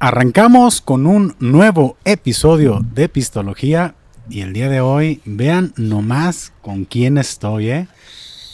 [0.00, 3.94] Arrancamos con un nuevo episodio de Pistología
[4.28, 7.88] y el día de hoy vean nomás con quién estoy, ¿eh?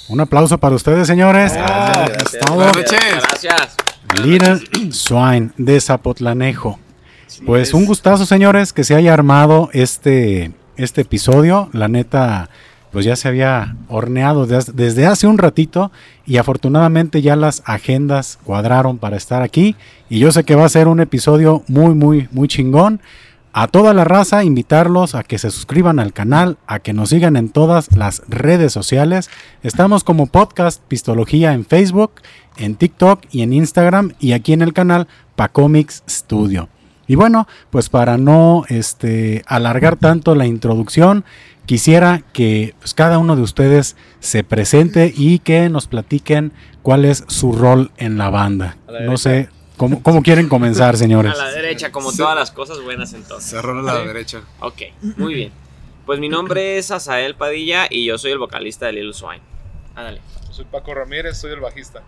[0.08, 1.52] Un aplauso para ustedes, señores.
[1.56, 2.56] Ah, Gracias, es todo.
[2.56, 3.00] Buenas noches.
[3.22, 3.76] Gracias.
[4.22, 6.78] Little Swine de Zapotlanejo.
[7.46, 11.68] Pues un gustazo, señores, que se haya armado este, este episodio.
[11.72, 12.48] La neta,
[12.92, 15.90] pues ya se había horneado des- desde hace un ratito
[16.26, 19.74] y afortunadamente ya las agendas cuadraron para estar aquí.
[20.08, 23.00] Y yo sé que va a ser un episodio muy, muy, muy chingón.
[23.56, 27.36] A toda la raza, invitarlos a que se suscriban al canal, a que nos sigan
[27.36, 29.30] en todas las redes sociales.
[29.62, 32.14] Estamos como podcast Pistología en Facebook,
[32.56, 36.68] en TikTok y en Instagram y aquí en el canal Pacomics Studio.
[37.06, 41.24] Y bueno, pues para no este, alargar tanto la introducción,
[41.64, 46.52] quisiera que pues, cada uno de ustedes se presente y que nos platiquen
[46.82, 48.78] cuál es su rol en la banda.
[49.06, 51.32] No sé cómo, cómo quieren comenzar, señores.
[51.32, 52.18] A la derecha, como Sí.
[52.18, 53.50] todas las cosas buenas entonces.
[53.50, 54.42] Cerró a la derecha.
[54.60, 54.82] Ok,
[55.16, 55.52] muy bien.
[56.06, 59.40] Pues mi nombre es Asael Padilla y yo soy el vocalista de Little Swine.
[59.94, 60.20] Ándale.
[60.50, 62.02] Soy Paco Ramírez, soy el bajista.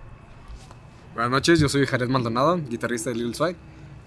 [1.14, 3.56] Buenas noches, yo soy Jared Maldonado, guitarrista de Little Swag.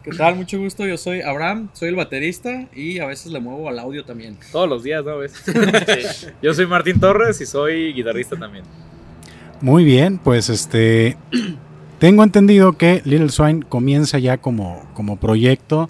[0.04, 0.36] ¿Qué tal?
[0.36, 4.06] Mucho gusto, yo soy Abraham, soy el baterista y a veces le muevo al audio
[4.06, 4.38] también.
[4.52, 5.18] Todos los días, ¿no?
[5.18, 5.34] ¿Ves?
[5.46, 6.28] Sí.
[6.42, 8.64] Yo soy Martín Torres y soy guitarrista también.
[9.60, 11.18] Muy bien, pues este
[12.00, 15.90] tengo entendido que Little Swine comienza ya como, como proyecto.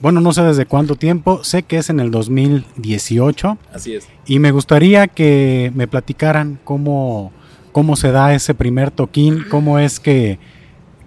[0.00, 4.08] Bueno, no sé desde cuánto tiempo, sé que es en el 2018 Así es.
[4.26, 7.32] y me gustaría que me platicaran cómo,
[7.72, 10.38] cómo se da ese primer toquín, cómo es que,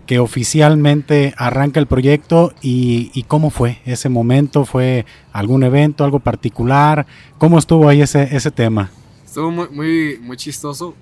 [0.06, 6.20] que oficialmente arranca el proyecto y, y cómo fue ese momento, fue algún evento, algo
[6.20, 7.08] particular,
[7.40, 8.92] cómo estuvo ahí ese, ese tema.
[9.26, 10.94] Estuvo muy, muy, muy chistoso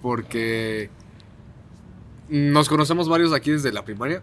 [0.00, 0.88] porque
[2.32, 4.22] nos conocemos varios aquí desde la primaria.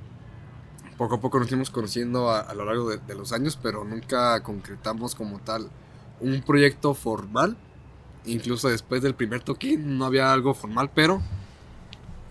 [0.98, 5.14] Poco a poco nos fuimos conociendo a, lo largo de, los años, pero nunca concretamos
[5.14, 5.70] como tal
[6.20, 7.56] un proyecto formal.
[8.26, 11.22] Incluso después del primer toquín no había algo formal, pero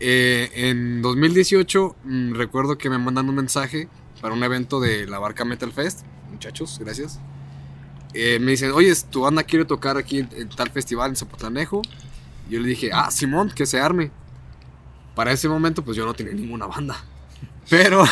[0.00, 3.88] eh, en 2018 mm, recuerdo que me mandan un mensaje
[4.20, 6.00] para un evento de la Barca Metal Fest.
[6.30, 7.20] Muchachos, gracias.
[8.14, 11.82] Eh, me dicen, oye, tu banda quiere tocar aquí en, tal festival en Zapotlanejo.
[12.48, 14.10] Y yo le dije, ah, Simón, que se arme.
[15.18, 16.94] Para ese momento, pues yo no tenía ninguna banda.
[17.68, 18.04] Pero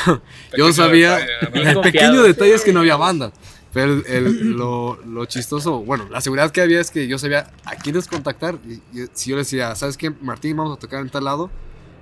[0.58, 1.70] yo sabía, detalle, ¿no?
[1.70, 3.30] El pequeño detalle es que no había banda.
[3.72, 7.52] Pero el- el- lo, lo chistoso, bueno, la seguridad que había es que yo sabía
[7.64, 8.58] a quiénes contactar.
[8.66, 11.48] Y, y si yo le decía, ¿sabes qué, Martín, vamos a tocar en tal lado?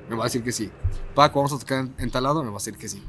[0.09, 0.71] Me va a decir que sí.
[1.15, 2.43] Paco, vamos a tocar en, en tal lado?
[2.43, 3.03] Me va a decir que sí.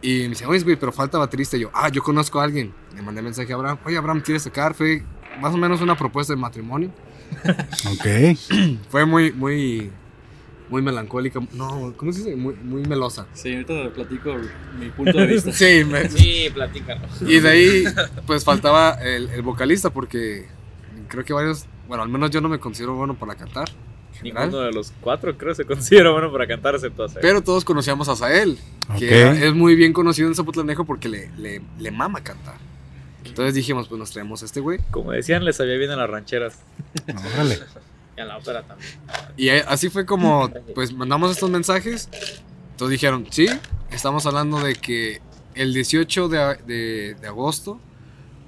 [0.00, 1.56] Y me dice, oye, güey, pero falta baterista.
[1.56, 2.72] Y yo, ah, yo conozco a alguien.
[2.94, 4.72] Le mandé mensaje a Abraham, oye, Abraham, ¿quieres tocar?
[4.72, 5.02] Fue
[5.40, 6.92] más o menos una propuesta de matrimonio.
[7.92, 8.38] Ok.
[8.90, 9.90] Fue muy, muy,
[10.70, 11.40] muy melancólica.
[11.52, 12.36] No, ¿cómo se dice?
[12.36, 13.26] Muy, muy melosa.
[13.34, 14.34] Sí, ahorita te platico
[14.78, 15.52] mi punto de vista.
[15.52, 17.22] Sí, me- Sí, platícanos.
[17.22, 17.84] y de ahí,
[18.26, 20.46] pues faltaba el, el vocalista porque
[21.08, 23.68] creo que varios, bueno, al menos yo no me considero bueno para cantar.
[24.22, 27.22] Ninguno de los cuatro creo se considera bueno para cantar excepto hacer.
[27.22, 28.58] Pero todos conocíamos a Sael,
[28.88, 28.98] Ok.
[28.98, 32.56] que es muy bien conocido en Zapotlanejo porque le, le, le mama cantar.
[33.24, 34.80] Entonces dijimos, pues nos traemos a este güey.
[34.90, 36.58] Como decían, les sabía bien a las rancheras.
[37.34, 37.58] Órale.
[38.18, 38.90] Y a la ópera también.
[39.36, 42.08] Y eh, así fue como, pues mandamos estos mensajes.
[42.76, 43.46] Todos dijeron, sí,
[43.92, 45.22] estamos hablando de que
[45.54, 47.78] el 18 de, de- agosto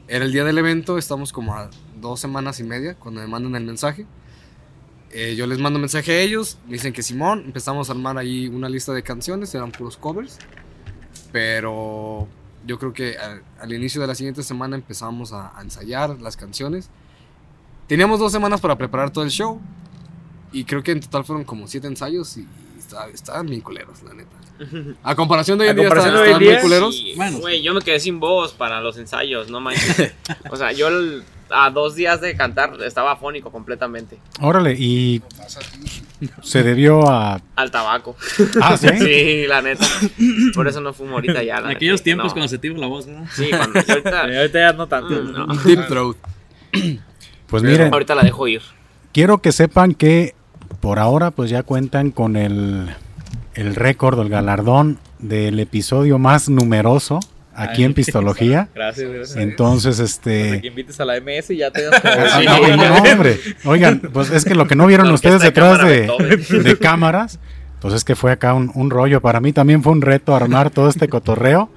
[0.09, 1.70] era el día del evento, estamos como a
[2.00, 4.06] dos semanas y media cuando me mandan el mensaje.
[5.12, 8.69] Eh, yo les mando mensaje a ellos, dicen que Simón, empezamos a armar ahí una
[8.69, 10.36] lista de canciones, eran puros covers.
[11.30, 12.27] Pero
[12.66, 13.16] yo creo que
[13.60, 16.91] al, inicio de la siguiente semana empezamos a ensayar las canciones.
[17.91, 19.60] Teníamos dos semanas para preparar todo el show.
[20.53, 22.47] Y creo que en total fueron como siete ensayos y
[23.13, 24.31] estaban bien culeros, la neta.
[25.03, 26.95] A comparación de hoy en día, estaban, en muy culeros.
[26.97, 27.39] Sí, Bueno.
[27.41, 30.13] Güey, yo me quedé sin voz para los ensayos, no manches.
[30.51, 34.21] O sea, yo el- a dos días de cantar estaba afónico completamente.
[34.41, 35.21] Órale, y
[36.45, 37.41] se debió a...
[37.57, 38.15] Al tabaco.
[38.63, 38.86] Ah, ¿sí?
[39.01, 39.84] Sí, la neta.
[40.54, 41.57] Por eso no fumo ahorita ya.
[41.57, 42.33] En La aquellos neta, tiempos no.
[42.34, 43.27] cuando se te iba la voz, ¿no?
[43.34, 44.21] Sí, cuando ahorita.
[44.22, 45.10] Ahorita ya no tanto.
[45.25, 45.47] Mm, no.
[45.65, 46.16] Deep Throat.
[47.50, 48.62] Pues Pero- miren, Ahorita la dejo ir.
[49.12, 50.34] quiero que sepan que
[50.80, 52.88] por ahora pues ya cuentan con el,
[53.54, 57.20] el récord el galardón del episodio más numeroso
[57.54, 58.68] aquí en Pistología.
[58.74, 59.36] Gracias, gracias.
[59.36, 60.60] Entonces, Hasta este...
[60.62, 63.38] que invites a la MS y ya te das Ah, no, no, hombre.
[63.64, 67.38] Oigan, pues es que lo que no vieron ustedes detrás de, cámaras,
[67.80, 69.20] pues es que fue acá un, un rollo.
[69.20, 71.68] Para mí también fue un reto armar todo este cotorreo,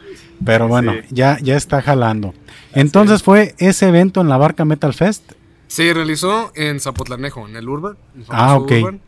[0.45, 0.99] pero bueno, Sí.
[1.11, 2.33] ya, ya está jalando.
[2.73, 5.33] Entonces fue ese evento en la Barca Metal Fest,
[5.73, 7.97] Se realizó en Zapotlanejo, en el Urban.
[8.15, 8.71] el Ah, famoso ok.
[8.71, 9.01] Urban.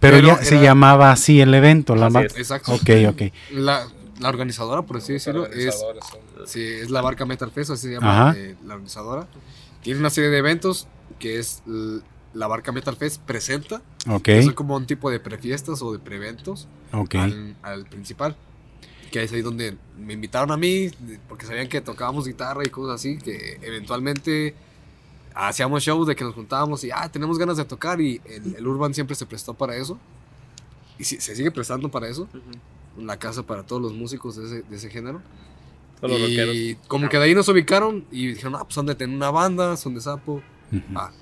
[0.00, 1.94] pero, Pero ya se era- llamaba así el evento.
[1.94, 2.36] La Así mar- es.
[2.36, 2.72] Exacto.
[2.74, 3.22] Ok, ok.
[3.52, 3.86] La,
[4.18, 7.92] la organizadora, por así decirlo, es, son- sí, es la Barca Metal Fest, así se
[7.94, 9.28] llama eh, la organizadora.
[9.82, 10.88] Tiene una serie de eventos
[11.20, 11.62] que es
[12.34, 15.98] la Barca Metal Fest presenta, Ok, que son como un tipo de prefiestas o de
[16.00, 17.14] preventos ok.
[17.14, 18.36] al, al principal.
[19.12, 20.90] Que es ahí donde me invitaron a mí,
[21.28, 24.54] porque sabían que tocábamos guitarra y cosas así, que eventualmente
[25.46, 28.66] hacíamos shows de que nos juntábamos y, ah, tenemos ganas de tocar y el, el
[28.66, 29.98] Urban siempre se prestó para eso.
[30.98, 32.26] Y se sigue prestando para eso,
[32.96, 35.22] la casa para todos los músicos de ese, de ese género.
[36.00, 36.54] Todos los rockeros.
[36.54, 39.30] y como que de ahí nos ubicaron y dijeron, ah, pues son de tener una
[39.30, 40.42] banda, son de sapo.
[40.94, 41.12] Ah,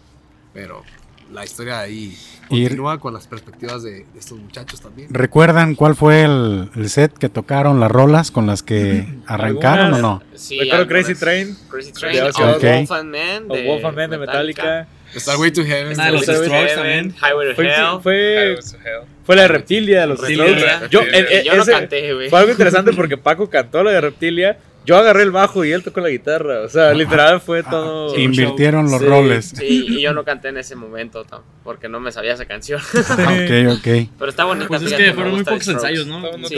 [0.55, 0.83] pero
[1.33, 2.17] la historia ahí
[2.51, 5.09] Y- continúa con las perspectivas de, de estos muchachos también.
[5.13, 9.99] ¿Recuerdan cuál fue el, el set que tocaron, las rolas con las que arrancaron o
[9.99, 10.23] no?
[10.35, 14.11] Sí, Recuerdo Crazy Train, Crazy Train, o Wolf and Man o de Wolf and Man
[14.11, 14.87] de Metallica.
[15.15, 15.99] Starway to Heaven.
[15.99, 17.15] Ah, los Strokes Heaven, también.
[17.23, 18.01] Highway to Fue, Hell.
[18.03, 19.01] fue, Highways to Hell.
[19.25, 20.47] fue la de Reptilia de los Reptilia.
[20.77, 20.89] Strokes.
[20.91, 22.29] Yo, eh, eh, no canté, güey.
[22.29, 24.59] Fue algo interesante porque Paco cantó la de Reptilia.
[24.87, 26.61] Yo agarré el bajo y él tocó la guitarra.
[26.61, 28.15] O sea, literal fue todo.
[28.15, 29.07] sí, Invirtieron los Sí.
[29.07, 29.45] roles.
[29.57, 32.81] Sí, y yo no canté en ese momento tam- porque no me sabía esa canción.
[32.95, 34.09] Ok, ok.
[34.19, 34.69] Pero está bonita.
[34.69, 36.21] Pues es que fueron muy pocos ensayos, ¿no?
[36.21, 36.55] No Sí,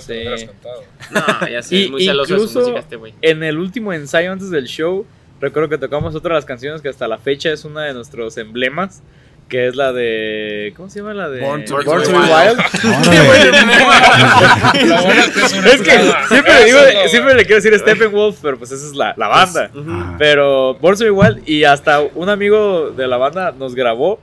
[0.00, 0.48] sí.
[1.10, 3.14] No, ya sé, Y es muy celoso de su música este güey.
[3.22, 5.06] En el último ensayo antes del show,
[5.40, 8.36] recuerdo que tocamos otra de las canciones que hasta la fecha es una de nuestros
[8.38, 9.02] emblemas.
[9.48, 10.74] Que es la de.
[10.76, 11.40] ¿Cómo se llama la de?
[11.40, 12.58] Born to Be be Wild.
[12.58, 12.58] Wild.
[14.88, 15.48] Lo bueno es que
[16.28, 16.78] siempre le, digo,
[17.08, 19.70] siempre le quiero decir Steppenwolf, pero pues esa es la, la banda.
[20.18, 24.20] Pero Born to be Wild y hasta un amigo de la banda nos grabó.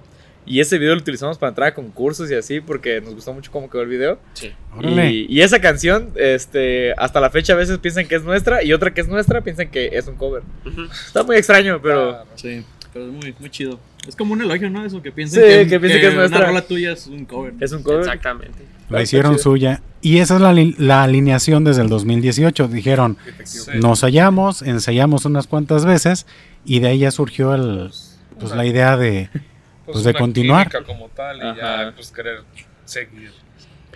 [0.48, 3.51] Y ese video lo utilizamos para entrar a concursos y así porque nos gustó mucho
[3.51, 4.19] cómo quedó el video.
[4.33, 4.54] Sí.
[4.80, 8.72] Y, y esa canción, este, hasta la fecha a veces piensan que es nuestra y
[8.72, 10.44] otra que es nuestra piensan que es un cover.
[11.07, 12.27] Está muy extraño, pero Claro.
[12.36, 12.63] Sí,
[12.95, 13.77] pero es muy, muy chido.
[14.07, 14.86] Es como un elogio, ¿no?
[14.86, 16.38] Eso que piensen Sí, que, que piensen que es nuestra.
[16.39, 17.53] Una rola tuya es un cover.
[17.59, 18.00] es un cover.
[18.00, 18.59] Exactamente.
[18.89, 19.81] La hicieron suya.
[20.01, 22.69] Y esa es la, li- la alineación desde el 2018.
[22.69, 23.18] Dijeron,
[23.75, 26.25] nos hallamos, ensayamos unas cuantas veces
[26.63, 27.92] y de ahí ya surgió el,
[28.39, 29.30] pues, la idea de...
[29.86, 30.83] pues, de una continuar.
[30.86, 31.57] como tal y Ajá.
[31.88, 32.44] ya pues querer
[32.86, 33.31] seguir.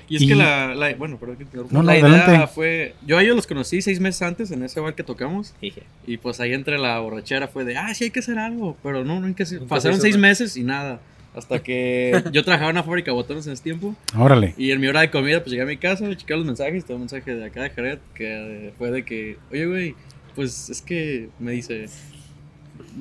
[0.10, 1.46] Y es Y- que la, la- bueno, perdón que.
[1.54, 2.48] No, no, la idea adelante.
[2.54, 5.84] fue, yo a ellos los conocí seis meses antes en ese bar que tocamos Dije,
[6.08, 9.06] y pues ahí entre la borrachera fue de, ah, sí hay que hacer algo, pero
[9.06, 9.60] no, no hay que hacer.
[9.60, 10.28] Nunca Pasaron seis nada.
[10.30, 11.00] meses y nada.
[11.36, 14.56] Hasta que yo trabajaba en una fábrica de botones en ese tiempo Órale.
[14.58, 16.96] y en mi hora de comida pues llegué a mi casa, chequé los mensajes, tengo
[16.96, 19.96] un mensaje de acá de Jared que fue de que, oye güey,
[20.36, 21.86] pues es que me dice,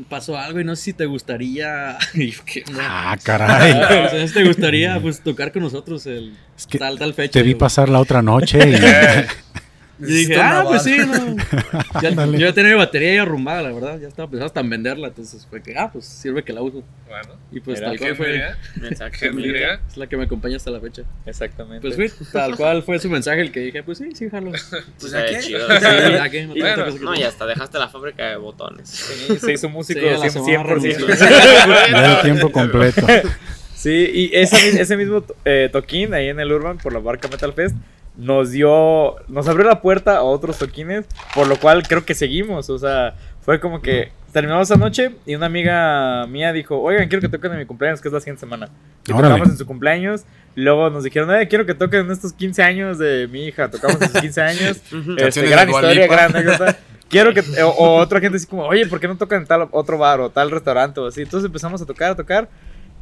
[0.09, 2.83] pasó algo y no sé si te gustaría, y yo, ¿qué onda?
[2.87, 3.73] Ah, caray.
[4.07, 7.33] O sea, ¿te gustaría pues tocar con nosotros el Es que tal tal fecha?
[7.33, 8.75] te vi Yo- pasar la otra noche y...
[10.01, 11.19] Y dije, ah, pues sí, banda".
[11.19, 11.37] no.
[12.03, 13.99] Ya, yo ya tenía mi batería ya arrumbada, la verdad.
[13.99, 15.09] Ya estaba pensando hasta en venderla.
[15.09, 16.85] Entonces fue que, ah, pues sirve que la uso.
[17.09, 18.43] Bueno, Y pues tal ¿quién cual fue.
[18.75, 19.43] ¿Quién Exactamente.
[19.43, 19.81] diría?
[19.91, 21.03] Es la que me acompaña hasta la fecha.
[21.27, 21.81] exactamente.
[21.91, 24.53] Pues fue, tal cual fue su mensaje el que dije, pues sí, sí, jalo.
[24.57, 25.39] Sí, Pues ¿a eh, qué?
[25.41, 25.67] chido.
[25.69, 28.89] ya que, no y hasta dejaste la fábrica de botones.
[28.89, 30.31] Sí, se hizo músico Sí, a la 100%.
[30.31, 31.19] semana 100%.
[31.91, 33.07] ya el tiempo completo.
[33.75, 37.53] Sí, y mi- ese mismo eh, toquín ahí en el Urban por la barca Metal
[37.53, 37.77] Fest
[38.19, 42.69] nos dio, nos abrió la puerta a otros toquines, por lo cual creo que seguimos,
[42.69, 47.23] o sea, fue como que terminamos esa noche y una amiga mía dijo, oigan, quiero
[47.23, 48.69] que toquen en mi cumpleaños, que es la siguiente semana.
[49.07, 49.29] Y Órale.
[49.35, 50.25] tocamos en su cumpleaños,
[50.57, 54.03] luego nos dijeron, oye, quiero que toquen en estos 15 años de mi hija, tocamos
[54.03, 54.83] en sus 15 años,
[55.19, 56.15] este, gran historia, Lipa.
[56.15, 56.77] gran anécdota.
[57.09, 59.69] Quiero que, o, o otra gente así como, oye, ¿por qué no tocan en tal
[59.71, 61.23] otro bar o tal restaurante o así?
[61.23, 62.49] Entonces empezamos a tocar, a tocar.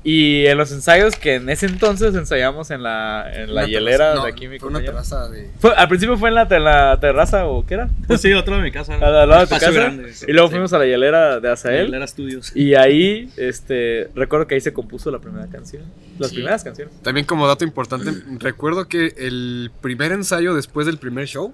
[0.04, 4.14] Y en los ensayos que en ese entonces ensayamos en la, en la hielera terraza-
[4.14, 5.50] no, de aquí mi fue una terraza de...
[5.58, 7.88] Fue- al principio fue en la, te- la terraza o qué era?
[8.06, 8.94] Pues sí, otro de mi casa.
[8.94, 9.70] Al, al lado de tu casa.
[9.72, 10.12] grande.
[10.28, 10.52] Y luego Sí.
[10.52, 11.92] fuimos a la hielera de Azael.
[11.92, 12.54] Era estudios.
[12.54, 15.82] Y ahí, este, recuerdo que ahí se compuso la primera canción.
[16.20, 16.36] Las Sí.
[16.36, 16.94] primeras canciones.
[17.02, 21.52] También como dato importante, recuerdo que el primer ensayo después del primer show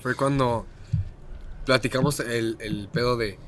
[0.00, 0.66] fue cuando
[1.64, 3.38] platicamos el, el pedo de,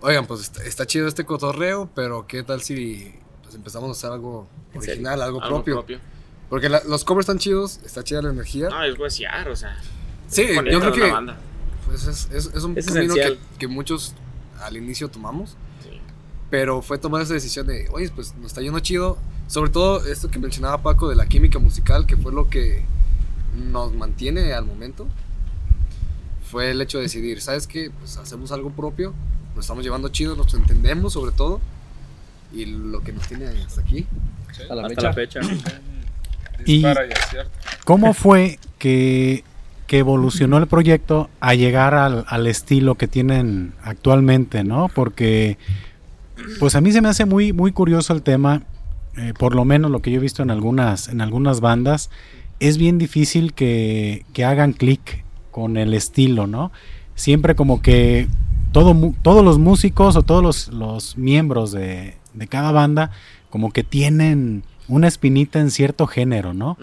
[0.00, 3.14] oigan, pues está, está chido este cotorreo, pero ¿qué tal si
[3.46, 5.74] pues, empezamos a hacer algo original, algo, Algo propio?
[5.76, 5.98] propio.
[6.50, 8.68] Porque la- los covers están chidos, está chida la energía.
[8.68, 9.76] No, es huesear, o sea.
[10.28, 11.36] sí, yo creo que banda.
[11.86, 13.38] pues, es, es- es un Es camino esencial.
[13.52, 14.14] que, que muchos
[14.62, 15.56] al inicio tomamos.
[15.82, 15.90] Sí.
[16.50, 19.18] Pero fue tomar esa decisión de, oye, pues nos está yendo chido.
[19.48, 22.84] Sobre todo esto que mencionaba Paco de la química musical, que fue lo que
[23.54, 25.06] nos mantiene al momento.
[26.50, 27.90] fue el hecho de decidir, ¿sabes qué?
[27.98, 29.12] Pues hacemos algo propio,
[29.56, 31.60] nos estamos llevando chido, nos entendemos sobre todo.
[32.56, 34.06] Y lo que nos tiene hasta aquí.
[34.70, 35.40] A la Hasta fecha.
[35.40, 35.80] la fecha.
[36.64, 37.50] Y- Dispara y acierta.
[37.84, 39.44] ¿Cómo fue que,
[39.86, 44.88] que evolucionó el proyecto a llegar al, al estilo que tienen actualmente, no?
[44.94, 45.58] Porque,
[46.58, 48.62] pues a mí se me hace muy, muy curioso el tema,
[49.18, 52.10] eh, por lo menos lo que yo he visto en algunas, en algunas bandas,
[52.58, 56.72] es bien difícil que, que hagan clic con el estilo, ¿no?
[57.14, 58.28] Siempre como que
[58.72, 63.10] todo, mu- todos los músicos o todos los, los miembros de, de cada banda
[63.50, 66.76] como que tienen una espinita en cierto género, ¿no?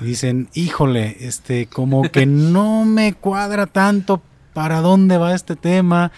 [0.00, 4.22] Dicen, híjole, este, como que no me cuadra tanto
[4.54, 6.12] para dónde va este tema,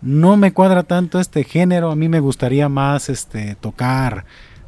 [0.00, 4.24] no me cuadra tanto este género, a mí me gustaría más, este, tocar,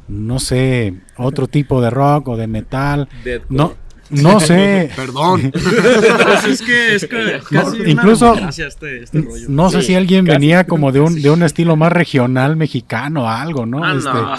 [0.07, 3.09] no sé, otro tipo de rock o de metal,
[3.49, 3.73] no,
[4.13, 5.51] no sé, Perdón.
[5.51, 9.45] Pues es que es que casi una incluso- democracia este, este rollo.
[9.49, 10.35] no sé Sí, si alguien casi.
[10.37, 13.83] venía como de un, de un estilo más regional mexicano, algo, ¿no?
[13.83, 14.33] Ah, Este, no.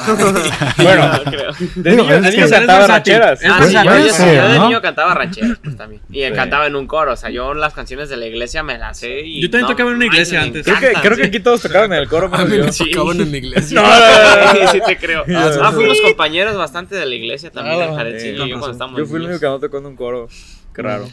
[0.85, 1.52] Bueno, No creo.
[1.75, 3.40] de Digo, niño, de niño cantaba rancheras.
[3.45, 4.64] Ah, Pues sí, yo, yo- ser, yo de ¿no?
[4.69, 6.00] niño cantaba rancheras pues, también.
[6.11, 6.33] Y Sí.
[6.33, 7.12] cantaba en un coro.
[7.12, 9.21] O sea, yo las canciones de la iglesia me las sé.
[9.26, 10.64] Y Yo también tocaba en una iglesia antes.
[10.64, 12.28] Creo que, creo que aquí todos tocaron en el coro.
[12.28, 12.66] Mí yo.
[12.93, 13.75] tocaban en la iglesia.
[13.81, 14.71] No, no, no, no.
[14.71, 15.25] Sí, sí te creo.
[15.62, 17.88] Ah, fuimos compañeros bastante de la iglesia también, Ah, yo
[18.49, 20.28] con cuando estábamos Yo fui el único que no en un coro.
[20.75, 21.09] Qué raro.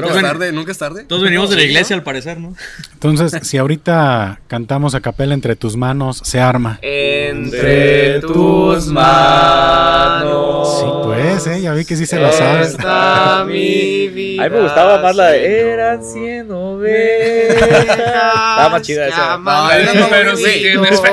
[0.00, 1.04] Nunca es tarde, nunca es tarde.
[1.04, 2.54] Todos venimos de la iglesia al parecer, ¿no?
[2.92, 6.78] Entonces, si ahorita cantamos a capela entre tus manos, se arma.
[6.82, 10.78] Entre tus manos.
[10.80, 11.60] Sí, pues, ¿eh?
[11.62, 12.70] Ya vi que sí se la sabes.
[12.72, 14.44] Está mi vida.
[14.44, 15.70] A mí me gustaba más la de.
[15.72, 17.54] Eran 100 ovejas.
[17.88, 19.38] Estaba más chida esa.
[20.10, 21.12] Pero sí tienes fe-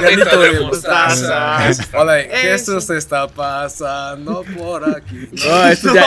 [0.00, 1.58] Granito de mostaza.
[1.94, 2.76] Hola, ¿qué Eso.
[2.76, 5.28] esto se está pasando por aquí?
[5.46, 6.04] No, estos ya,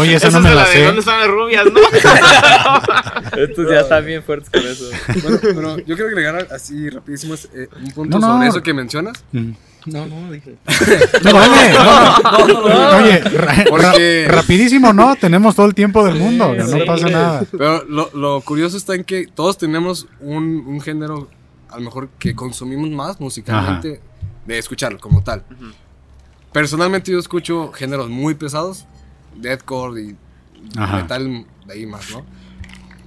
[0.00, 1.80] Oye, esa no me la de ¿Dónde están las rubias, no?
[3.42, 4.84] estos ya están bien fuertes con eso.
[5.22, 8.34] Bueno, pero yo quiero agregar así rapidísimo eh, un punto No, no.
[8.34, 9.24] sobre eso que mencionas.
[9.32, 9.50] Mm.
[9.86, 10.56] No, no, dije.
[11.24, 15.14] No, oye, no, no, oye, ra- Porque- ra- rapidísimo, ¿no?
[15.16, 16.84] Tenemos todo el tiempo del mundo, Sí, no sí.
[16.86, 17.44] pasa nada.
[17.50, 21.28] Pero lo, lo curioso está en que todos tenemos un, un género,
[21.68, 24.00] a lo mejor que consumimos más musicalmente,
[24.46, 25.44] de escucharlo como tal.
[25.54, 25.66] Ujú.
[26.52, 28.86] Personalmente yo escucho géneros muy pesados,
[29.36, 30.16] deathcore y
[30.76, 31.02] Ajá.
[31.02, 32.24] metal de ahí más, ¿no?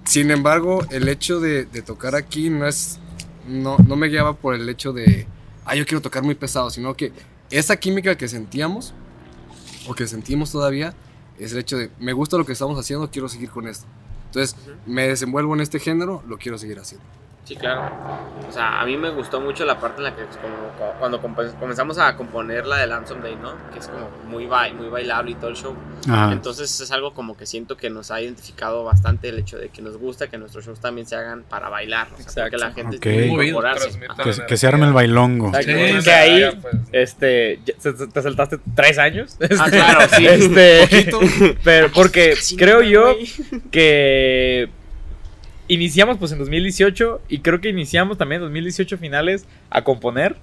[0.06, 3.00] Sin embargo, el hecho de, de tocar aquí no es,
[3.48, 5.28] no, no me guiaba por el hecho de,
[5.66, 7.12] ah, yo quiero tocar muy pesado, sino que
[7.50, 8.94] esa química que sentíamos,
[9.88, 10.94] o que sentimos todavía,
[11.40, 13.86] es el hecho de, me gusta lo que estamos haciendo, quiero seguir con esto.
[14.28, 17.06] Entonces, me desenvuelvo en este género, lo quiero seguir haciendo.
[17.48, 17.90] Sí, claro.
[18.48, 21.22] O sea, a mí me gustó mucho la parte en la que pues, como- cuando
[21.22, 23.54] comenzamos a componer la de Ransom Day, ¿no?
[23.72, 25.74] Que es como muy, ba- muy bailable y todo el show.
[26.10, 26.34] Ajá.
[26.34, 29.82] Entonces es algo como que siento que nos ha identificado bastante el hecho de que
[29.82, 32.08] nos gusta que nuestros shows también se hagan para bailar.
[32.20, 33.02] O sea, que la gente Ok.
[33.04, 33.62] tiene que Movido.
[34.24, 35.52] Que, que se arme el bailongo.
[35.58, 35.66] Sí,
[36.04, 36.76] que ahí, ya, pues.
[36.92, 37.62] este,
[38.14, 39.38] te saltaste tres años.
[39.58, 40.28] Ah, claro, sí.
[40.28, 43.16] Este, pero porque Casi creo yo
[43.72, 44.70] que
[45.68, 50.36] iniciamos pues en 2018 y creo que iniciamos también en 2018 finales a componer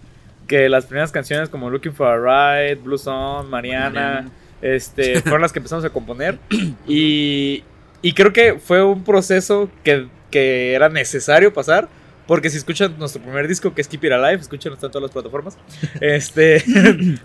[0.47, 2.17] que las primeras canciones como Looking for a
[2.61, 4.31] Ride, Blue Song, Mariana, Mariana.
[4.61, 6.39] este fueron las que empezamos a componer
[6.87, 7.65] y,
[8.03, 11.89] y creo que fue un proceso que, que era necesario pasar
[12.27, 15.03] porque si escuchan nuestro primer disco que es Keep It Alive, escúchenlo está en todas
[15.03, 15.59] las plataformas.
[16.01, 16.57] Este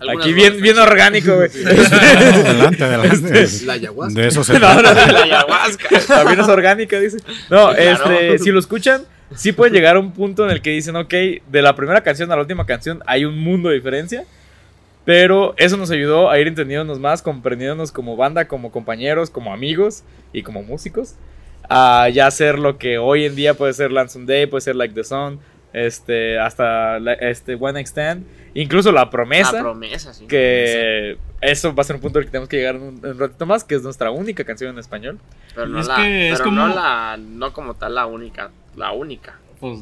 [0.18, 1.50] aquí bien bien orgánico, güey.
[1.64, 3.46] adelante, adelante.
[3.64, 4.20] La ayahuasca.
[4.20, 5.06] De eso se No, no, trata.
[5.06, 5.12] no.
[5.12, 5.88] La ayahuasca.
[6.06, 7.18] También es orgánica, dice.
[7.48, 7.76] No, claro.
[7.78, 9.02] este, si lo escuchan,
[9.34, 12.30] sí puede llegar a un punto en el que dicen, ok, de la primera canción
[12.30, 14.24] a la última canción hay un mundo de diferencia.
[15.06, 20.04] Pero eso nos ayudó a ir entendiéndonos más, comprendiéndonos como banda, como compañeros, como amigos
[20.32, 21.14] y como músicos.
[21.70, 24.92] A ya hacer lo que hoy en día puede ser Lanson Day, puede ser Like
[24.94, 25.38] the Sun,
[25.72, 28.24] este, hasta la- este One Stand,
[28.54, 29.52] incluso La Promesa.
[29.52, 30.26] La promesa, sí.
[30.26, 33.46] que eso va a ser un punto al que tenemos que llegar en un, ratito
[33.46, 35.18] más, que es nuestra única canción en español.
[35.54, 38.50] Pero no es la, que es pero como- no la, no como tal la única,
[38.76, 39.38] la única.
[39.60, 39.78] Pues,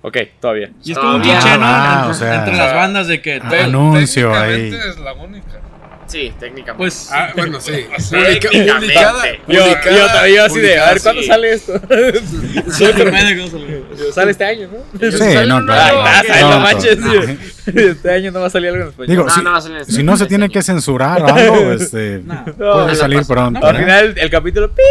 [0.00, 0.70] Ok, todavía.
[0.84, 1.64] y es como un cliché, ¿no?
[1.66, 2.34] Ah, entre, o sea.
[2.38, 3.40] entre las bandas de que.
[3.42, 4.88] Ah, Te- anuncio técnicamente ahí.
[4.90, 5.60] es la única.
[6.08, 6.78] Sí, técnicamente.
[6.78, 7.10] Pues.
[7.12, 7.72] Ah, bueno, sí.
[8.10, 11.28] Publica- publicada, Yo, publicada- yo todavía así de, a ver, ¿cuándo sí.
[11.28, 11.72] sale esto?
[12.72, 13.66] sí, intermedio, ¿cómo se
[14.06, 15.10] le- sale este año, ¿no?
[15.10, 16.02] Sí, no, claro.
[16.04, 16.98] Ay, ay, no manches.
[17.68, 19.08] Este año no va a salir algo en español.
[19.10, 20.52] Digo, No, si, no va a salir en si español, no se este tiene año.
[20.54, 22.44] que censurar o algo, este, No.
[22.44, 22.56] puede
[22.88, 23.66] No, salir pronto.
[23.66, 23.78] Al ¿eh?
[23.80, 24.82] final el capítulo pi,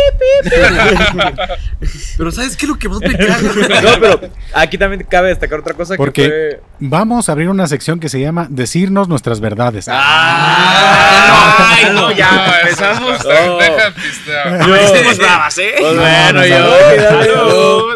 [2.18, 3.38] Pero ¿sabes qué es lo que más me caga?
[3.82, 4.20] No, pero
[4.54, 8.08] aquí también cabe destacar otra cosa Porque- que fue Vamos a abrir una sección que
[8.10, 9.88] se llama Decirnos nuestras verdades.
[9.90, 13.24] Ah, Ay, no, ya empezamos.
[13.24, 14.64] Deja- Deja pistear.
[14.88, 15.74] Somos bravas, ¿eh?
[15.80, 17.92] Pues bueno, yo.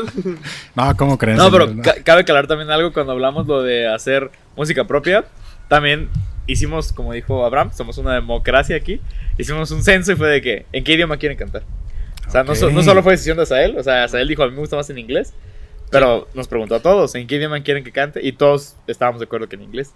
[0.75, 1.38] No, ¿cómo creen?
[1.38, 1.70] No, pero
[2.03, 5.25] cabe aclarar también algo cuando hablamos lo de hacer música propia.
[5.68, 6.10] También
[6.48, 9.01] hicimos, como dijo Abraham, somos una democracia aquí.
[9.38, 11.63] Hicimos un censo y fue de que, ¿en qué idioma quieren cantar?
[12.27, 12.74] O sea, no, so- Ok.
[12.74, 14.89] no solo fue decisión de Asael, o sea, Asael dijo, a mí me gusta más
[14.89, 15.34] en inglés.
[15.89, 18.25] Pero nos preguntó a todos, ¿en qué idioma quieren que cante?
[18.25, 19.94] Y todos estábamos de acuerdo que en inglés.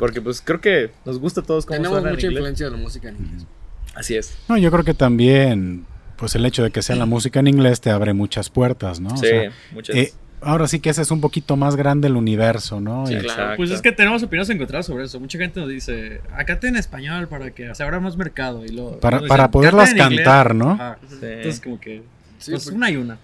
[0.00, 2.38] Porque pues creo que nos gusta a todos cómo Tenemos suena en mucha inglés.
[2.40, 3.46] influencia de la música en inglés.
[3.94, 4.36] Así es.
[4.48, 5.84] No, yo creo que también,
[6.16, 9.10] pues el hecho de que sea la música en inglés te abre muchas puertas, ¿no?
[9.14, 9.94] O sí, sea, muchas.
[9.96, 13.06] eh, ahora sí que ese es un poquito más grande el universo, ¿no?
[13.06, 13.56] Sí, Y- claro.
[13.56, 15.20] Pues es que tenemos opiniones encontradas sobre eso.
[15.20, 18.64] Mucha gente nos dice, acá en español para que se abra más mercado.
[18.64, 20.24] Y luego, Para, luego para dicen, poderlas "Canten en inglés".
[20.26, 20.70] cantar, ¿no?
[20.72, 20.98] Ajá.
[21.08, 21.16] Sí.
[21.22, 22.02] Entonces como que,
[22.38, 23.18] Sí, pues una y una.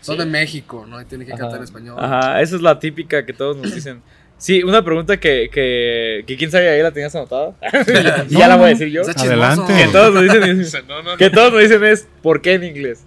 [0.00, 1.00] son de México, ¿no?
[1.00, 1.42] Y tienen que Ajá.
[1.42, 1.96] cantar en español.
[1.98, 4.00] Ajá, esa es la típica que todos nos dicen.
[4.42, 7.54] Sí, una pregunta que, que, que quién sabe ahí la tenías anotada.
[8.28, 9.02] y ya la voy a decir yo.
[9.02, 9.72] Adelante.
[9.72, 11.30] Que todos nos dicen, Dice, no, no, que no.
[11.30, 13.04] todos nos dicen es ¿por qué en inglés?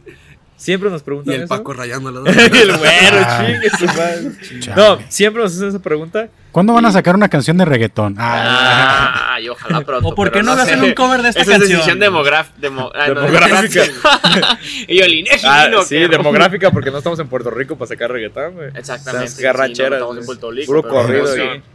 [0.65, 1.49] Siempre nos Y preguntan el eso.
[1.49, 2.23] Paco rayándolo.
[2.25, 3.45] y el güero, Ah.
[3.45, 4.31] chingue su madre.
[4.75, 6.27] No, siempre nos hacen esa pregunta.
[6.51, 8.15] ¿Cuándo van a sacar una canción de reggaetón?
[8.17, 10.07] Ah, Ah, y ojalá pronto.
[10.07, 10.61] ¿O por qué no, sé.
[10.61, 11.79] hacen un cover de esta Esa es canción?
[11.81, 13.83] decisión demograf- demo- ah, no, Demográfica.
[14.87, 18.09] y yo, el INEGI Ah, sí, demográfica porque no estamos en Puerto Rico para sacar
[18.11, 18.69] reggaetón, güey.
[18.73, 19.41] Exactamente.
[19.43, 20.25] Garracheras, sí, no, estamos en güey.
[20.25, 21.25] Puerto Rico, Puro corrido.
[21.35, 21.74] Emoción.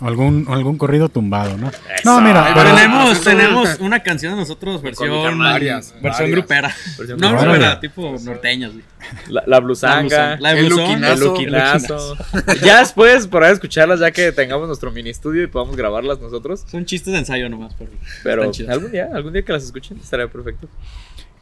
[0.00, 1.68] Algún, algún corrido tumbado, ¿no?
[1.68, 1.76] Eso.
[2.04, 5.10] No, mira, Ay, pero- tenemos- tenemos, tenemos una canción de nosotros, versión.
[5.38, 6.30] Varias, versión varias.
[6.30, 6.74] grupera.
[6.98, 7.52] Versión No, grupera.
[7.52, 8.72] grupera, tipo norteñas.
[8.72, 8.84] güey.
[9.28, 10.36] La, la blusanga.
[10.40, 11.12] La de El luquinazo.
[11.14, 12.16] El luquinazo.
[12.64, 16.64] ya después, por ahí escucharlas, ya que tengamos nuestro mini estudio y podamos grabarlas nosotros.
[16.70, 17.74] Son chistes de ensayo nomás.
[17.78, 17.90] Pero,
[18.22, 20.68] Pero algún día, algún día que las escuchen, estaría perfecto.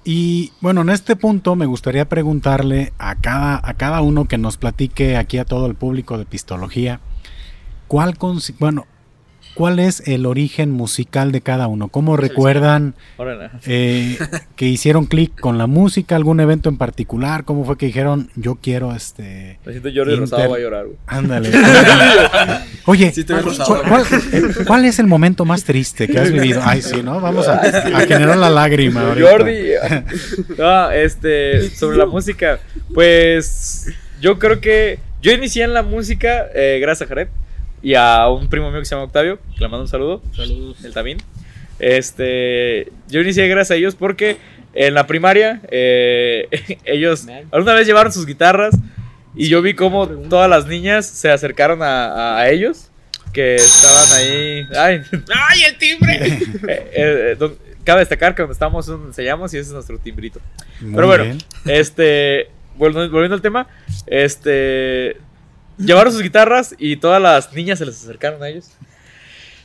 [0.05, 4.57] Y bueno, en este punto me gustaría preguntarle a cada, a cada uno que nos
[4.57, 7.01] platique aquí a todo el público de Pistología,
[7.89, 8.15] ¿cuál,
[8.59, 8.87] bueno,
[9.55, 11.89] ¿cuál es el origen musical de cada uno?
[11.89, 13.51] ¿Cómo recuerdan Órale.
[13.67, 14.19] eh,
[14.57, 17.45] que hicieron clic con la música, algún evento en particular?
[17.45, 19.59] ¿Cómo fue que dijeron, yo quiero este...
[19.65, 20.97] Me siento Jordi Rosado va a llorar, güey.
[21.07, 21.51] Ándale.
[22.87, 23.83] Oye, Sí ves ¿cuál, rosado.
[23.89, 24.05] cuál-
[24.67, 26.61] cuál es el momento más triste que has vivido?
[26.65, 27.21] Ay, sí, ¿no?
[27.21, 29.31] Vamos a, a generar la lágrima ahorita.
[29.31, 29.57] Jordi.
[30.59, 32.61] No, este, sobre la música.
[32.95, 33.87] Pues
[34.21, 37.29] yo creo que yo inicié en la música eh, gracias a Jared
[37.83, 39.39] y a un primo mío que se llama Octavio.
[39.55, 40.23] que Le mando un saludo.
[40.35, 40.85] Saludos.
[40.85, 41.19] El también.
[41.79, 44.39] Este, yo inicié gracias a ellos porque
[44.75, 46.49] en la primaria eh,
[46.85, 48.75] ellos alguna vez llevaron sus guitarras
[49.35, 52.91] y yo vi cómo todas las niñas se acercaron a, a- a ellos
[53.33, 54.63] que estaban ahí.
[54.79, 55.03] Ay,
[55.49, 56.19] ¡Ay, el timbre!
[56.69, 59.99] eh, eh, don- cabe destacar que donde estamos es donde ensayamos y ese es nuestro
[59.99, 60.41] timbrito.
[60.81, 61.39] Muy Pero bueno, bien.
[61.67, 63.67] este, volviendo, volviendo al tema,
[64.07, 65.19] este,
[65.79, 68.71] llevaron sus guitarras y todas las niñas se les acercaron a ellos.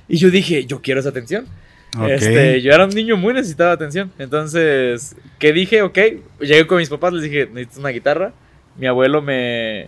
[0.07, 1.45] Y yo dije, yo quiero esa atención.
[2.07, 4.11] Este, yo era un niño muy necesitado de atención.
[4.17, 5.97] Entonces, que dije, ok,
[6.39, 8.33] llegué con mis papás, les dije, necesito una guitarra.
[8.77, 9.87] Mi abuelo me,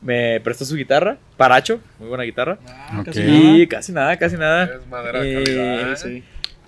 [0.00, 2.58] me prestó su guitarra, Paracho, muy buena guitarra.
[2.66, 3.06] Ah, Ok.
[3.06, 4.64] casi Y casi nada, casi nada.
[4.64, 5.92] Es madera de calidad.
[5.92, 5.96] ¿eh?
[5.96, 6.22] Sí.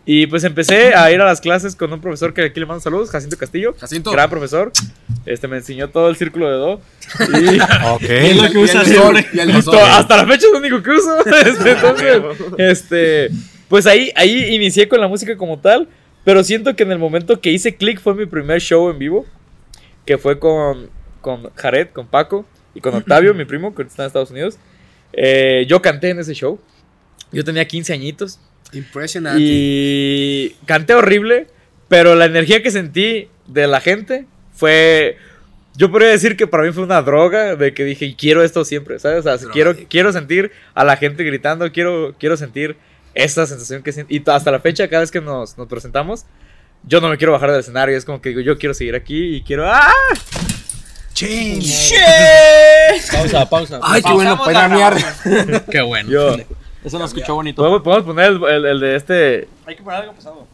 [0.09, 2.81] Y pues empecé a ir a las clases con un profesor que aquí le mando
[2.81, 3.75] saludos, Jacinto Castillo.
[3.77, 4.13] Jacinto.
[4.13, 4.71] Gran profesor.
[5.27, 6.81] Este me enseñó todo el círculo de do.
[7.41, 7.59] Y
[7.91, 8.03] Ok.
[8.03, 8.83] Es lo que usa
[9.99, 11.17] hasta la fecha es lo único que uso.
[11.27, 12.23] Este, entonces,
[12.57, 13.31] este,
[13.69, 15.89] pues ahí, ahí inicié con la música como tal.
[16.25, 19.27] Pero siento que en el momento que hice click fue mi primer show en vivo.
[20.05, 20.89] Que fue con,
[21.21, 24.57] con Jared, con Paco y con Octavio, mi primo, que está en Estados Unidos.
[25.13, 26.61] Eh, yo canté en ese show.
[27.33, 28.39] Yo tenía 15 añitos.
[28.73, 29.41] Impresionante.
[29.43, 31.47] Y canté horrible,
[31.89, 35.19] pero la energía que sentí de la gente fue...
[35.77, 38.99] Yo podría decir que para mí fue una droga, de que dije, quiero esto siempre,
[38.99, 39.27] ¿sabes?
[39.27, 42.77] O sea, quiero, quiero sentir a la gente gritando, quiero, quiero sentir
[43.13, 44.13] esa sensación que siento.
[44.15, 46.25] Y hasta la fecha, cada vez que nos, nos presentamos,
[46.83, 49.37] yo no me quiero bajar del escenario, es como que digo, yo quiero seguir aquí
[49.37, 49.71] y quiero...
[49.71, 49.91] ¡Ah!
[51.13, 51.63] Chin.
[53.11, 53.81] Pausa, pausa.
[53.83, 54.97] Ay, qué bueno, mear.
[55.71, 56.11] Qué bueno.
[56.11, 56.37] Yo-
[56.87, 57.61] Eso nos escuchó bonito.
[57.63, 59.49] ¿Podemos, podemos poner el, el- el de este...
[59.67, 60.47] Hay que poner algo pasado.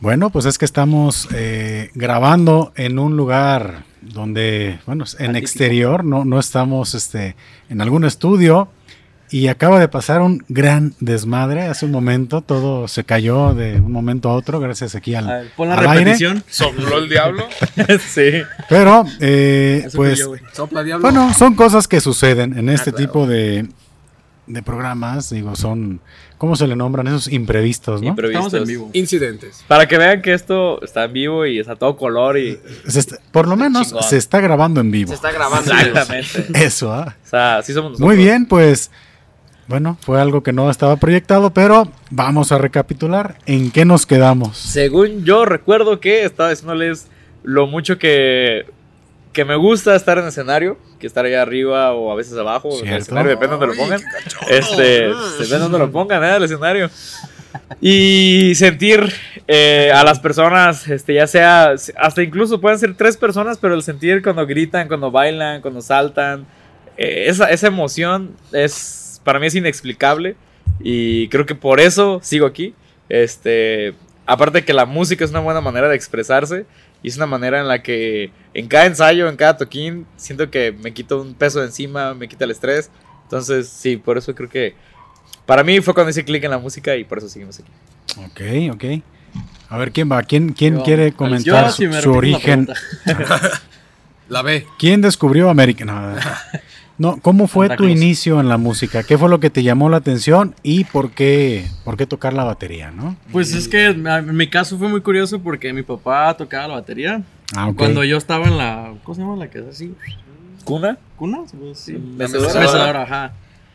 [0.00, 6.24] Bueno, pues es que estamos eh, grabando en un lugar donde, bueno, en exterior, no,
[6.24, 7.36] no estamos este,
[7.68, 8.68] en algún estudio
[9.30, 11.62] y acaba de pasar un gran desmadre.
[11.66, 15.26] Hace un momento todo se cayó de un momento a otro gracias aquí A al,
[15.26, 15.98] ver, pon la al aire.
[16.00, 16.42] repetición.
[16.48, 17.44] Sopló el diablo.
[18.08, 18.42] sí.
[18.68, 20.32] Pero, eh, pues, yo.
[20.52, 21.02] Sopla diablo.
[21.02, 23.06] bueno, son cosas que suceden en este claro.
[23.06, 23.68] tipo de,
[24.52, 25.30] de programas.
[25.30, 26.00] Digo, son,
[26.38, 27.06] ¿cómo se le nombran?
[27.06, 28.08] Esos imprevistos, ¿no?
[28.08, 28.46] Imprevistos.
[28.46, 28.90] Estamos en vivo.
[28.92, 29.64] Incidentes.
[29.68, 32.58] Para que vean que esto está en vivo y está todo color y...
[32.86, 34.02] Se está- por lo menos Chingón.
[34.04, 35.08] se está grabando en vivo.
[35.08, 35.72] Se está grabando.
[35.72, 36.46] Exactamente.
[36.64, 37.16] Eso, ¿ah?
[37.24, 38.06] O sea, sí somos nosotros.
[38.06, 38.90] Muy bien, pues
[39.68, 43.38] bueno, fue algo que no estaba proyectado, pero vamos a recapitular.
[43.46, 44.56] ¿En qué nos quedamos?
[44.56, 47.06] Según yo recuerdo que estaba diciéndoles
[47.44, 48.66] lo mucho que,
[49.32, 52.74] que me gusta estar en escenario, que estar allá arriba o a veces abajo, en
[52.74, 53.02] el Cierto.
[53.02, 54.00] escenario, depende de donde lo pongan.
[54.48, 56.36] Este, depende de donde lo pongan, ¿eh?
[56.36, 56.90] El escenario.
[57.80, 59.12] Y sentir
[59.48, 63.82] eh, a las personas, este, ya sea, hasta incluso pueden ser tres personas, pero el
[63.82, 66.46] sentir cuando gritan, cuando bailan, cuando saltan,
[66.96, 70.36] eh, esa, esa emoción es, para mí es inexplicable
[70.80, 72.74] y creo que por eso sigo aquí.
[73.08, 73.94] Este,
[74.26, 76.66] aparte de que la música es una buena manera de expresarse
[77.02, 80.72] y es una manera en la que en cada ensayo, en cada toquín, siento que
[80.72, 82.90] me quito un peso de encima, me quita el estrés.
[83.24, 84.74] Entonces, sí, por eso creo que
[85.46, 87.70] para mí fue cuando hice clic en la música y por eso seguimos aquí.
[88.24, 89.02] Ok, ok.
[89.68, 90.22] A ver, ¿quién va?
[90.24, 92.68] ¿Quién, quién Yo- quiere yo, comentar si su, la origen?
[94.28, 94.64] La B.
[94.78, 95.84] ¿Quién descubrió América?
[95.84, 96.14] No,
[97.00, 99.02] no, ¿cómo fue Santa tu inicio en la música?
[99.02, 102.44] ¿Qué fue lo que te llamó la atención y por qué, por qué tocar la
[102.44, 103.16] batería, no?
[103.32, 107.22] Pues es que en mi caso fue muy curioso porque mi papá tocaba la batería.
[107.56, 107.72] Ah.
[107.74, 108.92] Cuando yo estaba en la.
[109.02, 109.94] ¿Cómo se llama la que es así?
[110.64, 110.98] ¿Cuna?
[111.16, 111.38] ¿Cuna?
[111.72, 111.94] Sí.
[111.94, 112.60] Mecedora.
[112.60, 113.32] Mecedora, ajá.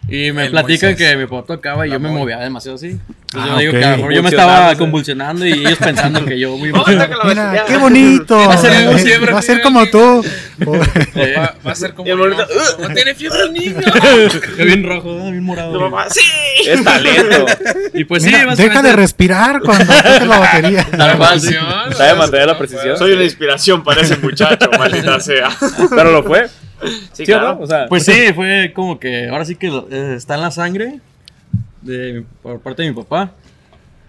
[0.08, 1.10] Y me El platican Moisés.
[1.12, 2.90] que mi papá tocaba y La yo me movía demasiado así.
[2.90, 6.24] Entonces Ah, yo digo que a lo mejor yo me estaba convulsionando y ellos pensando
[6.24, 8.38] que yo muy Mira, qué bonito.
[8.38, 10.24] Va a ser Eh, música, Va a ser como tú.
[10.66, 12.08] Va, va a ser como.
[12.08, 12.46] Y el bonito,
[12.80, 13.76] No tiene fiebre el niño.
[14.58, 15.74] bien rojo, bien morado.
[15.74, 16.22] Tu mamá, ¡Sí!
[16.68, 17.46] Es talento.
[17.94, 20.88] Y pues sí, Mira, deja básicamente- de respirar cuando toques la batería.
[21.40, 21.56] Sí.
[21.98, 22.98] ¿Sabe mantener la precisión?
[22.98, 25.50] Soy una inspiración para ese muchacho, maldita sea.
[25.90, 26.48] Pero lo fue.
[26.88, 27.56] Sí, ¿Sí claro.
[27.56, 27.62] no?
[27.62, 31.00] O sea, Pues sí, fue como que ahora sí que eh, está en la sangre
[31.82, 33.32] de, por parte de mi papá.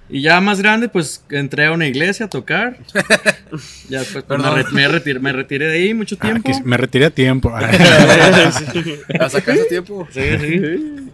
[0.09, 2.79] Y ya más grande, pues entré a una iglesia a tocar.
[3.89, 6.43] Ya después pues, me, re- me retiré, me retiré de ahí mucho Ah, tiempo.
[6.53, 7.51] que me retiré a tiempo.
[7.51, 10.07] ¿La sacaste a tiempo?
[10.11, 11.11] Sí, sí.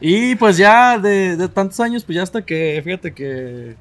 [0.00, 3.74] Y pues ya de, de tantos años, pues ya hasta que, fíjate que...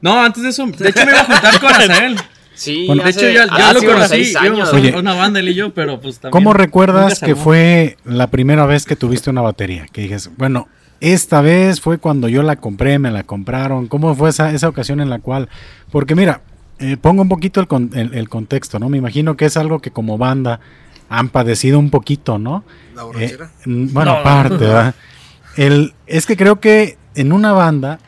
[0.00, 2.16] No, antes de eso, de hecho me iba a juntar con Azael.
[2.54, 4.72] Sí, Bueno, De hecho ya, ya lo conocí, años.
[4.72, 4.94] Oye.
[4.96, 6.32] una banda él y yo, pero pues también...
[6.32, 9.86] ¿Cómo recuerdas que fue la primera vez que tuviste una batería?
[9.90, 10.68] Que dijes, bueno,
[11.00, 13.86] esta vez fue cuando yo la compré, me la compraron.
[13.88, 15.48] ¿Cómo fue esa, esa ocasión en la cual?
[15.90, 16.42] Porque mira,
[16.78, 18.88] eh, pongo un poquito el, con- el- el contexto, ¿no?
[18.88, 20.60] Me imagino que es algo que como banda
[21.08, 22.64] han padecido un poquito, ¿no?
[22.94, 23.50] La Eh, borrachera.
[23.66, 24.94] bueno, aparte, ¿verdad?
[25.56, 27.98] El, es que creo que en una banda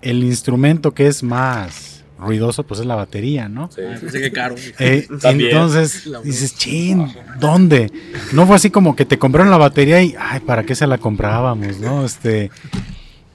[0.00, 1.93] el instrumento que es más
[2.24, 3.64] ruidoso pues es la batería, ¿no?
[3.72, 4.54] Ah, pensé que caro.
[4.78, 7.06] Eh, entonces dices, chin,
[7.38, 7.92] ¿dónde?
[8.32, 10.98] No fue así como que te compraron la batería y, ay, ¿para qué se la
[10.98, 12.04] comprábamos, no?
[12.04, 12.50] Este,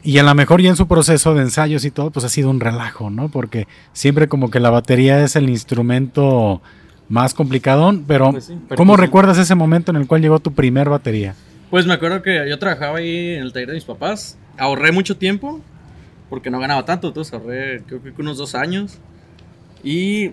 [0.04, 2.49] y a lo mejor ya en su proceso de ensayos y todo, pues ha sido
[2.49, 3.30] un relajo, ¿no?
[3.30, 6.62] Porque siempre como que la batería es el instrumento
[7.10, 8.97] más complicadón, pero Pues sí, ¿cómo percusión.
[8.97, 11.36] recuerdas ese momento en el cual llegó tu primer batería?
[11.69, 14.38] Pues me acuerdo que yo trabajaba ahí en el taller de mis papás.
[14.58, 15.60] Ahorré mucho tiempo
[16.29, 18.97] porque no ganaba tanto, entonces ahorré creo que unos dos años.
[19.83, 20.31] Y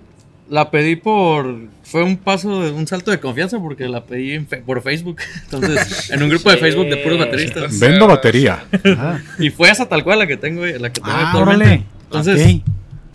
[0.48, 1.56] la pedí por...
[1.84, 5.18] Fue un paso, de un salto de confianza porque la pedí en fe- por Facebook.
[5.44, 7.78] Entonces, en un grupo de Facebook de puros bateristas.
[7.78, 8.64] Vendo batería.
[8.98, 11.64] Ah, Y fue esa tal cual la que tengo, la que tengo ah, actualmente.
[11.64, 11.84] órale.
[12.04, 12.60] Entonces,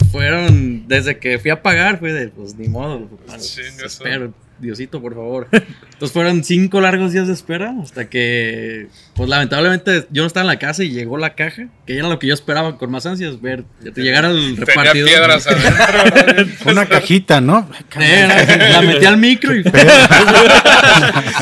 [0.01, 0.07] Ok.
[0.11, 5.01] fueron, desde que fui a pagar, fue de, pues ni modo, pues, su- espero, Diosito,
[5.01, 5.47] por favor.
[5.51, 10.47] Entonces fueron cinco largos días de espera hasta que, pues lamentablemente yo no estaba en
[10.47, 13.41] la casa y llegó la caja, que era lo que yo esperaba con más ansias,
[13.41, 15.07] ver, el Tenía repartidor.
[15.09, 16.55] piedras adentro.
[16.71, 17.67] Una cajita, ¿no?
[17.97, 19.63] La, la metí al micro y...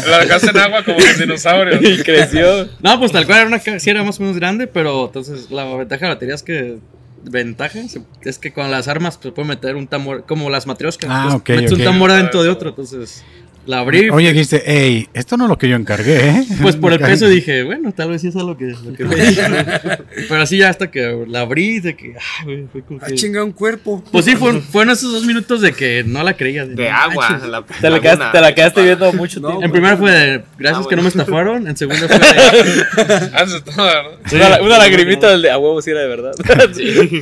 [0.09, 1.81] La dejaste en agua como los dinosaurios.
[1.81, 2.67] y creció.
[2.81, 5.51] No, pues tal cual era una caja, sí era más o menos grande, pero entonces
[5.51, 6.77] la ventaja de la batería es que
[7.23, 7.79] ventaja
[8.21, 11.09] es que con las armas se puede meter un tambor, como las matrioscas.
[11.11, 13.23] Ah, entonces, ok, metes un tambor adentro de otro, entonces
[13.69, 14.09] la abrí.
[14.09, 16.45] Oye, dijiste, hey, esto no es lo que yo encargué, ¿eh?
[16.61, 19.37] Pues por el peso dije, bueno, tal vez sí es lo que, lo que pedí.
[20.27, 23.15] Pero así ya hasta que la abrí, de que, ah, güey, fue como Ah, que...
[23.15, 24.03] chinga un cuerpo.
[24.11, 26.65] Pues sí, fueron, fueron esos dos minutos de que no la creía.
[26.65, 27.39] De no agua.
[27.47, 29.65] la- Te la, quedaste, te la quedaste viendo mucho No, tiempo.
[29.65, 31.67] En primera fue de, gracias Ah, que no me estafaron.
[31.67, 34.03] En segunda fue de, ¿verdad?
[34.33, 36.31] Una, una lagrimita del de a huevo si era de verdad.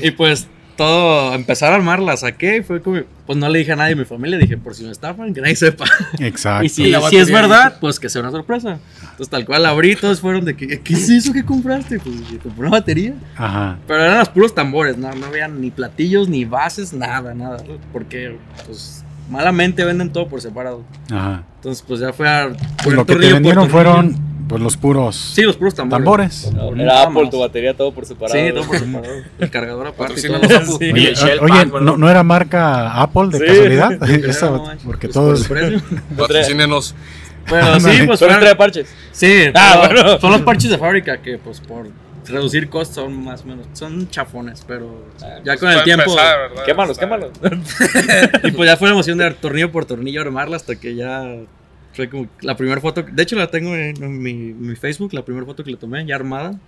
[0.02, 3.74] y pues todo, empezar a armar, la saqué y fue como, pues no le dije
[3.74, 5.86] a nadie de mi familia, dije, por si me estafan, que nadie sepa.
[6.20, 6.66] Exacto.
[6.66, 8.80] Y si, si es verdad, pues que sea una sorpresa.
[9.02, 12.00] Entonces tal cual abrí, todos fueron de que, ¿qué es eso que compraste?
[12.00, 13.14] Pues compré una batería.
[13.36, 13.78] Ajá.
[13.88, 17.58] Pero eran los puros tambores, no, no había ni platillos, ni bases, nada, nada.
[17.92, 20.84] Porque, pues, malamente venden todo por separado.
[21.12, 21.44] Ajá.
[21.68, 22.50] Entonces, pues ya fue a.
[22.82, 23.70] Pues lo que te vendieron tornillo.
[23.70, 26.50] fueron pues los puros Sí, los puros tambores.
[26.50, 26.82] tambores.
[26.82, 28.40] Era Apple tu batería todo por separado.
[28.40, 29.14] Sí, todo por separado.
[29.38, 30.18] El cargador aparte.
[30.22, 30.28] Sí.
[30.30, 31.66] Y Oye, el Shell oye.
[31.66, 33.46] ¿no, no era marca Apple de Sí.
[33.46, 34.04] casualidad?
[34.30, 35.46] Esa- no porque pues, todos...
[35.46, 35.58] por.
[36.18, 36.96] Patrocínenos.
[37.50, 38.88] Pero No, sí, pues fueron- trae parches.
[39.12, 40.20] Sí, Ah, pero bueno.
[40.22, 41.88] son los parches de fábrica que pues por
[42.30, 46.66] reducir costos son más o menos, son chafones, pero ya Pues con el tiempo empezar.
[46.66, 47.32] Quémalos, quémalos.
[48.44, 51.38] y pues ya fue la emoción de tornillo por tornillo armarla hasta que ya
[51.94, 55.46] fue como la primera foto, de hecho la tengo en, mi, mi Facebook, la primera
[55.46, 56.60] foto que le tomé ya armada.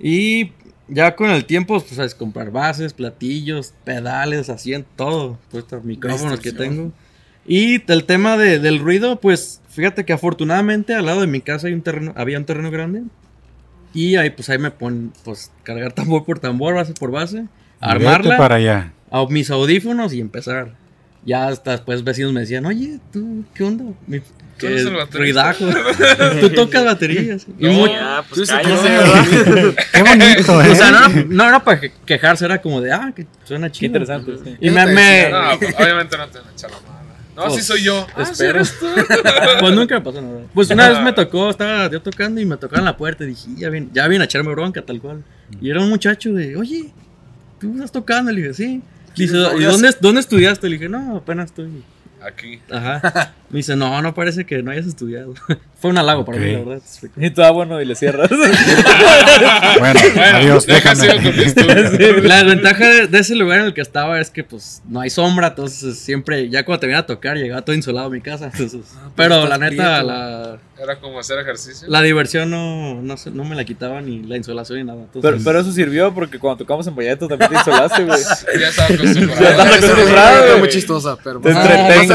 [0.00, 0.52] Y
[0.88, 6.40] ya con el tiempo pues es comprar bases, platillos, pedales, asientos, todo, pues estos micrófonos
[6.40, 6.92] que tengo.
[7.46, 11.66] Y el tema de- del ruido, pues fíjate que afortunadamente al lado de mi casa
[11.68, 13.02] hay un terreno, había un terreno grande.
[13.94, 17.48] Y ahí pues ahí me ponen pues cargar tambor por tambor, base por base, Vete
[17.80, 18.92] armarla para allá.
[19.10, 20.74] a mis audífonos y empezar.
[21.24, 23.84] Ya hasta después vecinos me decían, oye, ¿tú qué onda?
[24.06, 24.26] Mi, Tú
[24.58, 25.52] que eres el baterista".
[25.52, 25.66] ruidajo.
[26.40, 27.46] Tú tocas baterías.
[27.58, 28.50] Y No, muy- Tú pues.
[29.92, 30.70] Qué bonito, ¿eh?
[30.70, 33.68] o sea, no era, no era para que- quejarse, era como de, ah, que suena
[33.68, 33.86] Qué chido.
[33.86, 34.32] interesante.
[34.44, 34.56] sí.
[34.60, 36.97] Y me, me- No, pues, obviamente no te van a echar la mala.
[37.38, 38.04] No, Pues, sí soy yo.
[38.16, 38.58] Ah, sí espero.
[38.58, 38.86] eres tú.
[39.60, 40.40] pues nunca me pasó nada.
[40.52, 43.48] Pues una vez me tocó, estaba yo tocando y me tocaron la puerta y dije,
[43.56, 45.22] ya viene, ya viene a echarme bronca, tal cual.
[45.60, 46.92] Y era un muchacho de, oye,
[47.60, 48.32] ¿tú estás tocando?
[48.32, 48.82] Le dije, sí.
[49.14, 50.68] Dice, ¿y dónde, dónde estudiaste?
[50.68, 51.68] Le dije, no, apenas estoy.
[52.28, 52.60] Aquí.
[52.70, 53.32] Ajá.
[53.50, 55.32] Me dice, no, no parece que no hayas estudiado.
[55.80, 56.82] Fue un halago para mí, la verdad.
[57.16, 58.28] Y tú, ah, bueno, y le cierras.
[59.78, 60.00] Bueno,
[60.34, 62.22] adiós, con mi déjame.
[62.22, 65.10] La desventaja de, de ese lugar en el que estaba es que pues no hay
[65.10, 68.46] sombra, entonces siempre, ya cuando te venía a tocar, llegaba todo insolado a mi casa.
[68.52, 68.80] Entonces,
[69.14, 70.06] pero estás la neta, prieto.
[70.06, 71.86] la, Era como hacer ejercicio.
[71.88, 74.98] la diversión no, no, se- no me la quitaba ni la insolación ni nada.
[75.02, 78.18] Entonces, Pero, pero eso sirvió porque cuando tocamos en Valladolid también te insolaste, güey.
[78.60, 79.50] Ya estaba Ya acostumbrado.
[79.50, 81.50] estás Esa acostumbrado, muy chistosa, pero Te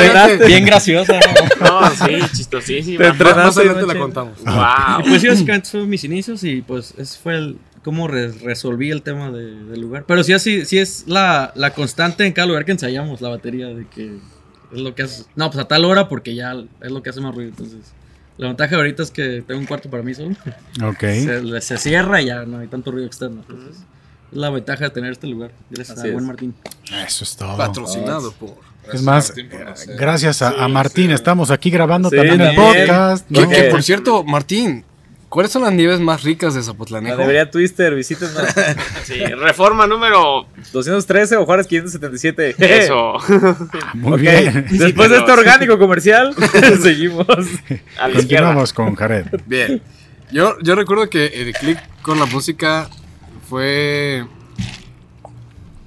[0.08, 0.46] más te entrenaste.
[0.48, 1.14] bien graciosa.
[1.14, 1.64] ¿no?
[1.82, 2.98] No, sí, chistosísima.
[2.98, 4.38] Te Más, más entrenaste, adelante la contamos.
[4.42, 5.10] Y Wow.
[5.10, 9.02] pues sí, básicamente fueron mis inicios y pues ese fue el cómo re- resolví el
[9.02, 10.06] tema de- del lugar.
[10.08, 13.68] Pero sí, así, sí es la, la constante en cada lugar que ensayamos la batería
[13.68, 14.18] de que
[14.74, 15.24] es lo que hace.
[15.36, 17.50] No, pues a tal hora porque ya es lo que hace más ruido.
[17.50, 17.80] Entonces,
[18.38, 20.36] la ventaja ahorita es que tengo un cuarto para mí solo.
[20.84, 21.00] Ok.
[21.02, 23.42] Se, se cierra y ya no hay tanto ruido externo.
[23.48, 23.78] Entonces,
[24.32, 25.52] es la ventaja de tener este lugar.
[25.70, 26.28] Gracias Así a buen es.
[26.28, 26.56] Martín.
[27.06, 27.56] Eso es todo.
[27.58, 28.56] Patrocinado por.
[28.92, 31.14] Es más, Martín, no gracias a, a Sí, Martín, sí.
[31.14, 33.28] estamos aquí grabando Sí, también el podcast.
[33.32, 33.50] Que, ¿no?
[33.50, 34.84] que, por cierto, Martín,
[35.30, 37.18] ¿cuáles son las nieves más ricas de La Zapotlanejo?
[37.18, 38.34] debería Twister, visítenos.
[39.04, 40.48] Sí, reforma número.
[40.72, 42.56] 213 o Juárez 577.
[42.58, 43.14] Eso.
[43.94, 44.66] Muy bien.
[44.72, 46.34] Después de este orgánico comercial,
[46.82, 47.28] seguimos.
[47.30, 48.14] A la izquierda.
[48.16, 49.26] Continuamos con Jared.
[49.46, 49.82] Bien.
[50.32, 52.90] Yo, yo recuerdo que el click con la música
[53.50, 54.26] fue.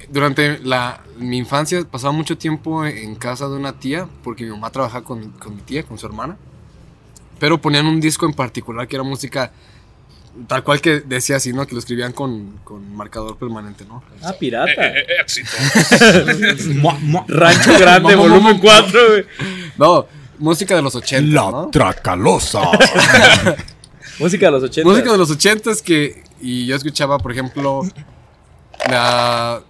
[0.09, 4.71] Durante la, mi infancia pasaba mucho tiempo en casa de una tía, porque mi mamá
[4.71, 6.37] trabajaba con, mi- con mi tía, con su hermana.
[7.39, 9.53] Pero ponían un disco en particular que era música
[10.49, 11.67] tal cual que decía así, ¿no?
[11.67, 14.03] Que lo escribían con, con marcador permanente, ¿no?
[14.23, 14.71] Ah, Eh, pirata.
[14.71, 15.51] eh, eh, éxito.
[17.29, 19.25] Rancho Grande, volumen mo- 4, güey.
[19.79, 20.07] No,
[20.39, 21.71] música de los 80, La ¿no?
[21.71, 22.61] Tracalosa.
[24.19, 24.89] Música de los 80.
[24.89, 26.23] Música de los 80 que.
[26.41, 27.83] Y yo escuchaba, por ejemplo,
[28.89, 29.61] la.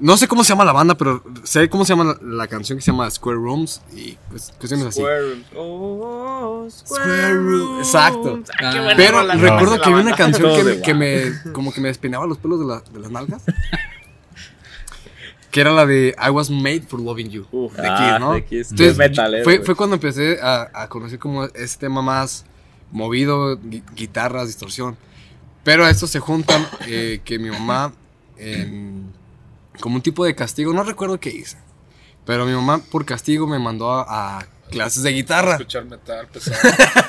[0.00, 2.76] No sé cómo se llama la banda, pero sé cómo se llama la, la canción
[2.78, 5.00] que se llama Square Rooms y pues, cuestiones así.
[5.00, 5.46] Square Rooms.
[5.56, 8.40] Oh, Square Room, exacto.
[8.60, 11.52] Ah, qué buena Pero rola, recuerdo que había una canción que, me- que me.
[11.52, 13.42] como que me despeinaba los pelos de, la- de las nalgas.
[15.50, 17.46] que era la de I was made for loving you.
[17.52, 18.32] Uf, de ah, ¿no?
[18.32, 18.72] de Kiss.
[18.72, 19.66] Entonces, Metalero, fue, güey.
[19.66, 22.44] fue cuando empecé a, a conocer como ese tema más
[22.90, 24.96] movido, gui- guitarras, distorsión.
[25.62, 27.92] Pero a esto se juntan eh, que mi mamá,
[28.36, 29.12] en-
[29.80, 31.56] como un tipo de castigo, no recuerdo qué hice,
[32.24, 35.52] pero mi mamá por castigo me mandó a, a clases de guitarra.
[35.52, 36.56] Escuchar metal pesado.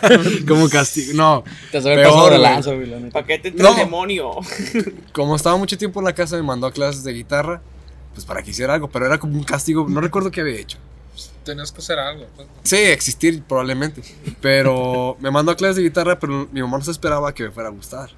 [0.47, 1.43] como castigo, no.
[1.71, 2.71] Te sabe Peor, lanza.
[3.11, 3.71] ¿Para qué te No.
[3.71, 4.31] el demonio?
[5.13, 7.61] Como estaba mucho tiempo en la casa, me mandó a clases de guitarra,
[8.13, 10.77] pues para que hiciera algo, pero era como un castigo, no recuerdo qué había hecho.
[11.43, 12.25] Tenías que hacer algo.
[12.35, 12.47] pues.
[12.63, 14.01] Sí, existir probablemente.
[14.41, 17.51] Pero me mandó a clases de guitarra, pero mi mamá no se esperaba que me
[17.51, 18.09] fuera a gustar.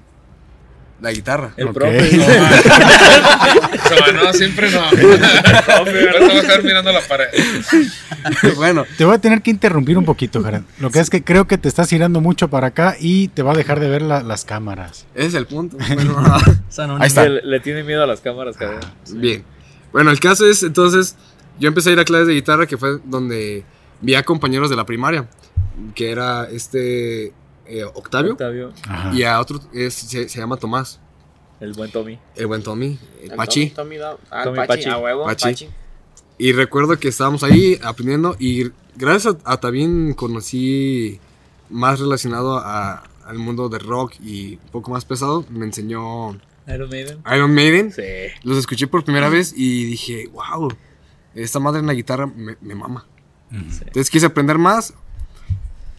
[1.00, 1.52] La guitarra.
[1.56, 1.74] El Ok.
[1.74, 2.02] profe.
[2.02, 2.40] dice,
[4.12, 4.80] No, no, siempre no.
[4.80, 7.26] Ahorita voy a estar mirando la pared.
[8.56, 10.62] bueno, Te voy a tener que interrumpir un poquito, Jared.
[10.80, 13.52] Lo que es que creo que te estás girando mucho para acá y te va
[13.52, 15.06] a dejar de ver la- las cámaras.
[15.14, 15.76] ese es el punto.
[15.76, 17.28] Bueno, no, Ahí está.
[17.28, 18.80] Le, le tiene miedo a las cámaras, cabrón.
[19.14, 19.44] bien.
[19.92, 21.16] Bueno, el caso es, entonces,
[21.60, 23.64] yo empecé a ir a clases de guitarra, que fue donde
[24.00, 25.26] vi a compañeros de la primaria,
[25.94, 27.32] que era este
[27.68, 29.14] eh, Octavio, Octavio, Ajá.
[29.14, 31.00] y a otro es- se, se llama Tomás,
[31.60, 32.18] el buen Tommy.
[32.36, 33.70] el buen Tommy, el El Pachi.
[33.70, 34.88] Tommy, Tommy ah, Tommy Pachi, Pachi.
[34.88, 35.44] a huevo, Pachi.
[35.44, 35.68] Pachi.
[36.38, 41.18] Y recuerdo que estábamos ahí aprendiendo y gracias a, a también conocí
[41.68, 46.30] más relacionado a- al mundo de rock y un poco más pesado, me enseñó
[46.66, 47.18] Iron Maiden.
[47.34, 47.92] Iron Maiden.
[47.92, 48.02] Sí.
[48.42, 50.68] Los escuché por primera vez y dije, wow,
[51.34, 53.06] esta madre en la guitarra me, me mama.
[53.50, 54.94] Entonces quise aprender más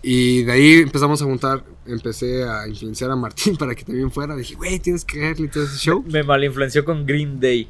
[0.01, 4.35] Y de ahí empezamos a juntar, empecé a influenciar a Martín para que también fuera.
[4.35, 6.03] Dije, güey, tienes que caerle todo ese show.
[6.07, 7.67] Me malinfluenció con Green Day.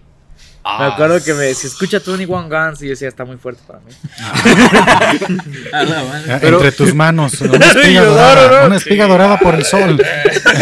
[0.78, 2.82] Me acuerdo que me decía, escucha 21 Guns.
[2.82, 3.92] Y yo decía, está muy fuerte para mí.
[5.74, 6.38] A la madre.
[6.42, 9.64] Pero- Entre tus manos, una espiga Yo, dorada, no, no, una espiga dorada por el
[9.66, 10.00] sol.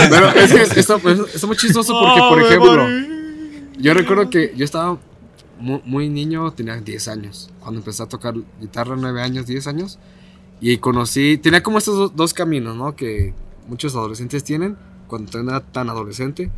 [0.10, 2.88] Pero es que está, pues, está muy chistoso porque, por ejemplo,
[3.80, 4.98] yo recuerdo que yo estaba
[5.60, 10.00] mu- muy, niño, tenía 10 años, cuando empecé a tocar guitarra, 9 años, 10 años,
[10.62, 12.96] y conocí, tenía como estos do- dos caminos, ¿no?
[12.96, 13.34] Que
[13.68, 16.52] muchos adolescentes tienen cuando era tan adolescente.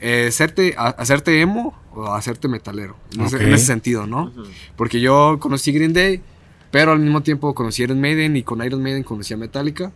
[0.00, 3.42] Eh, hacerte, a- hacerte emo o hacerte metalero, en, ese, Ok.
[3.42, 4.24] en ese sentido, ¿no?
[4.24, 4.42] Ujú.
[4.76, 6.20] Porque yo conocí Green Day,
[6.70, 9.92] pero al mismo tiempo conocí Iron Maiden y con Iron Maiden conocí a Metallica.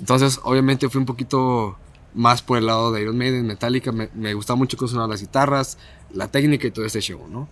[0.00, 1.76] Entonces, obviamente fui un poquito
[2.14, 3.92] más por el lado de Iron Maiden, Metallica.
[3.92, 5.78] Me, me gustaba mucho cómo sonaban las guitarras,
[6.12, 7.48] la técnica y todo este show, ¿no?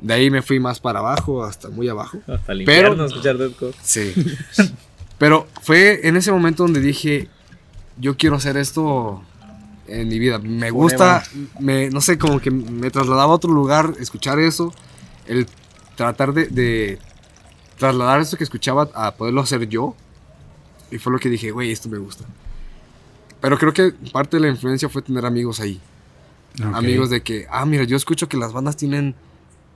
[0.00, 2.18] De ahí me fui más para abajo, hasta muy abajo.
[2.26, 3.74] Hasta el Pero- infierno escuchar Deathcore.
[3.82, 4.12] Sí.
[5.18, 7.28] Pero fue en ese momento donde dije,
[7.98, 9.22] yo quiero hacer esto
[9.86, 10.38] en mi vida.
[10.38, 11.22] Me gusta,
[11.60, 14.74] me, no sé, como que me trasladaba a otro lugar, escuchar eso,
[15.26, 15.46] el
[15.94, 16.98] tratar de, de
[17.78, 19.96] trasladar eso que escuchaba a poderlo hacer yo.
[20.90, 22.24] Y fue lo que dije, güey, esto me gusta.
[23.40, 25.80] Pero creo que parte de la influencia fue tener amigos ahí.
[26.74, 29.14] Amigos de que, ah, mira, yo escucho que las bandas tienen,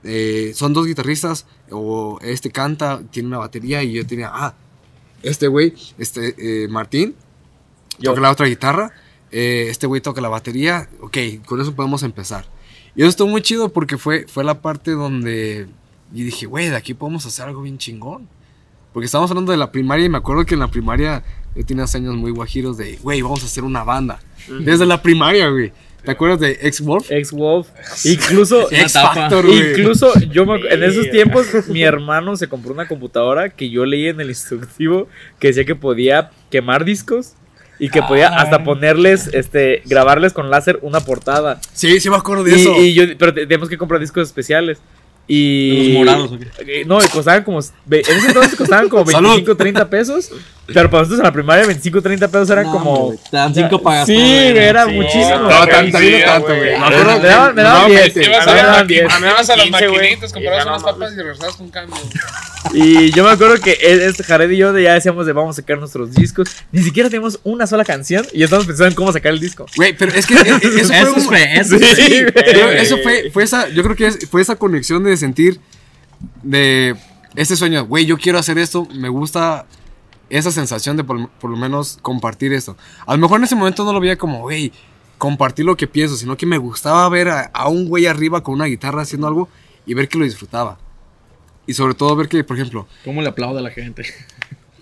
[0.05, 4.55] eh, son dos guitarristas, o este canta, tiene una batería, y yo tenía, ah,
[5.23, 7.15] este güey, este eh, Martín,
[7.99, 8.11] Yo.
[8.11, 8.93] toca la otra guitarra,
[9.31, 12.47] eh, este güey toca la batería, ok, con eso podemos empezar.
[12.97, 15.69] Y eso estuvo muy chido porque fue, fue la parte donde,
[16.13, 18.29] y dije, güey, de aquí podemos hacer algo bien chingón.
[18.93, 21.23] Porque estábamos hablando de la primaria y me acuerdo que en la primaria
[21.55, 24.21] yo tenía años muy guajiros de, güey, vamos a hacer una banda.
[24.65, 25.73] Desde la primaria, güey.
[26.05, 27.11] ¿Te acuerdas de X-Wolf?
[27.11, 27.69] Ex-Wolf.
[28.05, 29.15] Incluso, X tapa.
[29.15, 29.71] Factor, güey.
[29.71, 34.09] incluso yo me en esos tiempos mi hermano se compró una computadora que yo leí
[34.09, 35.09] en el instructivo
[35.39, 37.35] que decía que podía quemar discos
[37.79, 38.43] y que podía Ah.
[38.43, 41.61] hasta ponerles, este, grabarles con láser una portada.
[41.73, 42.75] Sí, sí me acuerdo de Y, eso.
[42.81, 44.79] y yo, pero te- tenemos que comprar discos especiales.
[45.33, 45.93] Y.
[45.93, 47.61] Los morados, ¿o Eh, No, costaban como.
[47.61, 47.65] En
[48.01, 49.29] ese entonces costaban como Salud.
[49.29, 50.31] 25, 30 pesos.
[50.75, 53.15] Pero para nosotros en la primaria, 25, 30 pesos eran No, como.
[53.31, 55.39] te dan cinco para Sí, era Sí, muchísimo.
[55.39, 56.13] No, tanto, güey.
[56.21, 56.77] Me
[57.29, 58.13] daban, me daban no, 10.
[58.15, 59.03] que- Ibas me daban maqui- 10.
[59.05, 60.01] a las 15, güey.
[60.01, 61.97] maquinitas, comprabas unas papas y regresabas con cambio.
[62.73, 65.57] Y yo me acuerdo que él, este Jared y yo de ya decíamos de vamos
[65.57, 66.49] a sacar nuestros discos.
[66.73, 69.67] Ni siquiera tenemos una sola canción y ya estamos pensando en cómo sacar el disco.
[69.77, 70.41] Güey, pero es que eh,
[70.81, 75.17] eso fue, Eso fe, eso fue, fue esa, yo creo que fue esa conexión de
[75.17, 75.59] sentir
[76.43, 76.95] de
[77.35, 79.65] este sueño, güey, yo quiero hacer esto, me gusta
[80.31, 82.77] esa sensación de por, por lo menos compartir esto.
[83.07, 84.73] A lo mejor en ese momento no lo veía como, güey,
[85.19, 88.55] compartir lo que pienso, sino que me gustaba ver a, a un güey arriba con
[88.55, 89.49] una guitarra haciendo algo
[89.87, 90.79] y ver que lo disfrutaba.
[91.67, 94.05] Y sobre todo ver que, por ejemplo, ¿Cómo le aplaude a la gente?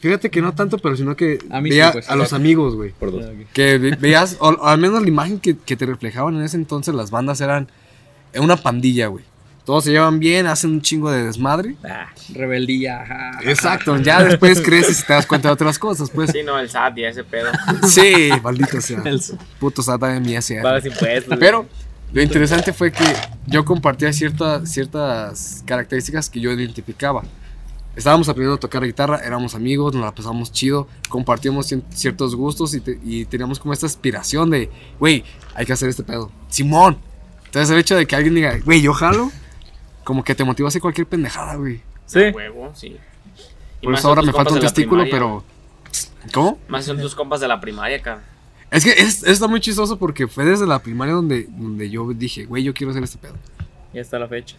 [0.00, 2.08] fíjate que no tanto, pero sino que A mí veía sí, pues.
[2.08, 2.92] a los amigos, güey.
[2.92, 3.24] Por dos.
[3.52, 6.56] Que ve- veías, o, o al menos la imagen que, que te reflejaban en ese
[6.56, 7.68] entonces, las bandas eran
[8.38, 9.24] una pandilla, güey.
[9.68, 11.76] Todos se llevan bien, hacen un chingo de desmadre.
[11.84, 13.32] Ah, Rebeldía, ajá.
[13.42, 16.30] Exacto, ya después creces y te das cuenta de otras cosas, pues.
[16.30, 17.50] Sí, no, el SAT y ese pedo.
[17.86, 19.02] Sí, maldito sea.
[19.04, 19.20] El-
[19.60, 21.36] Puto SATA de pagas impuestos.
[21.38, 21.66] Pero
[22.14, 23.04] lo interesante fue que
[23.46, 27.24] yo compartía ciertas, ciertas características que yo identificaba.
[27.94, 32.80] Estábamos aprendiendo a tocar guitarra, éramos amigos, nos la pasamos chido, compartíamos ciertos gustos y,
[32.80, 36.32] te- y teníamos como esta aspiración de, güey, hay que hacer este pedo.
[36.48, 36.96] Simón.
[37.44, 39.30] Entonces el hecho de que alguien diga, güey, yo jalo,
[40.08, 41.82] como que te motiva a hacer cualquier pendejada, güey.
[42.06, 42.24] Sí.
[42.24, 42.96] A huevo, sí.
[43.82, 45.44] Y Por eso ahora me falta un testículo, pero...
[46.32, 46.58] ¿Cómo?
[46.66, 48.24] Más son tus compas de la primaria, cabrón.
[48.70, 52.46] Es que es, está muy chistoso porque fue desde la primaria donde, donde yo dije,
[52.46, 53.34] güey, yo quiero hacer este pedo.
[53.92, 54.56] Ya está la fecha.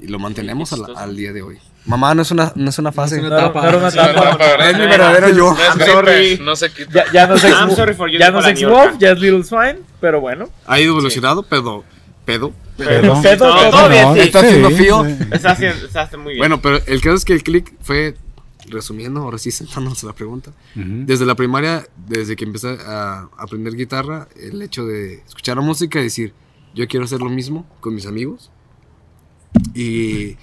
[0.00, 1.58] Y lo mantenemos al, día de hoy.
[1.84, 3.22] Mamá, no es una, no es una fase.
[3.22, 4.70] No, no Es una.
[4.70, 5.56] Es mi verdadero yo.
[5.56, 6.40] I'm sorry.
[6.42, 7.04] no se quita.
[7.12, 8.44] Ya, ya no you ya no.
[8.44, 10.48] Ex-Wolf, ya es Little Swine, pero bueno.
[10.66, 11.84] Ha ido evolucionado, pero...
[12.24, 12.52] Pedo.
[12.76, 13.70] Pero- Pedo, No, pedo.
[13.70, 14.20] todo bien, sí.
[14.20, 15.04] Está haciendo frío.
[15.04, 15.16] sí.
[15.32, 16.38] Está haciendo, está haciendo muy bien.
[16.40, 18.16] Bueno, pero el caso es que el click fue,
[18.68, 20.52] resumiendo, ahora sí sentándonos a la pregunta.
[20.74, 26.00] Desde la primaria, desde que empecé a aprender guitarra, el hecho de escuchar la música
[26.00, 26.32] y decir,
[26.74, 28.50] yo quiero hacer lo mismo con mis amigos.
[29.74, 30.36] Y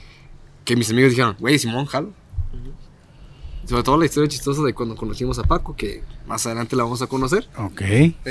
[0.64, 2.14] que mis amigos dijeron, güey, Simón, jalo.
[3.66, 7.02] Sobre todo la historia chistosa de cuando conocimos a Paco, que más adelante la vamos
[7.02, 7.48] a conocer.
[7.58, 7.82] Ok.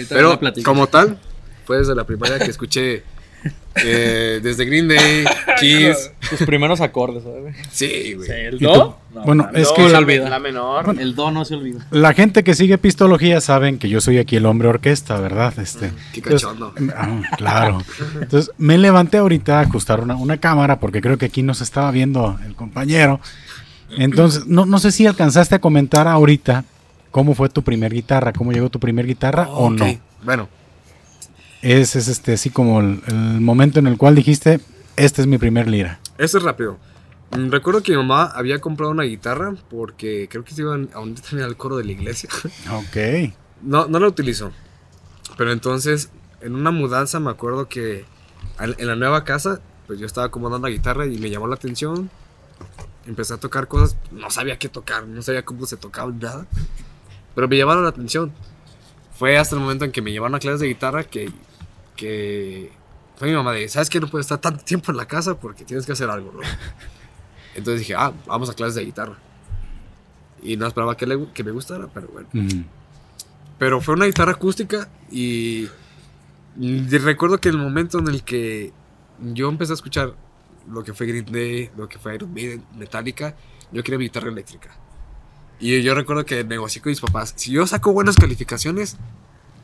[0.09, 1.19] Pero como tal,
[1.67, 3.05] fue desde la primaria que escuché
[3.85, 5.25] eh, desde Green Day,
[5.61, 6.11] Kiss.
[6.29, 7.57] Tus primeros acordes, ¿sabes?
[7.71, 8.31] Sí, güey.
[8.31, 8.99] ¿El ¿Y do?
[9.15, 9.59] No, Bueno, no.
[9.59, 10.29] es que se la, olvida.
[10.29, 10.97] la menor.
[10.99, 11.87] El do no se olvida.
[11.91, 15.55] la gente que sigue Pistología saben que yo soy aquí el hombre orquesta, ¿verdad?
[15.59, 16.75] Este, Qué entonces, cachondo.
[16.97, 17.83] ah, claro.
[18.21, 21.91] Entonces me levanté ahorita a ajustar una, una cámara porque creo que aquí nos estaba
[21.91, 23.21] viendo el compañero.
[23.97, 26.65] Entonces, no, no sé si alcanzaste a comentar ahorita
[27.11, 29.87] cómo fue tu primer guitarra, cómo llegó tu primer guitarra o Ok, no.
[30.23, 30.49] Bueno,
[31.63, 34.61] Ese es este así como el, el momento en el cual dijiste,
[34.97, 36.01] este es mi primer lira.
[36.19, 36.79] Esto es rápido.
[37.33, 41.01] Mm, Recuerdo que mi mamá había comprado una guitarra porque creo que se iban a
[41.01, 42.29] un también al coro de la iglesia.
[42.73, 43.33] Ok.
[43.63, 44.53] No, no la utilizó.
[45.37, 48.05] Pero entonces, en una mudanza me acuerdo que
[48.59, 52.11] en la nueva casa, pues yo estaba acomodando la guitarra y me llamó la atención.
[53.07, 56.47] Empecé a tocar cosas, no sabía qué tocar, no sabía cómo se tocaba nada.
[57.35, 58.33] Pero me llamaron la atención.
[59.19, 61.31] Fue hasta el momento en que me llevaron a clases de guitarra que,
[62.01, 62.73] que
[63.17, 65.65] fue mi mamá de, ¿sabes que No puedes estar tanto tiempo en la casa porque
[65.65, 66.41] tienes que hacer algo, ¿no?
[67.55, 69.19] Entonces dije, ah, vamos a clases de guitarra.
[70.43, 72.29] Y no esperaba que, le- que me gustara, pero bueno.
[72.33, 72.65] Ujú.
[73.59, 75.69] Pero fue una guitarra acústica y,
[76.59, 78.73] y recuerdo que el momento en el que
[79.21, 80.15] yo empecé a escuchar
[80.71, 83.35] lo que fue Green Day, lo que fue Iron Maiden, Metallica,
[83.73, 84.71] yo quería mi guitarra eléctrica.
[85.59, 88.97] Y yo recuerdo que negocié con mis papás, si yo saco buenas calificaciones,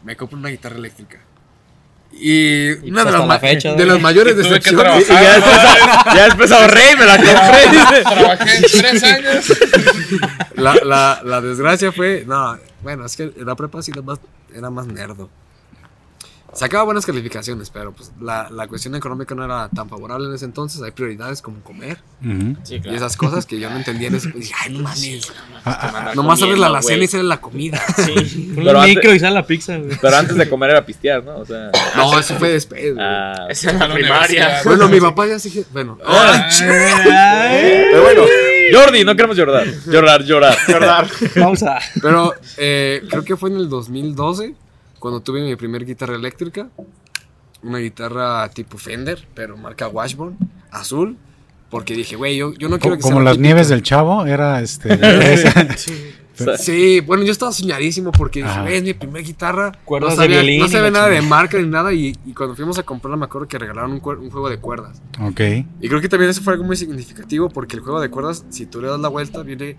[0.04, 1.20] me compro una guitarra eléctrica.
[2.18, 5.08] Y, Y una pues de, las, la fecha, de las mayores decepciones.
[5.08, 5.56] Y ya después,
[6.14, 8.02] ya después ahorré y me la compré.
[8.02, 9.52] Trabajé tres años.
[10.54, 14.18] La, la, la desgracia fue, no, bueno, es que la prepa sí era más,
[14.54, 15.28] era más nerdo.
[16.56, 20.44] Sacaba buenas calificaciones, pero pues la, la cuestión económica no era tan favorable en ese
[20.46, 20.80] entonces.
[20.82, 21.98] Hay prioridades como comer.
[22.64, 24.30] Sí, y esas cosas que yo no entendía en ese.
[24.30, 25.32] Dije, ay, no mames.
[25.64, 27.02] Ah, ah, Nomás abres la güey.
[27.02, 27.80] y sale la comida.
[27.96, 28.52] Sí.
[28.54, 29.96] Pero micro antes- y sale la pizza, güey.
[30.00, 31.36] Pero antes de comer era pistear, ¿no?
[31.38, 31.70] O sea.
[31.96, 32.94] No, eso fue después.
[32.98, 34.60] Ah, Esa es la primaria.
[34.64, 35.64] Bueno, mi papá ya sí.
[35.72, 35.98] Bueno,
[36.60, 38.22] pero bueno.
[38.72, 39.66] Jordi, no queremos llorar.
[39.86, 40.56] Llorar, llorar.
[40.68, 41.08] Llorar.
[41.38, 41.78] Pausa.
[42.02, 44.54] Pero eh, creo que fue en el 2012
[44.98, 46.68] cuando tuve mi primer guitarra eléctrica.
[47.62, 50.36] Una guitarra tipo Fender, pero marca Washburn,
[50.70, 51.16] azul.
[51.70, 53.82] Porque dije, güey, yo, yo no quiero que como sea la las típica- nieves del
[53.82, 54.92] chavo, era este.
[55.34, 55.76] esa.
[56.58, 59.72] Sí, bueno, yo estaba soñadísimo porque dije, güey, es mi primer guitarra.
[59.84, 61.92] Cuerdas no de sabía, violín no sabía la nada de marca ni nada.
[61.94, 65.00] Y, y cuando fuimos a comprarla, me acuerdo que regalaron un, un juego de cuerdas.
[65.20, 65.40] ok.
[65.80, 68.66] Y creo que también eso fue algo muy significativo porque el juego de cuerdas, si
[68.66, 69.76] tú le das la vuelta, viene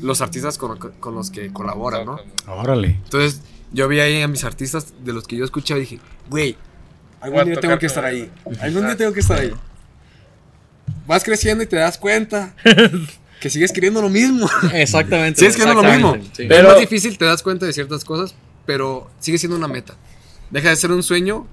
[0.00, 2.18] los artistas con, con los que colaboran, ¿no?
[2.48, 2.98] Órale.
[3.04, 3.40] Entonces,
[3.72, 6.56] yo vi ahí a mis artistas de los que yo escuchaba y dije, güey,
[7.20, 8.30] algún día tengo que estar ahí.
[8.60, 9.52] Algún día tengo que estar ahí.
[11.06, 12.54] Vas creciendo y te das cuenta
[13.40, 14.48] que sigues queriendo lo mismo.
[14.72, 15.38] Exactamente.
[15.40, 16.14] Sigues queriendo lo mismo.
[16.32, 16.46] sí.
[16.48, 18.34] Pero- es más difícil, te das cuenta de ciertas cosas,
[18.66, 19.94] pero sigue siendo una meta.
[20.50, 21.46] Deja de ser un sueño.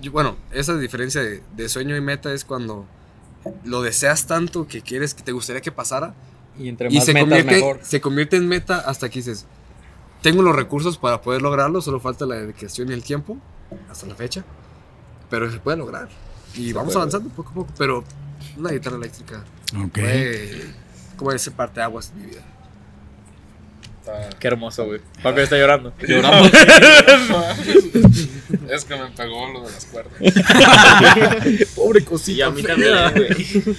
[0.00, 2.86] Yo- bueno, esa diferencia de, de sueño y meta es cuando
[3.64, 6.14] lo deseas tanto que quieres que te gustaría que pasara
[6.58, 7.80] Y entre y más se metas, convierte, mejor.
[7.82, 9.46] se convierte en meta hasta que dices,
[10.24, 13.36] tengo los recursos para poder lograrlo, solo falta la dedicación y el tiempo,
[13.90, 14.42] hasta la fecha,
[15.28, 16.08] pero se puede lograr.
[16.54, 18.02] Y vamos avanzando poco a poco, pero
[18.56, 19.44] una guitarra eléctrica
[19.76, 19.92] Ok.
[19.98, 20.64] fue
[21.18, 22.40] como ese parte de aguas de mi vida.
[24.38, 25.02] Qué hermoso, güey.
[25.22, 25.92] Paco está llorando.
[26.08, 26.50] Lloramos.
[28.70, 30.12] Es que me pegó lo de las cuerdas.
[31.76, 32.46] Pobre Y cosita.
[32.46, 33.76] a mí también, güey.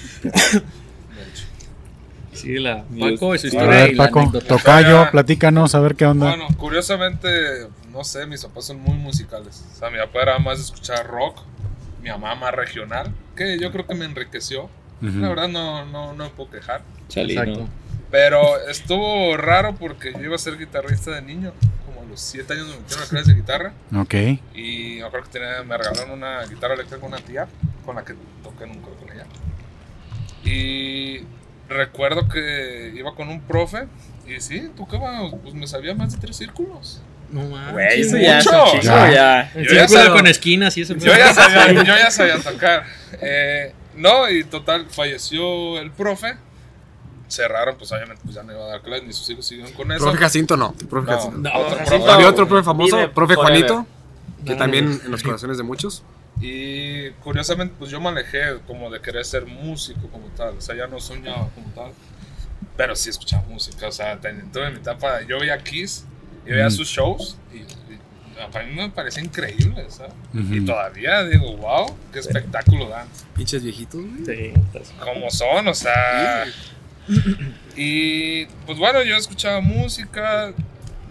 [2.36, 2.84] Sí, la.
[2.84, 3.66] Paco y su A historia.
[3.68, 6.28] ver, y la Paco, tocayo, platícanos, a ver qué onda.
[6.28, 7.28] Bueno, curiosamente,
[7.90, 9.64] no sé, mis papás son muy musicales.
[9.74, 11.40] O sea, mi papá era más de escuchar rock,
[12.02, 14.64] mi mamá más regional, que yo creo que me enriqueció.
[15.02, 15.18] Ujú.
[15.18, 16.82] La verdad no, no, no me puedo quejar.
[17.08, 17.40] Chalino.
[17.42, 17.68] Exacto.
[18.10, 21.52] Pero estuvo raro porque yo iba a ser guitarrista de niño.
[21.84, 23.72] Como a los 7 años me metieron a clases de guitarra.
[23.94, 24.14] Ok.
[24.54, 27.46] Y me acuerdo que tenía- me regalaron una guitarra eléctrica con una tía,
[27.84, 28.14] con la que
[28.44, 29.26] toqué en un coro con ella.
[30.44, 31.18] Y
[31.68, 33.86] recuerdo que iba con un profe
[34.26, 37.00] y sí, tocaba, pues me sabía más de tres círculos.
[37.30, 37.72] No mames.
[37.72, 38.80] Güey, eso Sí, ya mucho.
[38.82, 39.10] Ya.
[39.12, 39.52] ya.
[39.54, 40.94] El Yo ya sabía- con esquinas y eso.
[40.94, 42.84] Yo ya sabía, yo ya sabía tocar.
[43.20, 46.36] Eh, no, y total, falleció el profe.
[47.28, 49.90] Cerraron, pues obviamente pues ya no iba a dar clases, ni sus hijos siguieron con
[49.90, 50.04] eso.
[50.04, 50.72] Profe Jacinto no.
[50.88, 51.38] Profe No, Jacinto.
[51.38, 51.96] No, otro Jacinto.
[51.98, 52.12] profe.
[52.12, 53.34] Había otro profe famoso, profe.
[53.34, 53.86] Juanito,
[54.44, 56.04] que también en los corazones de muchos.
[56.40, 60.56] Y curiosamente, pues yo me alejé como de querer ser músico como tal.
[60.56, 61.92] O sea, ya no soñaba como tal.
[62.76, 63.88] Pero sí escuchaba música.
[63.88, 65.22] O sea, tuve mi etapa.
[65.22, 66.04] Yo veía Kiss
[66.46, 66.70] y veía Mm.
[66.72, 67.38] sus shows.
[67.52, 67.98] Y, y
[68.52, 70.12] para mí me parecía increíble, ¿sabes?
[70.34, 70.54] Ujú.
[70.54, 73.08] Y todavía digo, wow, qué espectáculo dan.
[73.34, 74.24] Pinches viejitos, güey.
[74.26, 76.44] Sí, estás- Como son, o sea.
[77.76, 80.52] Y pues bueno, yo escuchaba música.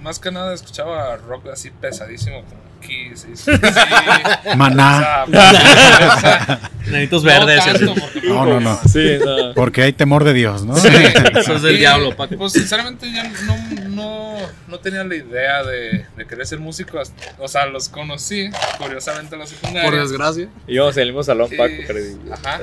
[0.02, 3.52] Más que nada escuchaba rock así pesadísimo como Y, sí,
[4.56, 5.26] Maná.
[5.26, 7.64] o sea, no verdes.
[7.66, 7.96] y tanto,
[8.28, 8.80] No, no, no.
[8.88, 9.54] Sí, no.
[9.56, 10.76] Porque hay temor de Dios, ¿no?
[10.78, 10.88] Sí.
[11.36, 12.36] Eso es del Y, diablo, Paco.
[12.38, 17.00] Pues sinceramente yo no, no, no tenía la idea de, de querer ser músico.
[17.00, 19.90] hasta- O sea, los conocí curiosamente en la secundaria.
[19.90, 20.48] Por desgracia.
[20.68, 22.18] Íbamos en el mismo salón, Y- Paco, creo.
[22.34, 22.62] Ajá.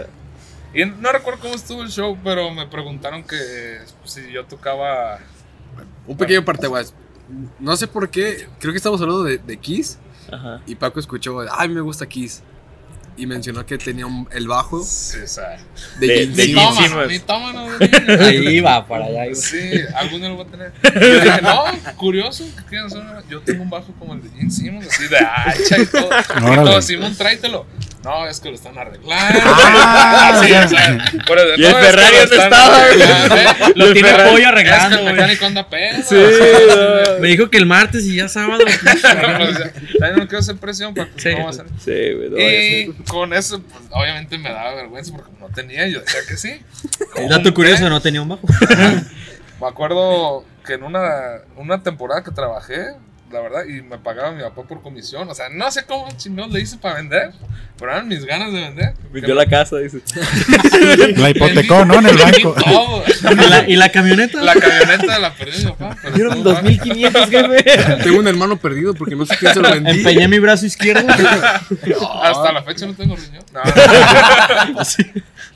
[0.74, 3.36] Y no recuerdo cómo estuvo el show, pero me preguntaron que
[4.04, 5.18] si yo tocaba.
[6.06, 6.94] Un pequeño parteaguas.
[7.60, 9.98] No sé por qué, creo que estamos hablando de, de Kiss.
[10.66, 12.42] Y Paco escuchó, ay, me gusta Kiss.
[13.16, 15.58] Y mencionó que tenía un- el bajo Sí, o sea.
[16.00, 16.74] de, De- de Ni Gene Simmons.
[16.76, 17.08] toma, Simmons.
[17.08, 19.34] ni toma, no, de- Ahí va, para allá iba.
[19.34, 20.72] Sí, algún día lo voy a tener.
[20.82, 21.64] Yo dije, no,
[21.96, 25.78] curioso, que una- Yo tengo un bajo como el de Gene Simmons, así de hacha
[25.78, 26.08] y todo.
[26.52, 27.66] Y todo, Simón, tráetelo.
[28.02, 29.38] No, es que lo están arreglando.
[29.44, 32.76] Ah, Sí, o sea, por eso, ¿Y el no, es que Ferrari lo estaba?
[32.84, 33.46] arreglando, ¿eh?
[33.76, 34.30] Lo El tiene Ferrari.
[34.30, 36.02] pollo Es que arreglando, el mecánico anda pedo.
[36.08, 36.16] Sí,
[37.20, 38.64] Me dijo que el martes y ya sábado.
[38.64, 41.28] Pues, También no quiero hacer presión para que Sí.
[41.38, 41.66] no va a ser.
[41.78, 42.92] Sí, güey.
[43.08, 46.60] Con eso, pues, obviamente me daba vergüenza porque no tenía, yo decía que sí.
[47.28, 48.46] Dato curioso, no tenía un bajo.
[49.60, 52.94] Me acuerdo que en una, una temporada que trabajé,
[53.32, 55.28] la verdad, y me pagaba mi papá por comisión.
[55.28, 57.32] O sea, no sé cómo chingados le hice para vender,
[57.78, 58.94] pero eran mis ganas de vender.
[59.10, 60.00] Vendió la casa, dice.
[61.16, 61.98] La hipotecó, ¿no?
[61.98, 62.54] En el banco.
[63.30, 64.42] ¿Y la, y la camioneta?
[64.42, 65.96] La camioneta la perdí mi papá.
[66.14, 66.76] Dieron estuvo padre.
[66.76, 67.64] 2500, jefe.
[68.02, 69.90] Tengo un hermano perdido porque no sé quién se lo vendí.
[69.90, 71.06] Empeñé mi brazo izquierdo.
[72.22, 73.44] Hasta la fecha no tengo riñón.
[73.52, 73.62] No,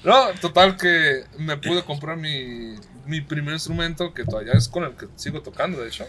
[0.05, 2.75] no, total que me pude comprar mi,
[3.07, 6.07] mi primer instrumento, que todavía es con el que sigo tocando, de hecho.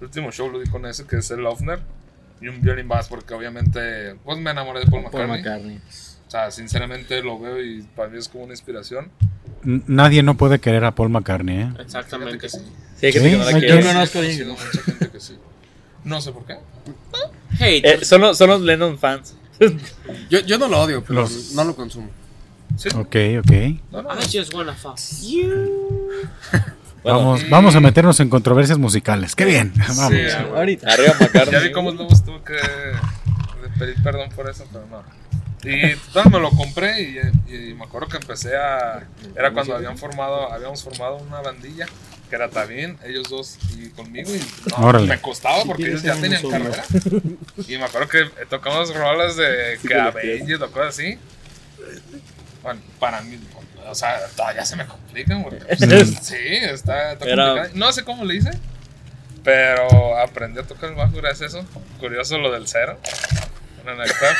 [0.00, 1.80] El último show lo di con ese, que es el Lofner.
[2.40, 5.38] Y un violín bass, porque obviamente pues me enamoré de Paul Paul McCartney.
[5.42, 5.76] McCartney.
[6.26, 9.10] O sea, sinceramente lo veo y para mí es como una inspiración.
[9.62, 11.72] Nadie no puede querer a Paul McCartney, ¿eh?
[11.80, 12.38] Exactamente.
[12.38, 12.58] que sí.
[12.96, 14.48] Sí, hay gente que no Sí, la Yo conozco Sí, bien.
[14.48, 15.36] no, mucha gente que sí.
[16.04, 16.56] No sé por qué.
[17.60, 19.34] Eh, son, los, son los Lennon fans.
[20.30, 22.08] Yo, yo no lo odio, pero Los- no lo consumo.
[22.78, 22.88] Sí.
[22.94, 23.52] Ok, ok.
[23.92, 26.08] No, no, I just wanna fuck you.
[27.02, 29.34] Bueno, Vamos, vamos a meternos en controversias musicales.
[29.34, 29.72] ¡Qué bien!
[29.76, 30.12] Vamos.
[30.12, 30.20] Sí,
[30.54, 30.92] Ahorita.
[30.92, 31.52] Arriba McCartney.
[31.52, 32.58] Ya vi cómo luego tuve que
[33.78, 35.02] pedir perdón por eso, pero no.
[35.62, 37.18] Y total, me lo compré y,
[37.54, 39.06] y me acuerdo que empecé a...
[39.36, 41.86] Era cuando habían formado, habíamos formado una bandilla,
[42.30, 44.40] que era Tabín, ellos dos y conmigo, y
[44.70, 46.82] no, me costaba porque ellos ya tenían carrera.
[47.68, 51.18] Y me acuerdo que tocamos rolas de que Avengers o cosas así.
[52.62, 53.38] Bueno, para mí,
[53.90, 55.78] o sea, todavía se me complican porque pues,
[56.22, 57.70] sí, está, está Era- complicado.
[57.74, 58.50] No sé cómo le hice,
[59.44, 61.68] pero aprendí a tocar el bajo gracias a eso.
[61.98, 62.98] Curioso lo del cero.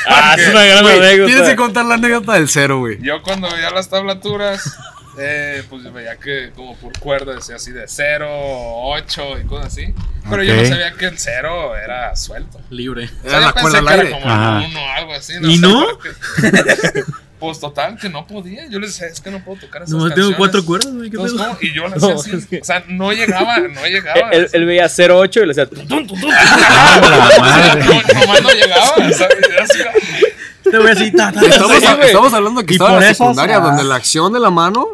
[0.07, 1.25] Ah, es porque una gran anécdota.
[1.25, 3.01] tienes que contar la anécdota del cero, güey.
[3.01, 4.77] Yo cuando veía las tablaturas,
[5.17, 9.93] eh, pues veía que como por cuerda decía así de 0, 8 y cosas así.
[10.29, 12.61] Pero yo no sabía que el 0 era suelto.
[12.69, 13.09] Libre.
[13.25, 14.59] O sea, Era la yo cuerda pensé que era como Ajá.
[14.63, 15.33] el 1 o algo así.
[15.41, 15.85] ¿Y sé no?
[15.87, 17.03] por qué.
[17.41, 18.67] Pues total, que no podía.
[18.69, 20.37] Yo les decía, es que no puedo tocar esas No, tengo canciones.
[20.37, 21.09] cuatro cuerdas, güey.
[21.09, 21.47] ¿Qué Entonces, pedo?
[21.49, 21.59] ¿cómo?
[21.61, 22.31] Y yo No, hacía así.
[22.37, 24.29] es que- O sea, no llegaba, no llegaba.
[24.31, 25.65] Él, él veía 08 y le decía.
[25.65, 26.29] tum, tum, tum, tum.
[26.37, 27.83] ¡Ah, la madre!
[27.83, 28.91] No, nomás no llegaba.
[28.95, 29.27] o sea,
[30.63, 31.41] Te voy ta, ta.
[31.47, 34.39] Estamos, Sí, estamos hablando que estaba en la secundaria, o sea- donde la acción de
[34.39, 34.87] la mano.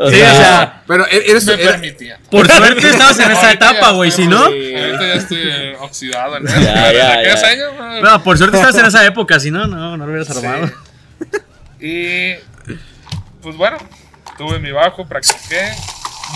[0.00, 2.20] O Sí, sea, o sea, Pero e- eres, me era- permitía.
[2.30, 4.08] por suerte estabas en esa Ahorita etapa, ya güey.
[4.10, 4.44] estoy- Si no.
[4.44, 5.40] Ahorita ya estoy
[5.80, 6.60] oxidado en eso.
[6.60, 7.48] Ya, pero ya, ya.
[7.48, 9.40] años, no, no, por suerte estabas en esa época.
[9.40, 10.70] Si no, no, no lo hubieras armado.
[11.80, 12.34] Y
[13.42, 13.78] pues bueno,
[14.36, 15.72] tuve mi bajo, practiqué,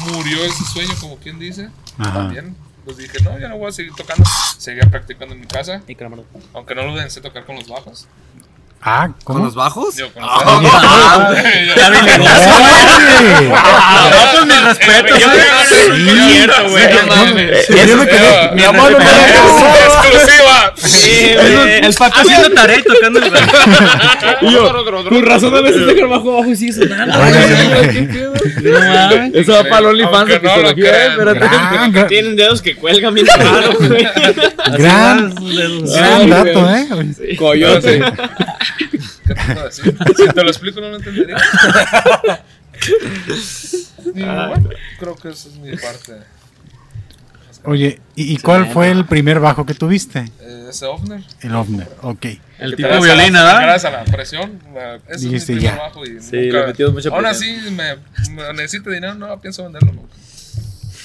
[0.07, 1.69] murió ese sueño, como quien dice.
[1.99, 2.13] Ajá.
[2.13, 4.25] También, pues dije, no, ya no voy a seguir tocando.
[4.59, 5.97] Seguía practicando en mi casa, Y
[6.55, 8.07] aunque no lo pensé tocar con los bajos.
[8.85, 9.95] Ah, con los bajos.
[10.13, 11.31] Con los Ah,
[14.33, 15.19] pues mis respetos,
[18.55, 20.73] Mi amor, no me- exclusiva.
[20.77, 23.31] Sí, El, Paco haciendo tarea y tocando el
[25.09, 27.19] Con razón a veces bajo abajo y sigue sonando.
[29.33, 32.05] Eso va para el OnlyFans de psicología, eh, espérate.
[32.09, 34.09] Tienen dedos que cuelgan bien raro, güey.
[34.79, 37.07] gran, gran Ay, dato, güey.
[37.33, 37.37] ¿eh?
[37.37, 38.03] Coyote.
[38.79, 39.97] ¿Qué te puedo decir?
[40.17, 41.37] Si te lo explico, no lo entendería.
[44.15, 46.15] Y bueno, creo que esa es mi parte.
[47.65, 50.25] Oye, ¿y, y cuál fue el primer bajo que tuviste?
[50.41, 51.23] Eh, ese Ofner.
[51.43, 52.27] El Ovner, ok.
[52.59, 53.61] El tipo la- violín, ¿verdad?
[53.63, 54.59] Gracias a la presión.
[55.07, 55.83] Ese es Dijiste mi primer ya.
[55.83, 57.59] bajo y Sí, nunca- le metimos mucha Aún presión.
[57.61, 57.97] así, me,
[58.35, 60.15] me necesito dinero, no pienso venderlo nunca.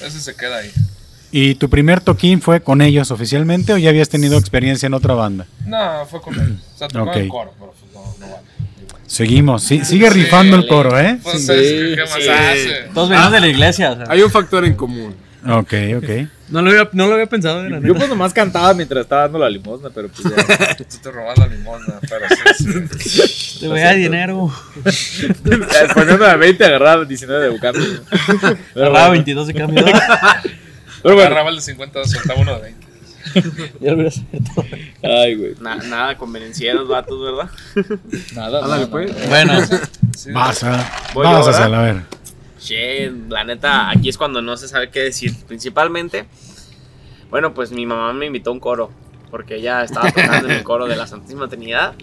[0.01, 0.72] Ese se queda ahí.
[1.32, 5.14] ¿Y tu primer toquín fue con ellos oficialmente o ya habías tenido experiencia en otra
[5.14, 5.46] banda?
[5.66, 6.58] No, fue con él.
[6.74, 7.18] O sea, tocaba Ok.
[7.18, 8.48] el coro, pero no, no vale.
[9.06, 11.18] Seguimos, sí, sigue rifando el coro, ¿eh?
[11.24, 12.30] Pues, Sí, es ¿qué más sí.
[12.30, 12.90] hace?
[12.94, 13.92] Todos venimos de la iglesia.
[13.92, 14.06] o sea.
[14.10, 15.16] Hay un factor en común.
[15.48, 16.10] Ok, ok.
[16.50, 17.64] No lo había, no lo había pensado.
[17.64, 17.94] la Yo neta.
[17.96, 20.76] pues nomás cantaba mientras estaba dando la limosna, pero pues ya.
[20.78, 22.26] Tú te robas la limosna, pero
[22.58, 23.60] sí, sí.
[23.62, 24.52] Te voy a dar dinero.
[25.94, 27.80] Poniendo a 20 agarraba 19 de bucando.
[28.76, 29.12] Agarraba bueno.
[29.12, 29.86] 22 de cambio.
[31.08, 32.88] Pero bueno, Agarraba el de 50, soltaba uno de 20.
[33.82, 34.66] Ya lo hubieras hecho.
[35.03, 35.55] Ay, güey.
[35.60, 37.49] Na- nada convenencieros, vatos, ¿verdad?
[38.36, 38.88] Nada.
[38.88, 39.12] Pues.
[39.12, 39.28] nada.
[39.28, 39.66] Bueno,
[40.16, 42.01] Sí, Vas a, vas a hacerla, a ver.
[42.60, 45.36] Che, la neta, aquí es cuando no se sabe qué decir.
[45.45, 46.26] Principalmente,
[47.30, 48.91] bueno, pues mi mamá me invitó a un coro,
[49.30, 51.93] porque ella estaba tocando en el coro de la Santísima Trinidad.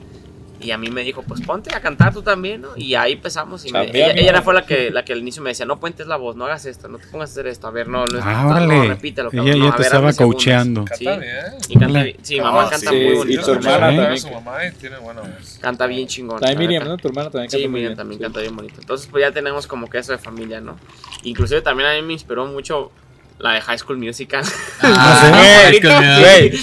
[0.65, 2.69] Y a mí me dijo, pues ponte a cantar tú también, ¿no?
[2.77, 3.67] Y ahí empezamos.
[3.67, 6.07] Y me- ella, ella fue la que, la que al inicio me decía, no puentes
[6.07, 7.67] la voz, no hagas esto, no te pongas a hacer esto.
[7.67, 9.29] A ver, no, no, Ah, no, no, repítelo.
[9.31, 10.45] Ella cabrón, ya a te ver, estaba hazme segundos".
[10.45, 10.85] coacheando.
[10.87, 11.05] Canta Sí.
[11.05, 11.21] bien.
[11.69, 13.43] Y canta, sí, mamá Ah, canta sí, muy y bonito.
[13.45, 14.19] tu hermana Canta también.
[14.21, 15.59] su mamá y tiene buena voz.
[15.61, 16.41] Canta bien chingón.
[16.41, 16.85] También Miriam.
[16.89, 16.97] ¿no?
[16.97, 17.97] Tu hermana también Sí, canta muy Miriam bien.
[17.99, 18.23] también Sí.
[18.25, 18.75] canta bien bonito.
[18.81, 20.79] Entonces, pues ya tenemos como que eso de familia, ¿no?
[21.25, 22.91] Inclusive también a mí me inspiró mucho
[23.39, 24.45] la de High School Musical.
[24.81, 25.31] Ah,
[25.71, 26.55] ey, ey,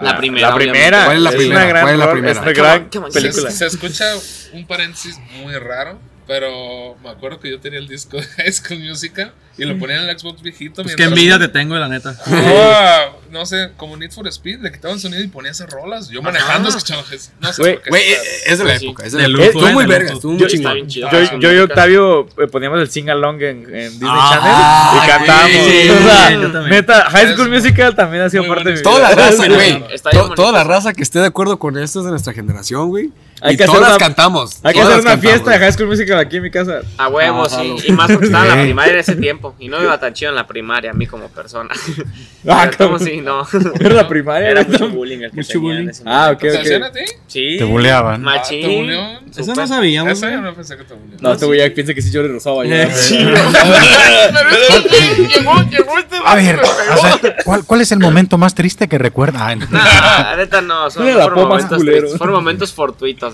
[0.00, 0.50] La Ah, primera.
[0.50, 1.04] La primera.
[1.06, 1.56] ¿Cuál es la es primera?
[1.60, 2.32] Una gran ¿Cuál es la primera?
[2.32, 3.50] Es una gran película.
[3.50, 4.04] se escucha
[4.52, 8.80] un paréntesis muy raro, pero me acuerdo que yo tenía el disco de High School
[8.80, 10.82] Musical y lo ponía en el Xbox viejito.
[10.82, 12.14] Pues qué envidia te tengo, la neta.
[12.26, 16.08] Jugaba, no sé, como Need for Speed, le quitaban sonido y ponía esas rolas.
[16.10, 17.02] Yo manejando escuchaba.
[17.40, 17.88] No sé Güey, por qué.
[17.90, 18.16] Güey, eh,
[18.48, 18.84] es de la sí.
[18.84, 19.06] época.
[19.06, 19.44] Es de la época.
[19.46, 20.74] Estuvo muy verga, estuvo muy chingón.
[20.74, 21.08] bien chido.
[21.10, 21.58] Yo, School yo y.
[21.58, 25.70] Octavio eh, poníamos el sing along en, en Disney Ah, Channel y cantábamos.
[25.70, 26.70] sí, o sea, yo también.
[26.70, 28.90] neta, High School Es Musical también ha sido muy parte de mi vida.
[28.90, 29.84] Toda la raza, güey.
[30.34, 33.10] Toda la raza que esté de acuerdo con esto es de nuestra generación, güey.
[33.42, 34.60] Hay y que hacer todas una- cantamos.
[34.62, 35.20] Hay que hacer una cantamos.
[35.20, 36.80] fiesta de High School Musical aquí en mi casa.
[36.96, 37.76] A huevo, Ah, sí.
[37.86, 39.54] Y más porque estaba en la primaria en ese tiempo.
[39.58, 41.70] Y no me iba tan chido en la primaria, a mí como persona.
[42.48, 43.46] Ah, Pero como si no.
[43.78, 44.48] Era la primaria.
[44.50, 45.88] Era era mucho bullying el que Mucho tenía en bullying.
[45.90, 46.92] ese Ah, ok, ¿Te ok.
[46.92, 47.00] ti?
[47.26, 47.56] Sí.
[47.58, 48.26] Te buleaban.
[48.26, 48.78] Ah, ¿te Machín.
[48.80, 49.02] buleó?
[49.30, 49.56] Eso Súper.
[49.58, 51.18] no sabíamos, Eso yo no pensé que te buleó.
[51.20, 52.84] No, este güey piensa que sí Rosado ya.
[52.84, 52.88] Eh,
[55.36, 56.60] llegó, llegó este A ver,
[57.66, 59.54] ¿cuál, es el momento más triste que recuerda?
[59.54, 62.08] Nah, la neta no, fueron, momentos culero.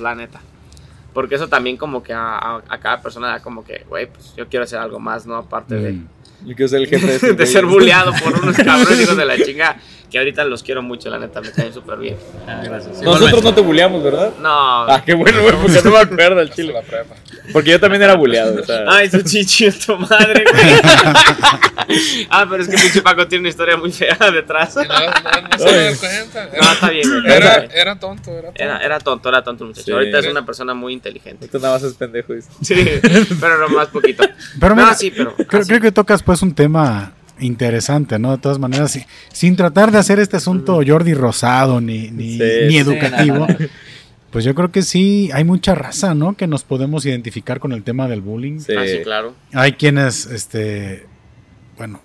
[0.01, 0.41] La neta.
[1.13, 4.35] Porque eso también como que a, a- a cada persona da como que, güey, pues
[4.37, 5.37] yo quiero hacer algo más, ¿no?
[5.37, 6.09] Aparte de, Mm.
[6.45, 9.25] Yo quiero ser el jefe de este de ser bulleado por unos cabrones hijos de
[9.25, 9.77] la chinga,
[10.11, 12.17] que ahorita los quiero mucho, la neta, me caen súper bien.
[12.49, 13.01] Ah, gracias.
[13.01, 14.33] Nosotros no te bulleamos, ¿verdad?
[14.41, 14.49] No.
[14.51, 16.73] Ah, qué bueno, güey, porque no me acuerdo el chile.
[16.73, 17.15] la prepa.
[17.53, 18.85] Porque yo también era bulleado, o sea.
[18.89, 20.75] Ay, su chichi es tu madre, güey.
[22.31, 24.77] ah, pero es que pinche Paco tiene una historia muy fea detrás.
[24.77, 26.49] No, no, no se cuenta.
[26.57, 27.33] No, está bien, güey.
[27.33, 28.63] Era, Era, tonto, era tonto.
[28.63, 29.87] era, era tonto, era tonto el muchacho.
[29.87, 29.93] Sí.
[29.93, 31.47] Ahorita es una persona muy inteligente.
[31.47, 32.33] Esto nada más es pendejo.
[32.63, 32.75] Sí,
[33.41, 34.25] pero no más poquito.
[34.61, 35.35] Pero no, mira, sí, pero.
[35.37, 38.33] creo, que tocas pues un tema interesante, ¿no?
[38.33, 38.99] De todas maneras,
[39.33, 43.47] sin tratar de hacer este asunto Jordi Rosado ni, ni, Sí, ni sí, educativo,
[44.33, 46.37] pues yo creo que sí hay mucha raza, ¿no?
[46.37, 48.59] Que nos podemos identificar con el tema del bullying.
[48.59, 48.73] Sí.
[48.77, 49.35] Ah, sí, claro.
[49.53, 51.07] Hay quienes, este,
[51.77, 52.01] bueno,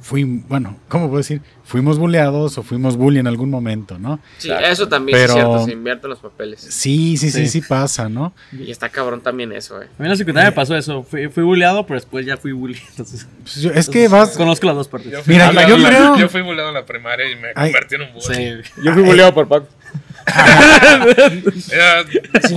[0.00, 1.40] fui, bueno, ¿cómo puedo decir?
[1.64, 4.20] Fuimos bulleados o fuimos bully en algún momento, ¿no?
[4.38, 4.66] Sí, Claro.
[4.66, 6.60] eso también Pero- es cierto, se invierten los papeles.
[6.60, 7.60] Sí, sí, sí, Sí.
[7.60, 8.34] sí pasa, ¿no?
[8.52, 9.86] Y está cabrón también eso, eh.
[9.86, 11.02] A mí en la secundaria me pasó eso.
[11.02, 12.78] Fui, fui bulleado, pero después ya fui bully.
[12.90, 15.10] Entonces, Pues yo- es que vas, conozco las dos partes.
[15.10, 17.72] Yo fui Mira, yo creo- Yo fui buleado en la primaria y me Ay.
[17.72, 18.34] convertí en un bully.
[18.62, 18.70] Sí.
[18.84, 19.66] Yo fui bulleado por Paco.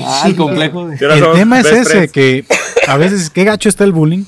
[0.06, 0.90] Ah, el complejo.
[0.92, 2.12] el tema es ese, friends.
[2.12, 2.46] que
[2.88, 4.24] a veces qué gacho está el bullying,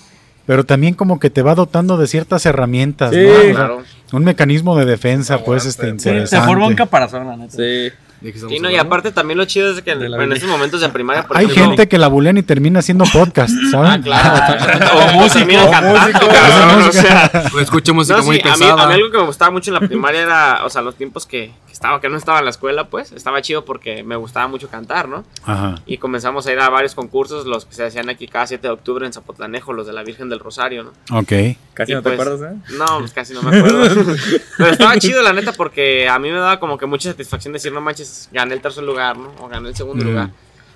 [0.46, 3.26] pero también como que te va dotando de ciertas herramientas, Sí.
[3.48, 3.54] ¿no?
[3.56, 3.84] Claro.
[4.12, 6.46] un mecanismo de defensa, pues, este, interesante.
[6.48, 7.56] forma un caparazón, la neta.
[7.56, 7.90] Sí.
[8.22, 10.90] ¿De Sí, no, y aparte también lo chido es que en, en estos momentos de
[10.90, 13.92] primaria, por Hay ejemplo- gente que la bulean y termina haciendo podcast, ¿saben?
[13.92, 15.20] Ah, claro.
[15.26, 18.60] O termina o cantando, cabrón, o sea, O escucha música No, muy sí, a mí,
[18.60, 18.84] pesada.
[18.84, 21.26] a mí algo que me gustaba mucho en la primaria era, o sea, los tiempos
[21.26, 24.48] que, que estaba, que no estaba en la escuela, pues, estaba chido porque me gustaba
[24.48, 25.24] mucho cantar, ¿no?
[25.46, 25.76] Ajá.
[25.86, 28.74] Y comenzamos a ir a varios concursos, los que se hacían aquí cada 7 de
[28.74, 31.18] octubre en Zapotlanejo, los de la Virgen del Rosario, ¿no?
[31.18, 31.32] Ok.
[31.74, 32.58] Casi Y no te pues, acuerdas, ¿eh?
[32.78, 33.80] No, pues casi no me acuerdo.
[34.58, 37.72] Pero estaba chido, la neta, porque a mí me daba como que mucha satisfacción decir,
[37.72, 39.34] no manches, gané el tercer lugar, ¿no?
[39.40, 40.08] O gané el segundo Mm.
[40.08, 40.30] lugar.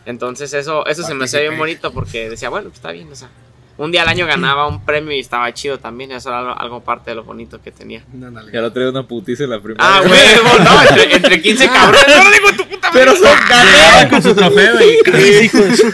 [0.05, 3.15] Entonces eso, eso se me hacía bien bonito porque decía, bueno, pues está bien, o
[3.15, 3.29] sea.
[3.75, 6.83] Un día al año ganaba un premio y estaba chido también, eso era algo, algo
[6.83, 8.03] parte de lo bonito que tenía.
[8.13, 8.51] Ándale.
[8.51, 9.83] Ya lo traía una putiza en la primera.
[9.83, 12.82] Ah, huevo, no, entre, entre 15 cabrones, no digo tu puta.
[12.93, 15.49] Pero son Llegaba con su trofeo y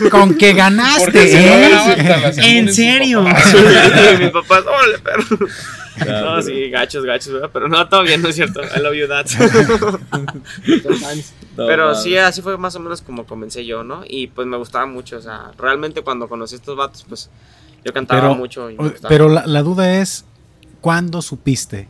[0.09, 2.33] Con que Porque ganaste, si no ¿eh?
[2.57, 3.21] ¿En serio?
[4.19, 5.23] mis papás, órale, perro.
[6.07, 7.49] No, sí, gachos, gachos, ¿verdad?
[7.51, 8.61] Pero no, todo bien, no es cierto.
[8.63, 9.25] I love you, dad.
[11.55, 14.03] Pero sí, así fue más o menos como comencé yo, ¿no?
[14.07, 17.29] Y pues me gustaba mucho, o sea, realmente cuando conocí a estos vatos, pues
[17.83, 19.09] yo cantaba Pero, mucho y me o- gustaba.
[19.09, 20.25] pero la, la duda es,
[20.81, 21.87] ¿cuándo supiste?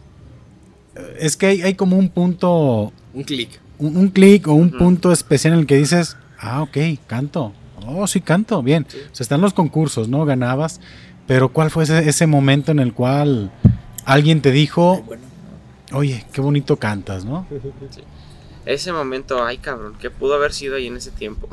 [0.96, 3.60] Eh, Es que hay, hay como un punto, Un clic.
[3.80, 6.78] Un, un clic o un punto especial en el que dices, ah, ok,
[7.08, 7.54] canto.
[7.88, 8.86] Oh, sí, canto, bien.
[8.90, 10.26] O sea, están los concursos, ¿no?
[10.26, 10.80] Ganabas.
[11.26, 13.52] Pero ¿cuál fue ese, ese momento en el cual
[14.06, 15.04] alguien te dijo,
[15.92, 17.46] oye, qué bonito cantas, ¿no?
[18.66, 21.50] Ese momento, ay cabrón, que pudo haber sido ahí en ese tiempo.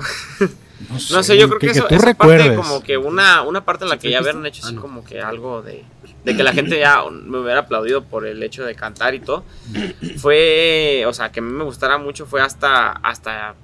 [1.11, 3.91] No sé, yo creo que, eso tú esa parte como que una, una parte en
[3.91, 4.83] la que ya habían hecho así Ah, no.
[4.83, 5.85] como que algo de,
[6.27, 9.45] de que la gente ya me hubiera aplaudido por el hecho de cantar y todo.
[10.19, 13.55] Fue, o sea, que a mí me gustara mucho fue hasta, hasta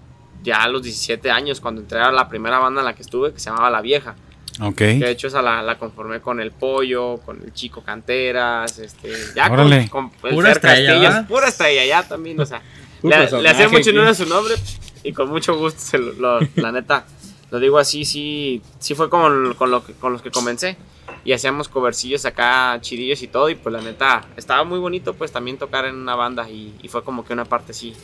[0.42, 3.32] ya a los 17 años cuando entré a la primera banda en la que estuve
[3.32, 4.14] que se llamaba La Vieja.
[4.60, 4.76] Ok.
[4.76, 9.12] Que de hecho esa la, la conformé con el pollo, con el chico Canteras, este,
[9.34, 9.88] ya con, Órale.
[9.88, 12.62] con el Pura estrella, pura estrella ya también, o sea,
[13.02, 13.08] le,
[13.42, 14.54] le hacían mucho honor a su nombre
[15.02, 17.06] y con mucho gusto, se lo- lo- la neta,
[17.50, 20.76] lo digo así, sí, sí fue con, con, lo que- con los que comencé
[21.24, 25.30] y hacíamos covercillos acá chidillos y todo y pues la neta estaba muy bonito pues
[25.32, 27.94] también tocar en una banda y, y fue como que una parte sí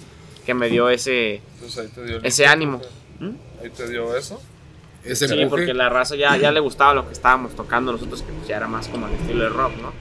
[0.47, 2.81] que me dio ese, Pues ahí te dio el ese ánimo.
[3.21, 3.31] ¿Mm?
[3.63, 4.41] Ahí te dio eso.
[5.05, 5.49] Ese Sí, empuje.
[5.49, 8.57] porque la raza ya, ya le gustaba lo que estábamos tocando nosotros, que pues ya
[8.57, 9.93] era más como el estilo de rock, ¿no?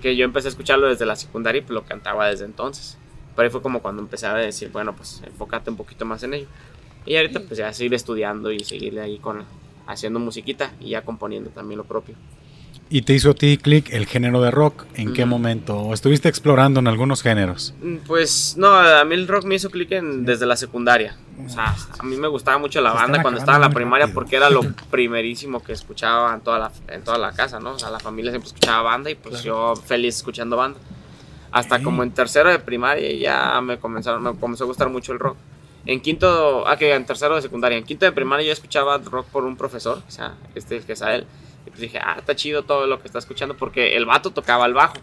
[0.00, 2.96] Que yo empecé a escucharlo desde la secundaria y pues lo cantaba desde entonces.
[3.36, 6.32] Pero ahí fue como cuando empecé a decir, bueno, pues enfócate un poquito más en
[6.34, 6.46] ello.
[7.04, 9.44] Y ahorita pues ya seguir estudiando y seguirle ahí con
[9.86, 12.14] haciendo musiquita y ya componiendo también lo propio.
[12.92, 14.84] ¿Y te hizo a ti clic el género de rock?
[14.94, 15.30] ¿En qué Ujú.
[15.30, 15.76] momento?
[15.78, 17.72] ¿O estuviste explorando en algunos géneros?
[17.80, 21.16] Mm, Pues no, a mí el rock me hizo clic desde la secundaria.
[21.46, 24.14] O sea, a mí me gustaba mucho la banda cuando estaba en la primaria rápido.
[24.20, 27.72] porque era lo primerísimo que escuchaba en toda la, en toda la casa, ¿no?
[27.74, 30.78] O sea, la familia siempre escuchaba banda y pues yo feliz escuchando banda.
[31.52, 31.82] Hasta Ok.
[31.84, 35.36] como en tercero de primaria ya me comenzaron, me comenzó a gustar mucho el rock.
[35.86, 39.26] En quinto, ah, que en tercero de secundaria, en quinto de primaria yo escuchaba rock
[39.28, 41.26] por un profesor, o sea, este que es a él.
[41.70, 44.66] Y pues dije, ah, está chido todo lo que está escuchando porque el vato tocaba
[44.66, 44.96] el bajo.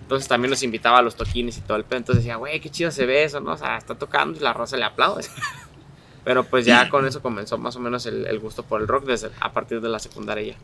[0.00, 1.98] Entonces también nos invitaba a los toquines y todo el pedo.
[1.98, 3.52] Entonces decía, güey, qué chido se ve eso, ¿no?
[3.52, 5.24] O sea, está tocando y la raza le aplaude.
[6.24, 9.04] Pero pues ya con eso comenzó más o menos el, el gusto por el rock
[9.04, 10.58] desde a partir de la secundaria ya.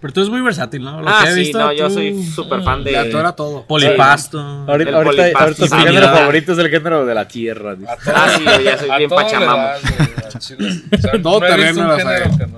[0.00, 1.02] Pero tú eres muy versátil, ¿no?
[1.02, 2.92] Lo ah, que he sí, visto, no, yo soy súper fan de...
[3.36, 3.64] Todo.
[3.66, 4.38] Polipasto.
[4.38, 5.38] Ahorita, El ahorita, polipasto.
[5.44, 5.92] ahorita Sanidad.
[5.92, 7.74] género favorito es el género de la tierra.
[7.74, 7.92] dice.
[8.14, 9.68] Ah, sí, yo ya soy a bien pachamamo.
[11.22, 12.57] Todo terreno no.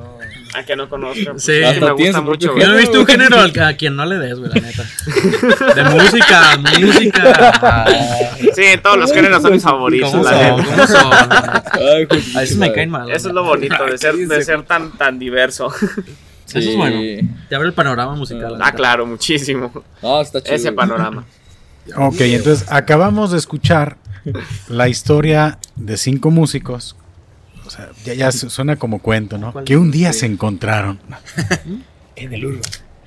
[0.55, 1.39] A que no conozco.
[1.39, 1.61] Sí.
[1.81, 2.57] me gusta mucho.
[2.59, 4.61] Yo no he visto un género al que- a quien no le des, güey, la
[4.61, 4.83] neta.
[5.75, 7.85] De música, música.
[8.55, 10.11] Sí, todos los géneros son mis favoritos.
[10.11, 11.13] ¿Cómo la son?
[12.37, 13.11] A veces me caen mal.
[13.11, 15.73] Eso es lo bonito de ser, de ser tan, tan diverso.
[16.47, 17.01] Eso es bueno.
[17.49, 18.57] Te abre el panorama musical.
[18.61, 19.73] Ah, claro, muchísimo.
[20.03, 20.57] No, está chido.
[20.57, 21.25] Ese panorama.
[21.97, 23.97] Ok, entonces acabamos de escuchar
[24.69, 26.97] la historia de cinco músicos.
[27.71, 29.55] O sea, ya, ya su- suena como cuento, ¿no?
[29.65, 30.99] Que un día se encontraron.
[32.17, 32.61] En el urbo.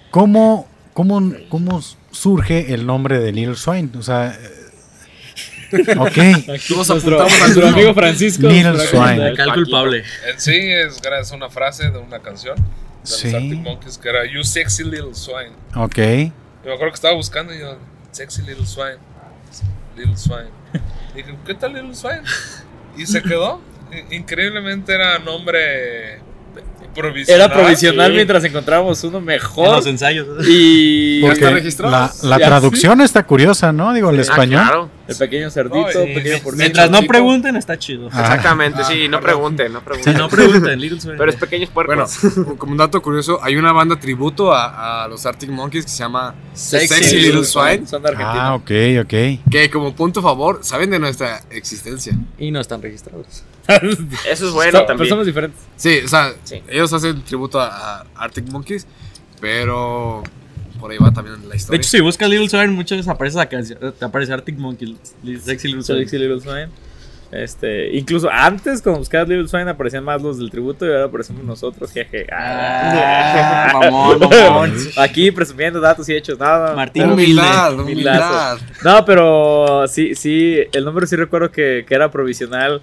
[0.09, 3.89] ¿Cómo, cómo, cómo surge el nombre de Little Swine?
[3.97, 4.33] O sea,
[5.71, 6.57] eh, ok.
[6.69, 8.47] Todos apuntamos al nuestro amigo Francisco.
[8.47, 9.27] Little Swine.
[9.29, 10.03] Acá el culpable.
[10.37, 12.63] Sí es gracias a una frase de una canción de
[13.03, 13.25] Sí.
[13.31, 15.51] los Arctic Monkeys que era You sexy little swine.
[15.75, 15.97] Ok.
[15.97, 16.31] Y
[16.65, 17.77] me acuerdo que estaba buscando y yo,
[18.11, 18.97] sexy little swine.
[19.97, 20.49] Little swine.
[21.13, 22.21] Y dije, ¿qué tal little swine?
[22.97, 23.61] Y se quedó.
[24.11, 26.19] Increíblemente era nombre
[26.93, 27.41] provisional.
[27.45, 28.15] Era provisional sí.
[28.15, 29.77] mientras encontrábamos uno En mejor.
[29.77, 30.27] los ensayos.
[30.47, 32.09] Y ¿Ya Porque está registrado?
[32.23, 33.93] la, traducción está curiosa, ¿no?
[33.93, 34.61] Digo, el Ah, español.
[34.63, 34.89] claro.
[35.13, 36.57] El pequeño cerdito, pequeño porcino.
[36.63, 38.09] Mientras no pregunten, está chido.
[38.11, 38.21] Ah.
[38.21, 39.23] Exactamente, Ah, sí, no perdón.
[39.55, 40.17] pregunten, no pregunten.
[40.17, 41.15] no pregunten, Little.
[41.17, 42.57] Pero es pequeños Bueno, puercos.
[42.57, 45.97] como un dato curioso, hay una banda tributo a, a los Arctic Monkeys que se
[45.99, 47.87] llama Sexy, Sexy, Little Swine.
[47.87, 48.47] Son de Argentina.
[48.49, 48.71] Ah, ok,
[49.03, 49.49] ok.
[49.51, 52.13] Que como punto favor, saben de nuestra existencia.
[52.37, 53.43] Y no están registrados.
[54.29, 55.09] Eso es bueno So- Pero también.
[55.09, 55.61] somos diferentes.
[55.77, 56.61] Sí, o sea, Sí.
[56.67, 58.85] ellos hacen tributo a, a Arctic Monkeys,
[59.39, 60.23] pero
[60.83, 61.77] por ahí va también la De historia.
[61.77, 63.79] hecho, si buscas Little Swine, muchas veces aparece la canción.
[63.97, 64.97] Te aparece Arctic Monkey.
[65.41, 65.99] Sexy Little Swine.
[66.01, 66.67] Sexy Little Swine.
[67.31, 71.41] Este, incluso antes, cuando buscabas Little Swine, aparecían más los del tributo y ahora aparecemos
[71.45, 71.89] nosotros.
[71.93, 72.27] Jeje.
[72.33, 74.73] Ah, mamón, mamón.
[74.97, 76.37] Aquí presumiendo datos y hechos.
[76.37, 76.75] Nada.
[76.75, 78.57] Martín Humildad, humildad.
[78.83, 82.81] No, pero sí, sí, el nombre sí recuerdo que, que era provisional.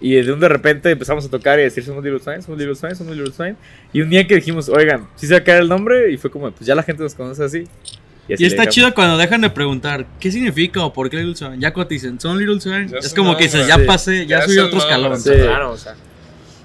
[0.00, 2.58] Y de un de repente empezamos a tocar y a decir somos Little Swine, somos
[2.58, 3.56] Little Swine, somos Little Swine.
[3.92, 6.12] Y un día que dijimos, oigan, sí se va a caer el nombre.
[6.12, 7.64] Y fue como, pues ya la gente nos conoce así.
[8.32, 11.56] así Y está chido cuando dejan de preguntar qué significa o por qué Little Swine.
[11.58, 13.76] Ya cuando te dicen, son Little Swine, Ya es como un que dices, nombre.
[13.76, 13.86] ya Sí.
[13.86, 15.12] pasé, ya Ya subí otro escalón.
[15.12, 15.34] nombre.
[15.34, 15.40] Sí.
[15.40, 15.94] Claro, o sea.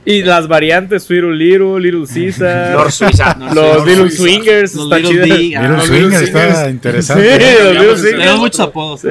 [0.05, 2.71] Y las variantes, Sweeru Liru, Little Caesar.
[2.75, 3.35] North Suiza.
[3.53, 4.75] Los sí, Little sí, Swingers.
[4.75, 5.19] Los está Little.
[5.21, 6.69] D, Little los Swinger Little está Swingers.
[6.71, 7.23] interesante.
[7.23, 8.11] Sí, los Little Swingers.
[8.19, 9.01] Tenemos muchos apodos.
[9.01, 9.07] Sí.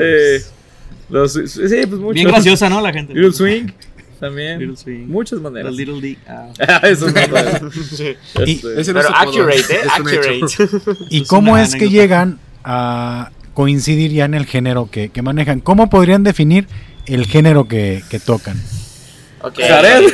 [1.08, 2.14] Los, sí, pues muchos.
[2.14, 2.80] Bien graciosa, ¿no?
[2.80, 3.14] La gente.
[3.14, 3.66] Little Swing
[4.22, 4.58] también.
[4.60, 5.06] Little Swing.
[5.08, 5.66] Muchas maneras.
[5.66, 6.16] Los Little D.
[6.28, 6.48] ah.
[6.84, 8.16] Eso no Sí.
[8.46, 9.80] Y- Este, Ese no Pero es accurate, ¿eh?
[9.84, 9.92] es.
[9.92, 10.96] Accurate.
[11.10, 15.60] ¿Y Es cómo es que llegan a coincidir ya en el género que, que manejan?
[15.60, 16.66] ¿Cómo podrían definir
[17.06, 18.56] el género que, que tocan?
[19.40, 19.58] Ok.
[19.58, 20.04] Jared.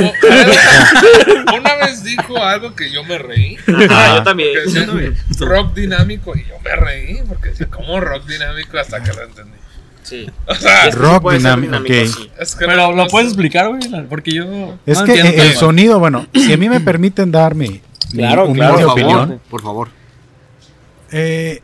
[1.55, 3.57] Una vez dijo algo que yo me reí.
[3.91, 4.49] Ah, yo también.
[4.65, 8.79] Decía, rock dinámico y yo me reí porque decía, ¿cómo rock dinámico?
[8.79, 9.53] Hasta que lo entendí.
[10.09, 10.27] Sí.
[10.47, 12.17] O sea, rock sí dinámico, dinámico, ok.
[12.17, 12.31] sí.
[12.41, 14.45] es que Pero no- lo puedes explicar, güey, porque yo.
[14.87, 15.61] Es no que entiendo el tema.
[15.61, 17.81] sonido, bueno, si a mí me permiten dar mi, mi
[18.19, 19.19] Claro, humilde claro, Por por opinión.
[19.21, 19.89] favor, por favor.
[21.11, 21.61] Eh,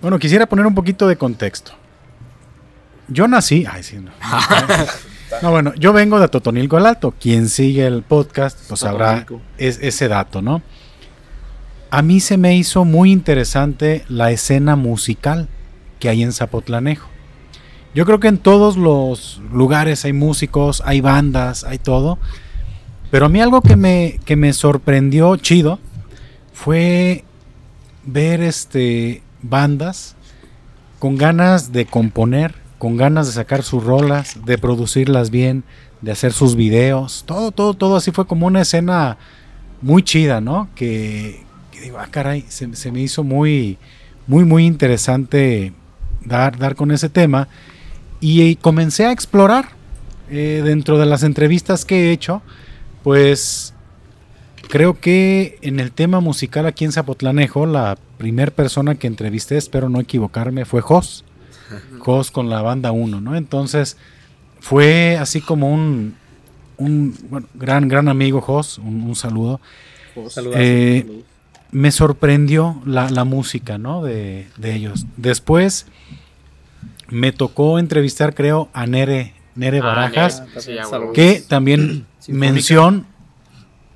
[0.00, 1.72] bueno, quisiera poner un poquito de contexto.
[3.08, 3.64] Yo nací.
[3.70, 4.10] Ay, sí, no.
[5.42, 7.12] No, bueno, yo vengo de Totonilco al Alto.
[7.20, 9.26] Quien sigue el podcast, pues sabrá
[9.58, 10.62] es- ese dato, ¿no?
[11.90, 15.46] A mí se me hizo muy interesante la escena musical
[16.00, 17.08] que hay en Zapotlanejo.
[17.98, 22.20] Yo creo que en todos los lugares hay músicos, hay bandas, hay todo.
[23.10, 25.80] Pero a mí algo que me, que me sorprendió chido
[26.52, 27.24] fue
[28.04, 30.14] ver este bandas
[31.00, 35.64] con ganas de componer, con ganas de sacar sus rolas, de producirlas bien,
[36.00, 39.18] de hacer sus videos, todo, todo, todo así fue como una escena
[39.82, 40.68] muy chida, ¿no?
[40.76, 41.42] Que,
[41.72, 43.76] que digo, ah, caray, se, se me hizo muy,
[44.28, 45.72] muy, muy interesante
[46.24, 47.48] dar, dar con ese tema
[48.20, 49.70] y, comencé a explorar
[50.30, 52.42] eh, dentro de las entrevistas que he hecho,
[53.02, 53.74] pues
[54.68, 59.88] creo que en el tema musical aquí en Zapotlanejo, la primer persona que entrevisté, espero
[59.88, 61.24] no equivocarme, fue Jos.
[61.98, 63.36] Jos con la banda 1, ¿no?
[63.36, 63.96] Entonces
[64.60, 66.14] fue así como un,
[66.78, 69.60] un bueno, gran, gran amigo Jos, un, un saludo.
[70.54, 71.22] Eh.
[71.70, 74.02] Me sorprendió la, la música, ¿no?
[74.02, 75.04] De, de ellos.
[75.18, 75.84] Después
[77.08, 83.06] me tocó entrevistar, creo, a Nere, Nere Ah, Barajas Nere, que también mención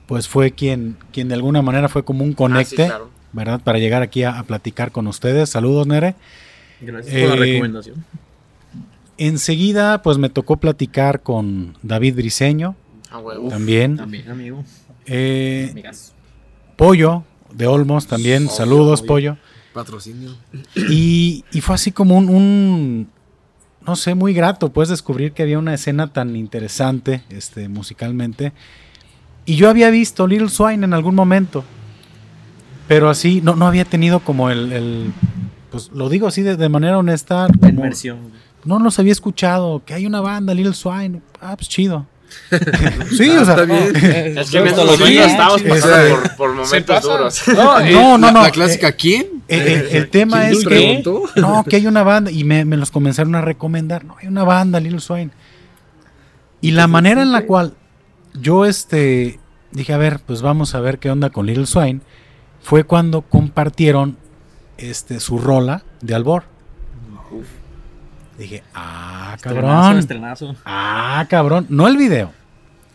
[0.07, 3.11] pues fue quien quien de alguna manera fue como un Ah, sí, conecte claro.
[3.33, 6.15] verdad para llegar aquí a, a platicar con ustedes saludos Nere
[6.81, 8.05] Gracias por la eh, recomendación.
[9.19, 12.77] enseguida pues me tocó platicar con David Briseño
[13.15, 14.65] Ah, también También, amigo.
[15.05, 16.15] Eh, Amigas.
[16.77, 19.07] Pollo de Olmos también Obvio, saludos obvio.
[19.09, 19.37] Pollo
[19.73, 20.35] Patrocinio.
[20.91, 23.09] y, y fue así como un, un,
[23.87, 28.53] no sé, muy grato, pues descubrir que había una escena tan interesante, este, musicalmente.
[29.45, 31.65] Y yo había visto Little Swine en algún momento,
[32.89, 35.13] pero así, no, no había tenido como el, el-
[35.71, 38.19] pues lo digo así de, de manera honesta, La como- inmersión.
[38.65, 42.07] no los había escuchado, que hay una banda, Little Swine, ah, pues chido.
[43.11, 43.93] sí, o sea, Está bien.
[44.39, 47.43] Es que estamos pasando Ese- por, por momentos duros.
[47.49, 49.27] no, Eh, no, no, la, no, la clásica, ¿quién?
[49.49, 51.03] Eh, eh, el tema ¿Quién es que?
[51.37, 52.31] No, que hay una banda.
[52.31, 54.05] Y me, me los comenzaron a recomendar.
[54.05, 55.31] No, hay una banda, Little Swine.
[56.61, 57.75] Y la manera en la cual
[58.35, 59.41] yo este
[59.73, 62.01] dije, a ver, pues vamos a ver qué onda con Little Swine,
[62.61, 64.17] fue cuando compartieron
[64.79, 66.45] este su rola de Albor.
[68.39, 69.99] Dije, ah, cabrón.
[69.99, 70.57] estrenazo.
[70.65, 71.67] Ah, cabrón.
[71.69, 72.33] No el video,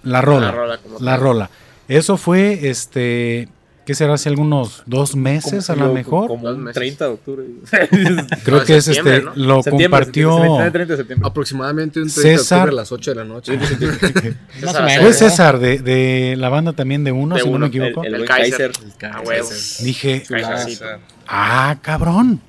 [0.03, 0.47] la rola.
[0.47, 1.49] La rola como La rola.
[1.87, 3.47] Eso fue, este,
[3.87, 4.13] ¿qué será?
[4.13, 6.27] Hace algunos dos meses a lo Como- mejor.
[6.27, 6.75] Como un meses.
[6.75, 7.43] 30 de octubre.
[8.43, 9.31] Creo No, que es este, ¿no?
[9.35, 10.31] lo Septiembre, compartió.
[10.37, 11.27] septiembre, 30 de septiembre.
[11.29, 13.57] Aproximadamente un 30 de César- octubre a las 8 de la noche.
[13.67, 14.33] César.
[14.59, 15.13] Fue Acevedo.
[15.13, 18.03] César de, de la banda también de uno, De si no Uno, me equivoco.
[18.03, 18.71] El, El buen Kaiser.
[18.99, 19.11] Kaiser.
[19.15, 19.49] A huevo.
[19.81, 20.23] Dije,
[21.27, 22.41] ah, cabrón.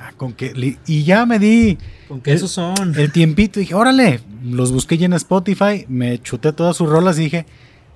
[0.00, 1.78] Ah, con que, li- y ya me di
[2.08, 2.74] ¿Con qué esos son?
[2.98, 3.60] el tiempito.
[3.60, 7.46] Dije, órale, los busqué ya en Spotify, me chuté todas sus rolas y dije,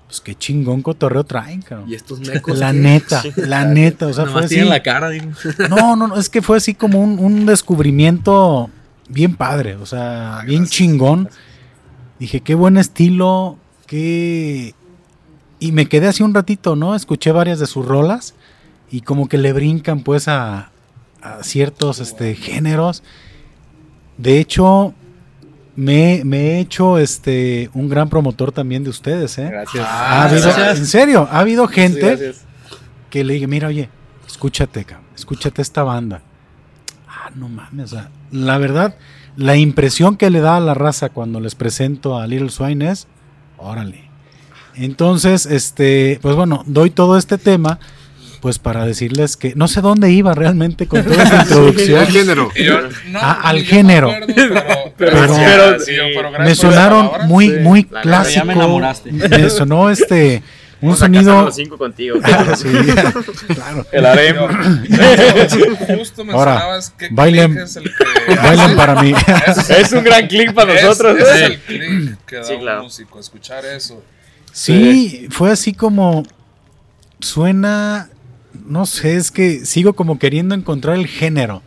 [0.07, 1.91] pues qué chingón cotorreo traen, cabrón.
[1.91, 2.59] Y estos mecos.
[2.59, 4.61] La neta, la neta, o sea, fue así.
[4.61, 5.31] la cara, digo.
[5.69, 8.71] No, no, no, es que fue así como un, un descubrimiento
[9.09, 11.29] bien padre, o sea, bien chingón.
[12.19, 14.75] Dije, qué buen estilo, qué...
[15.59, 16.95] Y me quedé así un ratito, ¿no?
[16.95, 18.35] Escuché varias de sus rolas
[18.91, 20.71] y como que le brincan pues a,
[21.23, 23.03] a ciertos este, géneros.
[24.19, 24.95] De hecho,
[25.77, 29.49] me, me he hecho este, un gran promotor también de ustedes, ¿eh?
[29.51, 29.85] Gracias.
[29.87, 30.79] Ha habido- gracias.
[30.79, 32.33] en serio, ha habido gente
[33.11, 33.89] que le dije, mira, oye,
[34.27, 36.23] escúchate, cabrón, escúchate esta banda.
[37.09, 38.97] Ah, no mames, o sea, la verdad,
[39.37, 43.07] la impresión que le da a la raza cuando les presento a Little Swine es,
[43.59, 44.07] órale.
[44.75, 47.79] Entonces, este, pues bueno, doy todo este tema,
[48.43, 52.01] pues para decirles que no sé dónde iba realmente con toda esta introducción.
[52.03, 52.51] El género.
[52.55, 54.11] Yo, no, Ah, al yo me género.
[54.11, 57.27] acuerdo, pero, Pero- gracias, pero- sí, yo, pero Me sonaron palabra.
[57.27, 58.35] muy, Sí, muy la clásico.
[58.37, 59.13] ya me enamoraste.
[59.13, 60.43] Me sonó este,
[60.81, 61.43] un Vamos a casar sonido.
[61.45, 62.19] los cinco contigo.
[62.25, 62.69] Ah, sí,
[63.55, 63.87] claro.
[63.93, 64.37] El harem.
[65.99, 69.13] Justo Ahora, que bailen- es el que Bailan hace- para mí.
[69.69, 71.19] Es un gran click para es- nosotros.
[71.19, 72.83] es el click que da Sí, un claro.
[72.85, 74.03] músico, escuchar eso.
[74.53, 76.23] Sí, fue así como
[77.21, 78.09] suena,
[78.67, 81.63] no sé, es que sigo como queriendo encontrar el género.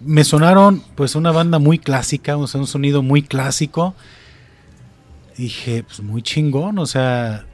[0.00, 3.94] Me sonaron pues una banda muy clásica, o sea, un sonido muy clásico.
[5.36, 7.46] Dije, pues muy chingón, o sea,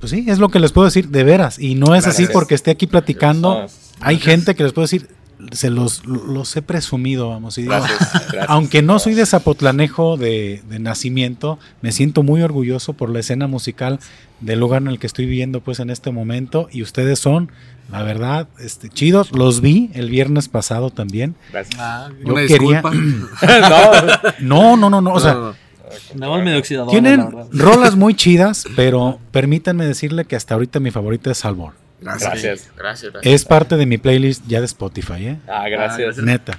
[0.00, 1.58] pues sí, es lo que les puedo decir de veras.
[1.58, 3.66] Y no es así porque esté aquí platicando.
[4.00, 5.08] Hay gente que les puede decir,
[5.52, 7.56] se los, los he presumido, vamos.
[7.58, 8.46] Y digo, Gracias, gracias.
[8.48, 13.46] aunque no soy de Zapotlanejo de, de nacimiento, me siento muy orgulloso por la escena
[13.46, 14.00] musical
[14.40, 16.68] del lugar en el que estoy viviendo pues en este momento.
[16.72, 17.50] Y ustedes son,
[17.90, 19.32] la verdad, este, chidos.
[19.32, 21.34] Los vi el viernes pasado también.
[21.52, 21.80] Gracias.
[21.80, 22.92] Ah, Yo Una quería- disculpa.
[24.40, 25.12] no, No, no, no, no.
[25.14, 25.68] O sea, No, no, no.
[26.12, 31.38] Andamos medio tienen rolas muy chidas, pero permítanme decirle que hasta ahorita mi favorita es
[31.38, 31.72] Salvor.
[32.00, 32.30] Gracias.
[32.30, 32.70] gracias.
[32.76, 33.34] Gracias, gracias.
[33.34, 35.38] Es parte de mi playlist ya de Spotify, ¿eh?
[35.48, 36.18] Ah, gracias.
[36.18, 36.58] Neta.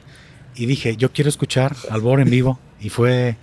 [0.56, 2.60] Y dije, yo quiero escuchar Albor en vivo.
[2.82, 3.36] Y fue,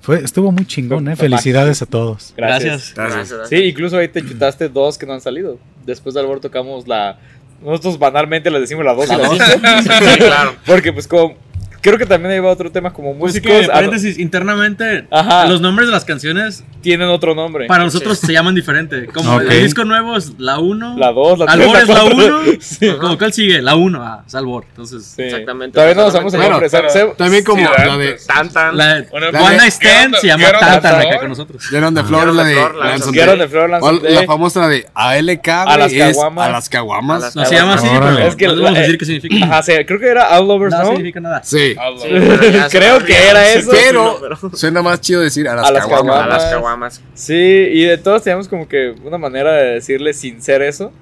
[0.00, 1.16] fue, estuvo muy chingón, ¿eh?
[1.16, 2.34] Felicidades a todos.
[2.36, 2.94] Gracias.
[2.94, 2.94] Gracias.
[2.94, 3.32] Gracias.
[3.32, 5.58] Gracias, Sí, incluso ahí te chutaste dos que no han salido.
[5.84, 7.18] Después de Albor tocamos la.
[7.62, 9.44] Nosotros banalmente les decimos la 2 y la 5.
[9.82, 10.56] Sí, claro.
[10.64, 11.36] Porque, pues, como.
[11.82, 13.60] Creo que también ahí va otro tema como Pues es músicos.
[13.66, 15.46] que, ah, paréntesis, internamente, Ajá.
[15.46, 17.66] los nombres de las canciones tienen otro nombre.
[17.66, 19.06] para nosotros se llaman diferente.
[19.06, 19.42] Como Ok.
[19.50, 20.96] el disco nuevo es la 1.
[20.98, 21.60] La 2, la 3.
[21.66, 22.40] Albor es la 1.
[22.60, 22.90] Sí.
[23.00, 23.60] Como cuál sigue?
[23.62, 24.02] La 1.
[24.02, 24.64] Ah, es Albor.
[24.68, 25.22] Entonces, Sí.
[25.22, 25.74] Exactamente.
[25.74, 26.68] Todavía no nos damos el nombre.
[26.70, 28.26] pero- También como Sí, la de antes.
[28.26, 28.76] Tan, tan.
[28.76, 31.70] la One de- Night Stand se llama Tantan acá con nosotros.
[31.70, 34.86] Llenon de Flor, la de de Flor, la Lanzón Quiero de- Flor La famosa de
[34.94, 36.48] ALK, A las es caguamas.
[36.48, 37.36] A las caguamas.
[37.36, 39.44] A No se llama así, pero Es que vamos a la- decir qué significa.
[39.46, 41.42] Ajá, sí, creo que era All Over No significa nada.
[41.44, 41.69] Sí.
[42.00, 42.08] Sí,
[42.70, 43.70] Creo que era Sí, eso.
[43.70, 46.20] Pero pero- suena más chido decir a las, A las caguamas.
[46.22, 47.02] A las caguamas.
[47.14, 50.92] Sí, y de todos teníamos como que una manera de decirle sin ser eso.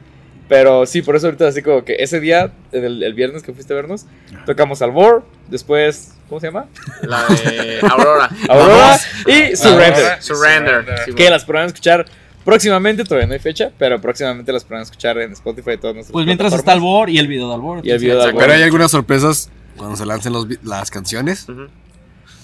[0.48, 3.74] Pero sí, por eso ahorita así como que ese día, el, el viernes que fuiste
[3.74, 4.06] a vernos,
[4.46, 6.66] tocamos Albor, después, ¿cómo se llama?
[7.02, 8.30] La de Aurora.
[8.48, 9.92] Aurora y Surrender.
[9.94, 10.22] Aurora.
[10.22, 10.84] Surrender.
[11.14, 12.06] Que las podrán escuchar
[12.46, 16.12] próximamente, todavía no hay fecha, pero próximamente las podrán escuchar en Spotify y todas nuestras
[16.14, 16.72] Pues mientras está.
[16.72, 17.80] Albor y el video de Albor.
[17.86, 18.24] Y el video de.
[18.24, 18.40] Albor.
[18.40, 21.48] Pero hay algunas sorpresas cuando se lancen los las canciones.
[21.48, 21.68] Ujú.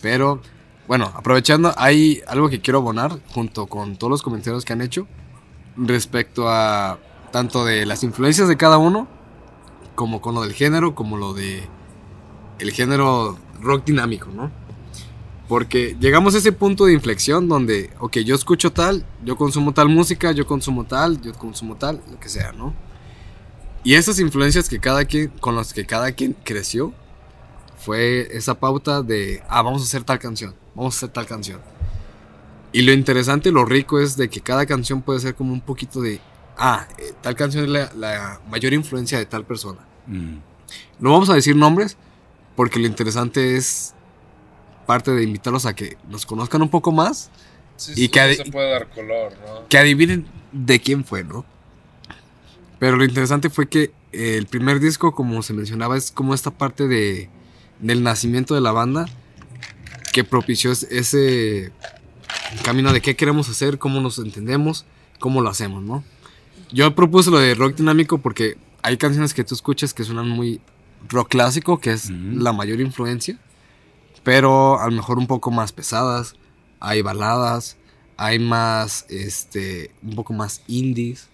[0.00, 0.40] Pero,
[0.88, 5.06] bueno, aprovechando, hay algo que quiero abonar junto con todos los comentarios que han hecho
[5.76, 6.98] respecto a
[7.32, 9.08] tanto de las influencias de cada uno,
[9.94, 11.68] como con lo del género, como lo de
[12.58, 14.50] el género rock dinámico, ¿no?
[15.48, 19.88] Porque llegamos a ese punto de inflexión donde, ok, yo escucho tal, yo consumo tal
[19.88, 22.72] música, yo consumo tal, yo consumo tal, lo que sea, ¿no?
[23.82, 26.94] Y esas influencias que cada quien, con las que cada quien creció,
[27.84, 31.60] fue esa pauta de, ah, vamos a hacer tal canción, vamos a hacer tal canción.
[32.72, 36.00] Y lo interesante, lo rico es de que cada canción puede ser como un poquito
[36.00, 36.20] de,
[36.56, 39.80] ah, eh, tal canción es la, la mayor influencia de tal persona.
[40.06, 40.36] Mm.
[40.98, 41.96] No vamos a decir nombres,
[42.56, 43.94] porque lo interesante es
[44.86, 47.30] parte de invitarlos a que nos conozcan un poco más,
[47.76, 49.66] Sí, Y sí, que no ade- se puede dar color, ¿no?
[49.68, 51.44] que adivinen de quién fue, ¿no?
[52.78, 56.52] Pero lo interesante fue que eh, el primer disco, como se mencionaba, es como esta
[56.52, 57.28] parte de,
[57.80, 59.06] del nacimiento de la banda
[60.12, 61.72] que propició es- ese
[62.62, 64.84] camino de qué queremos hacer, cómo nos entendemos,
[65.18, 66.04] cómo lo hacemos, ¿no?
[66.72, 70.60] Yo propuse lo de rock dinámico porque hay canciones que tú escuchas que suenan muy
[71.08, 73.38] rock clásico, que es la mayor influencia,
[74.22, 76.34] pero a lo mejor un poco más pesadas,
[76.80, 77.76] hay baladas,
[78.16, 81.28] hay más, este, un poco más indies.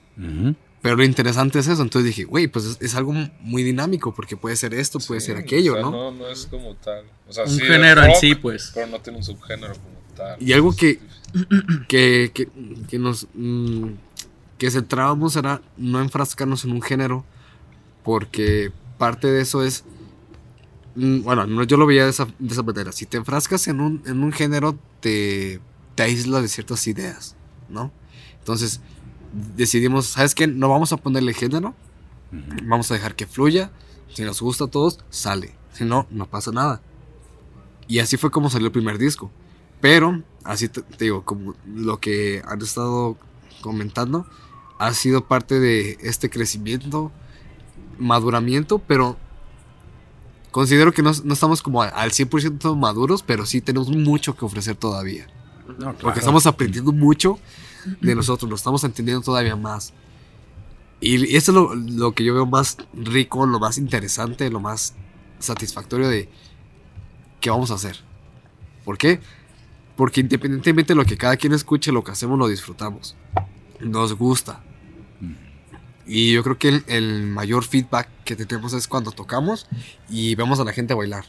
[0.82, 1.82] Pero lo interesante es eso.
[1.82, 5.26] Entonces dije, güey, pues es, es algo muy dinámico porque puede ser esto, puede Sí,
[5.28, 5.90] ser aquello, o sea, ¿no?
[5.90, 7.04] No, no es como tal.
[7.28, 8.70] O sea, Un sí género en rock, sí, pues.
[8.74, 10.36] Pero no tiene un subgénero como tal.
[10.42, 10.98] Y algo que,
[11.88, 12.48] que, que,
[12.88, 13.88] que nos mm,
[14.58, 17.24] que centrábamos era no enfrascarnos en un género
[18.04, 19.84] porque parte de eso es
[20.96, 23.80] mm, bueno no, yo lo veía de esa, de esa manera si te enfrascas en
[23.80, 25.60] un, en un género te,
[25.94, 27.36] te aísla de ciertas ideas
[27.68, 27.90] no
[28.38, 28.80] entonces
[29.32, 31.74] decidimos sabes qué no vamos a ponerle género.
[32.32, 32.64] Ujú.
[32.64, 33.70] vamos a dejar que fluya.
[34.14, 35.54] Si nos gusta a todos sale.
[35.72, 36.80] Si no no pasa nada.
[37.88, 39.30] Y así fue como salió el primer disco.
[39.80, 43.16] Pero, así te, te digo, como lo que han estado
[43.62, 44.26] comentando,
[44.78, 47.10] ha sido parte de este crecimiento,
[47.98, 49.16] maduramiento, pero
[50.50, 54.76] considero que no, no estamos como al 100% maduros, pero sí tenemos mucho que ofrecer
[54.76, 55.26] todavía.
[55.78, 57.38] No, Porque estamos aprendiendo mucho
[58.00, 59.92] de nosotros, nos estamos entendiendo todavía más.
[61.00, 64.94] Y eso es lo, lo que yo veo más rico, lo más interesante, lo más
[65.38, 66.28] satisfactorio de
[67.40, 67.96] qué vamos a hacer.
[68.84, 69.20] ¿Por qué?
[69.96, 73.16] Porque independientemente de lo que cada quien escuche, lo que hacemos lo disfrutamos.
[73.80, 74.62] Nos gusta.
[76.06, 79.68] Y yo creo que el, el mayor feedback que tenemos es cuando tocamos
[80.08, 81.24] y vemos a la gente bailar.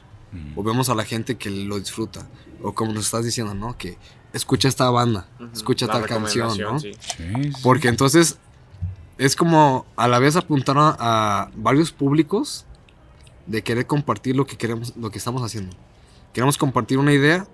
[0.56, 2.30] O vemos a la gente que lo disfruta.
[2.62, 3.78] O como nos estás diciendo, ¿no?
[3.78, 3.98] Que
[4.34, 6.80] escucha esta banda, escucha La tal canción, ¿no?
[6.80, 6.94] sí.
[7.00, 7.52] Sí, sí.
[7.64, 8.38] Porque entonces
[9.18, 12.66] es como a la vez apuntar a, a varios públicos
[13.48, 15.76] de querer compartir lo que queremos, lo que estamos haciendo.
[16.34, 17.46] Queremos compartir una idea,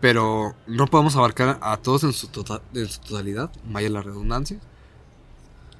[0.00, 4.58] pero no podemos abarcar a todos en su, tota- en su totalidad, vaya la redundancia.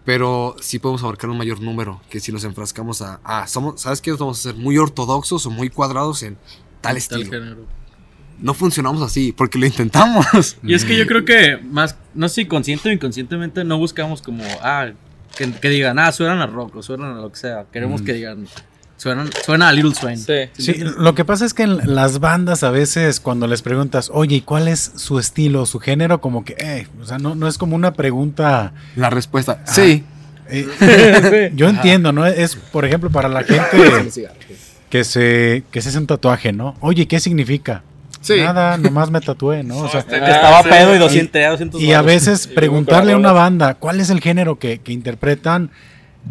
[0.04, 4.00] pero sí podemos abarcar un mayor número que si nos enfrascamos a, ah, somos, ¿sabes
[4.00, 4.12] qué?
[4.12, 6.46] Vamos a ser muy ortodoxos o muy cuadrados en tal
[6.80, 7.30] Tal estilo.
[7.30, 7.66] género.
[8.40, 10.56] No funcionamos así, porque lo intentamos.
[10.62, 14.22] Y es que yo creo que más, no sé si consciente o inconscientemente no buscamos
[14.22, 14.90] como, ah,
[15.36, 17.66] que, que digan, ah, suenan a rock o suenan a lo que sea.
[17.72, 18.46] Queremos que digan,
[18.96, 20.18] suenan, suena a Little Swain.
[20.18, 20.48] Sí.
[20.56, 24.36] Sí, lo que pasa es que en las bandas a veces cuando les preguntas, oye,
[24.36, 26.20] ¿y cuál es su estilo, su género?
[26.20, 28.72] Como que, eh, o sea, no, no es como una pregunta.
[28.96, 30.04] La respuesta, sí.
[30.48, 32.26] eh, yo entiendo, ¿no?
[32.26, 34.10] Es, por ejemplo, para la gente
[34.90, 36.76] que se, que se hace un tatuaje, ¿no?
[36.80, 37.82] Oye, ¿qué significa?
[38.20, 38.36] Sí.
[38.38, 39.78] Nada, nomás me tatué, ¿no?
[39.78, 43.74] O sea, Que estaba pedo y 200, 200 y a veces preguntarle a una banda
[43.74, 45.70] cuál es el género que, que interpretan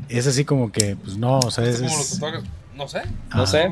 [0.10, 2.44] es así como que, pues no, o sea, es, como los es- tatuajes.
[2.76, 3.00] No sé.
[3.32, 3.38] Ah.
[3.38, 3.72] No sé.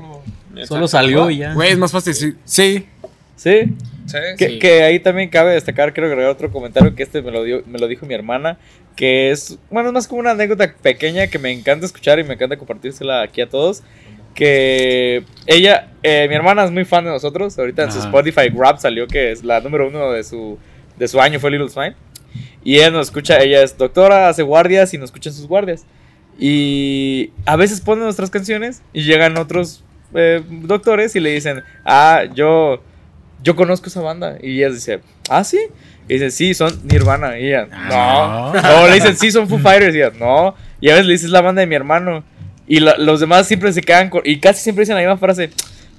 [0.66, 1.54] Solo salió y ya.
[1.54, 2.34] Güey, es más fácil sí.
[2.46, 2.88] Sí.
[3.36, 3.76] Sí.
[4.38, 4.60] Que, Sí.
[4.60, 7.80] que ahí también cabe destacar, quiero agregar otro comentario que este me lo, dio, me
[7.80, 8.58] lo dijo mi hermana,
[8.96, 12.36] que es, bueno, es más como una anécdota pequeña que me encanta escuchar y me
[12.36, 13.84] encanta compartírsela aquí a todos.
[14.36, 18.00] Que ella, eh, mi hermana es muy fan de nosotros, ahorita en su.
[18.00, 20.60] Spotify Rap salió que es la número uno de su,
[20.98, 21.96] de su año fue Little Swine.
[22.64, 25.86] Y ella nos escucha, ella es doctora, hace guardias y nos escucha en sus guardias.
[26.38, 29.84] Y a veces ponen nuestras canciones y llegan otros
[30.14, 32.82] eh, doctores y le dicen, ah, yo,
[33.42, 34.38] yo conozco esa banda.
[34.42, 35.60] Y ella dice, ah, sí.
[36.08, 37.40] Y dice, sí, son Nirvana.
[37.40, 37.74] Y ella, no.
[37.92, 38.82] Ah.
[38.84, 39.96] O le dicen, sí, son Foo Fighters.
[39.96, 40.56] Y ella, no.
[40.82, 42.24] Y a veces le dices, la banda de mi hermano.
[42.68, 44.22] Y la- los demás siempre se quedan con.
[44.26, 45.50] Y casi siempre dicen la misma frase.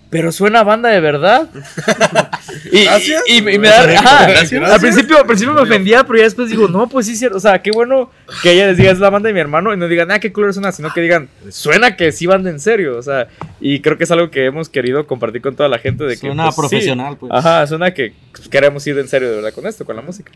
[0.08, 1.48] Pero suena a banda de verdad.
[2.72, 3.22] y, Gracias.
[3.26, 3.82] y- y me- y me da.
[3.82, 4.62] ajá, Gracias.
[4.70, 7.36] Al principio, al principio me ofendía, pero ya después digo, no, pues sí, es cierto.
[7.38, 8.10] O sea, qué bueno
[8.42, 10.32] que ella les diga es la banda de mi hermano y no digan, ah, qué
[10.32, 12.96] culero suena, sino que digan, suena que sí van en serio.
[12.96, 13.26] O sea,
[13.60, 16.04] y creo que es algo que hemos querido compartir con toda la gente.
[16.04, 16.60] de que Suena pues, sí.
[16.60, 17.32] profesional, pues.
[17.34, 20.30] Ajá, suena que pues, queremos ir en serio de verdad con esto, con la música.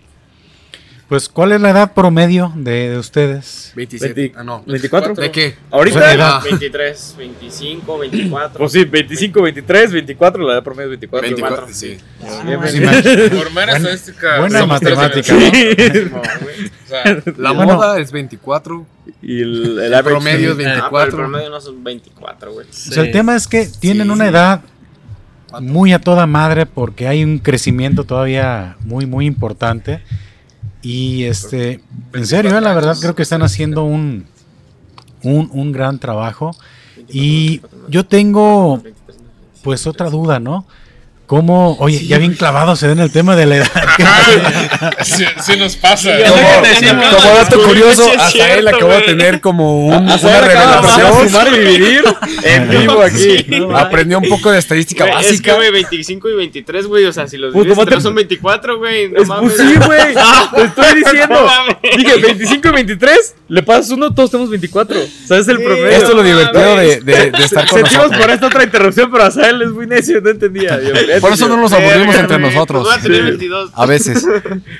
[1.11, 3.73] Pues, ¿cuál es la edad promedio de, de ustedes?
[3.75, 4.15] 27.
[4.15, 4.63] 20 Ah, no.
[4.65, 5.15] 24.
[5.17, 5.57] ¿De qué?
[5.73, 6.43] Ahorita, Pues, edad.
[6.45, 8.59] 23, 25, 24.
[8.59, 11.29] pues sí, 25, 23, 24, la edad promedio es 24.
[11.29, 11.75] 24, 24.
[11.75, 11.99] sí.
[12.47, 12.89] Bien, Pues, bien.
[12.89, 14.39] imag- Por mera estadística.
[14.39, 15.35] buena somos tres matemática.
[15.35, 16.21] ¿no?
[16.21, 17.75] O sea, La Bueno.
[17.75, 18.87] moda es 24.
[19.21, 21.17] Y el, el El average- promedio es Ah, pero el 24.
[21.17, 22.69] promedio no son 24, güey.
[22.69, 24.31] O sea, el tema es que tienen Sí, una sí.
[24.31, 24.61] edad
[25.61, 30.01] muy a toda madre porque hay un crecimiento todavía muy, muy importante.
[30.83, 31.81] Y este,
[32.13, 34.27] en serio, eh, la verdad creo que están haciendo un,
[35.23, 36.53] un, un gran trabajo.
[37.09, 38.83] Y yo tengo
[39.63, 40.67] pues otra duda, ¿no?
[41.31, 43.69] ¿Cómo, oye, ya bien clavado se da en el tema de la edad?
[45.05, 46.11] sí, sí nos pasa.
[46.29, 50.71] Como, como dato curioso, hasta él acabó de tener como un- Hasta una él acaba
[50.73, 51.29] de aprender a revelación.
[51.29, 52.05] fumar y vivir
[52.43, 53.47] en vivo aquí.
[53.77, 55.55] Aprendió un poco de estadística Güey, Es que, básica.
[55.55, 57.05] güey, 25 y 23, güey.
[57.05, 59.11] O sea, si los Puto, divides dos son 24, güey.
[59.13, 59.53] No Es, mames.
[59.53, 60.01] pues sí, güey.
[60.57, 61.47] Te estoy diciendo.
[61.47, 61.97] No.
[61.97, 63.35] Dije 25 y 23.
[63.47, 64.97] Le pasas uno, todos tenemos 24.
[65.29, 65.87] ¿Sabes el promedio?
[65.91, 68.21] Esto es lo divertido de, de- de estar con Sentimos nosotros.
[68.21, 70.81] por esta otra interrupción, pero Azael es muy necio, no entendía.
[70.81, 72.83] Yo- Por eso no nos aburrimos entre nosotros.
[72.89, 73.31] pues voy a tener Sí.
[73.31, 73.71] 22.
[73.75, 74.27] A veces.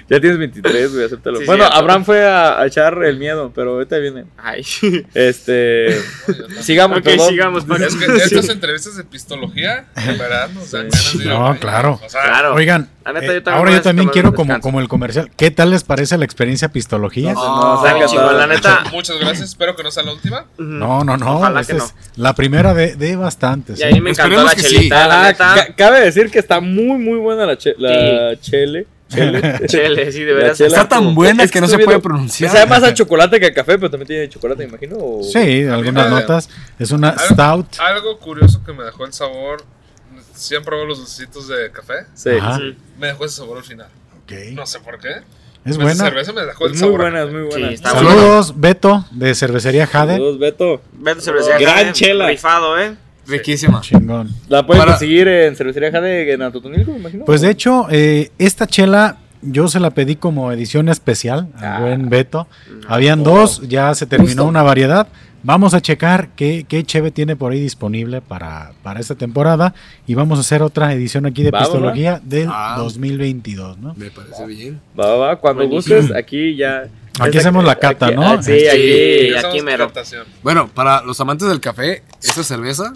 [0.09, 1.39] Ya tienes 23, güey, acéptalo.
[1.41, 1.79] Sí, bueno, cierto.
[1.79, 4.25] Abraham fue a, a echar el miedo, pero ahorita viene.
[4.39, 4.65] Ay.
[5.15, 6.01] Este.
[6.61, 7.29] sigamos, ok, perdón.
[7.29, 7.65] sigamos.
[7.65, 7.87] Para...
[7.87, 12.01] Es que estas entrevistas de pistología, en verdad, nos dan ganas de ir No, claro.
[12.05, 12.55] O sea, Claro.
[12.55, 12.89] Oigan,
[13.23, 15.31] eh, ahora yo también quiero como, como el comercial.
[15.37, 17.33] ¿Qué tal les parece la experiencia pistología?
[17.35, 18.85] No, No, chingón, la neta.
[18.93, 20.47] Muchas gracias, espero que no sea la última.
[20.59, 21.37] No, no, no.
[21.39, 23.79] Ojalá que es la primera de, de bastantes.
[23.81, 24.75] Y ahí me encantó Esperemos la que sí.
[24.77, 25.55] chelita, la Ah, neta.
[25.55, 28.87] ca- cabe decir que está muy, muy buena la, che- la chele.
[29.09, 29.61] Chele.
[29.67, 30.61] Chele, sí, de veras.
[30.61, 32.53] Está tan buena Es que no se puede pronunciar.
[32.53, 34.97] Sabe más a chocolate que a café, pero también tiene chocolate, me imagino.
[34.99, 36.49] o- Sí, algunas Ah, notas.
[36.79, 37.67] Es una Algo- stout.
[37.81, 39.65] Algo curioso que me dejó el sabor.
[40.35, 42.05] ¿Sí han probado los dulcitos de café?
[42.15, 42.31] Sí.
[42.57, 42.77] Sí.
[42.99, 43.89] Me dejó ese sabor al final.
[44.23, 44.33] Ok.
[44.53, 45.09] No sé por qué.
[45.65, 45.95] Es buena.
[46.05, 47.01] cerveza me dejó el Es muy sabor.
[47.03, 47.69] buena, muy buena.
[47.69, 50.13] Sí, está Saludos, Beto, de Cervecería Jade.
[50.15, 50.81] Saludos, Beto.
[50.93, 52.29] Vete cervecería Gran Jade, chela.
[52.29, 52.95] Rifado, ¿eh?
[53.31, 53.81] Riquísima.
[53.81, 54.29] Chingón.
[54.49, 57.25] La pueden Para- conseguir en Cervecería Jade en Atotonilco, me imagino.
[57.25, 61.81] Pues de hecho, eh, esta chela yo se la pedí como edición especial al Ah.
[61.81, 62.47] buen Beto.
[62.89, 65.09] Habían dos, ya se terminó una variedad.
[65.43, 69.73] Vamos a checar qué, qué cheve tiene por ahí disponible para, para esta temporada
[70.07, 71.73] y vamos a hacer otra edición aquí de Va, va, va.
[71.73, 72.75] Pistología del Ah.
[72.77, 73.95] 2022, ¿no?
[73.97, 74.79] Me parece bien.
[74.99, 75.37] Va, va, va.
[75.37, 75.97] Cuando Buenísimo.
[75.97, 76.89] gustes, aquí ya.
[77.19, 78.43] Aquí hacemos la cata, aquí- ¿no?
[78.43, 78.77] Sí, Sí, aquí.
[78.83, 79.91] Sí, Ya aquí estamos mero.
[80.43, 82.93] Bueno, para los amantes del café, esta cerveza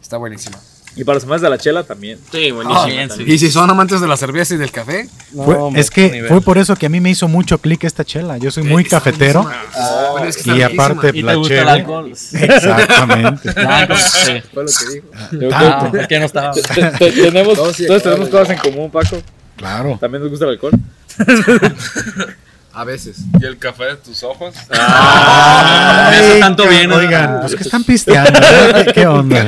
[0.00, 0.58] está buenísima.
[0.96, 2.18] Y para los amantes de la chela también.
[2.32, 2.80] Sí, buenísimo.
[2.82, 3.30] Ah, bien, también.
[3.30, 6.40] Y si son amantes de la cerveza y del café, Fue- hombre, es que fue
[6.40, 8.36] por eso que a mí me hizo mucho clic esta chela.
[8.38, 9.42] Yo soy muy cafetero.
[9.44, 10.10] buenísima.
[10.10, 10.84] Bueno, es que Y riquísima.
[10.84, 11.70] aparte, ¿Y la te gusta el cheve.
[11.70, 12.10] alcohol?
[12.10, 13.50] Exactamente.
[13.58, 14.32] Ah, pues, sí.
[14.52, 15.06] Fue lo que dijo.
[15.40, 15.92] Yo Ah.
[16.00, 16.52] Es que no estaba.
[16.98, 18.30] tenemos, Todos sí, tenemos claro.
[18.30, 19.22] cosas en común, Paco.
[19.56, 19.98] Claro.
[20.00, 20.72] También nos gusta el alcohol.
[22.74, 23.16] A veces.
[23.40, 24.54] ¿Y el café de tus ojos?
[24.70, 26.94] Ah, eso tanto viene.
[26.94, 28.38] Oigan, pues que están pisteando.
[28.38, 28.84] ¿eh?
[28.86, 29.46] ¿Qué, qué onda?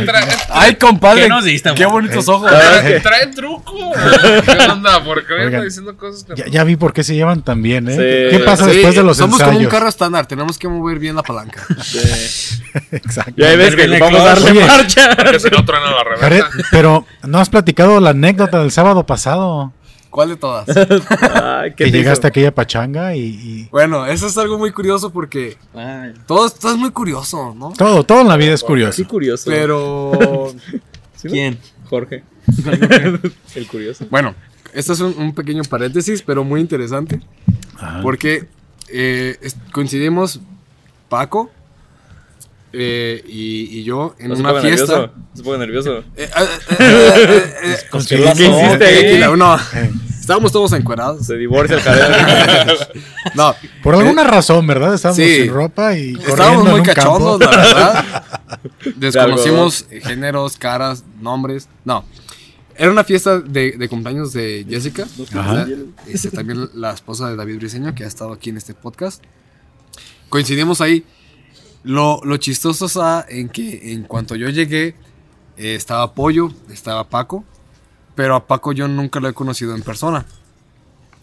[0.51, 1.23] Ay, compadre.
[1.23, 2.03] ¿Qué nos diste, Qué amor?
[2.03, 2.51] bonitos ojos.
[3.03, 3.73] trae truco.
[4.45, 5.03] ¿Qué onda?
[5.05, 6.51] ¿Por qué me Oigan, diciendo cosas que Ya, no?
[6.51, 7.93] ya vi por qué se llevan tan bien, ¿eh?
[8.31, 8.37] Sí.
[8.37, 9.55] ¿Qué pasa Sí, después de los Somos ensayos?
[9.55, 10.27] como un carro estándar.
[10.27, 11.63] Tenemos que mover bien la palanca.
[12.93, 13.33] Exacto.
[13.37, 14.67] Y ahí ves que Viene vamos a darle Oye.
[14.67, 15.17] marcha.
[15.17, 16.69] Porque si no truena la Jared, reversa.
[16.71, 19.73] pero no has platicado la anécdota del sábado pasado.
[20.11, 20.66] ¿Cuál de todas?
[21.43, 22.27] Ay, ¿qué Que te llegaste hizo?
[22.27, 26.73] a aquella pachanga y, y Bueno, eso es algo muy curioso porque Ay, todo, todo
[26.73, 27.73] es muy curioso, ¿no?
[27.77, 28.93] todo, todo en la vida es curioso.
[28.93, 29.45] Sí, curioso.
[29.51, 30.53] Pero
[31.16, 31.32] ¿Sí, no?
[31.32, 31.59] ¿Quién?
[31.89, 32.24] Jorge.
[33.55, 34.07] El curioso.
[34.11, 34.35] bueno,
[34.74, 37.20] esto es un, un pequeño paréntesis, pero muy interesante.
[37.77, 38.01] Ajá.
[38.03, 38.47] Porque
[38.89, 39.39] eh,
[39.73, 40.41] coincidimos
[41.09, 41.51] Paco
[42.73, 44.93] eh, y, y yo en ¿No se una fiesta.
[44.93, 45.13] nervioso?
[45.35, 45.99] ¿Se pone nervioso?
[46.17, 46.47] Eh, eh,
[46.79, 49.03] eh, eh, ¿Qué hiciste ahí?
[49.03, 49.57] tequila, no,
[50.21, 51.27] estábamos todos encuerados.
[51.27, 52.79] Se divorcia el Jared.
[53.35, 54.95] No, Por alguna razón, ¿verdad?
[54.95, 55.43] Estábamos Sí.
[55.43, 57.57] sin ropa y corriendo estábamos en muy un cachondos, campo.
[57.57, 58.25] la verdad.
[58.97, 61.69] Desconocimos géneros, caras, nombres.
[61.85, 62.05] No.
[62.77, 65.07] Era una fiesta de, de cumpleaños de Jessica.
[65.35, 65.67] Ajá.
[66.07, 69.23] Este, también la esposa de David Briseño, que ha estado aquí en este podcast.
[70.31, 71.05] Coincidimos ahí.
[71.82, 74.94] Lo, lo chistoso está en que en cuanto yo llegué,
[75.57, 77.44] eh, estaba Pollo, estaba Paco,
[78.15, 80.27] pero a Paco yo nunca lo he conocido en persona.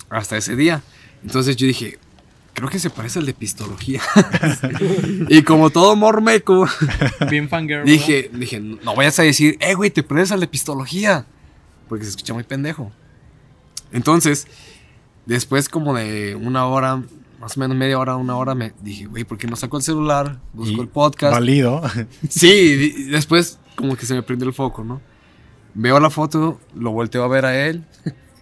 [0.10, 0.82] Hasta ese día.
[1.24, 2.00] Entonces yo dije,
[2.54, 4.02] creo que se parece al de pistología.
[5.30, 6.68] y como todo mormeco,
[7.30, 7.86] bien fangirl.
[7.86, 11.26] dije, dije, no vayas a decir, eh, güey, te pareces al de pistología.
[11.88, 12.92] Porque se escucha muy pendejo.
[13.92, 14.48] Entonces,
[15.26, 17.04] después como de una hora,
[17.40, 19.84] más o menos media hora, una hora, me dije, güey, ¿por qué no saco el
[19.84, 20.40] celular?
[20.54, 21.34] Busco Y el podcast.
[21.34, 21.82] Válido.
[22.30, 22.48] Sí,
[22.98, 25.02] y después como que se me prendió el foco, ¿no?
[25.74, 27.84] Veo la foto, lo volteo a ver a él.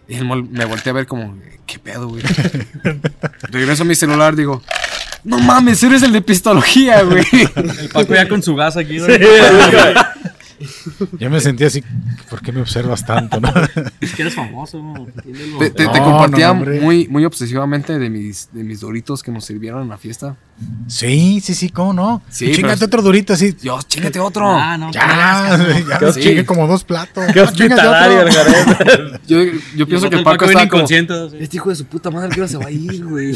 [0.08, 1.36] Y él me volteé a ver como,
[1.66, 2.24] ¿qué pedo, güey?
[3.50, 4.62] Regreso a mi celular, digo,
[5.26, 7.26] no mames, eres el de pistología, güey.
[7.56, 8.98] El Paco ya con su gas aquí.
[9.00, 9.08] ¿no?
[11.20, 11.84] Ya me sentí así,
[12.30, 13.40] ¿por qué me observas tanto?
[13.40, 13.52] no?
[14.02, 14.78] Es que eres famoso.
[15.16, 15.58] entiéndelo.
[15.60, 19.32] Te, te- te No, compartía no, muy, muy obsesivamente de mis, de mis doritos que
[19.32, 20.36] nos sirvieron en la fiesta.
[20.88, 22.22] Sí, sí, sí, ¿cómo no?
[22.30, 23.52] Sí, Chingate pero- otro durito así.
[23.52, 24.48] Dios, chingate otro.
[24.50, 24.92] Ah, no.
[24.92, 25.58] Ya,
[25.90, 27.26] ya hospi- chingué como dos platos.
[27.34, 28.28] Qué Ah, hospitalario.
[29.28, 29.38] Yo,
[29.76, 31.14] yo pienso que el Paco viene está como, inconsciente.
[31.40, 33.36] Este hijo de su puta madre, ¿qué hora se va a ir, güey?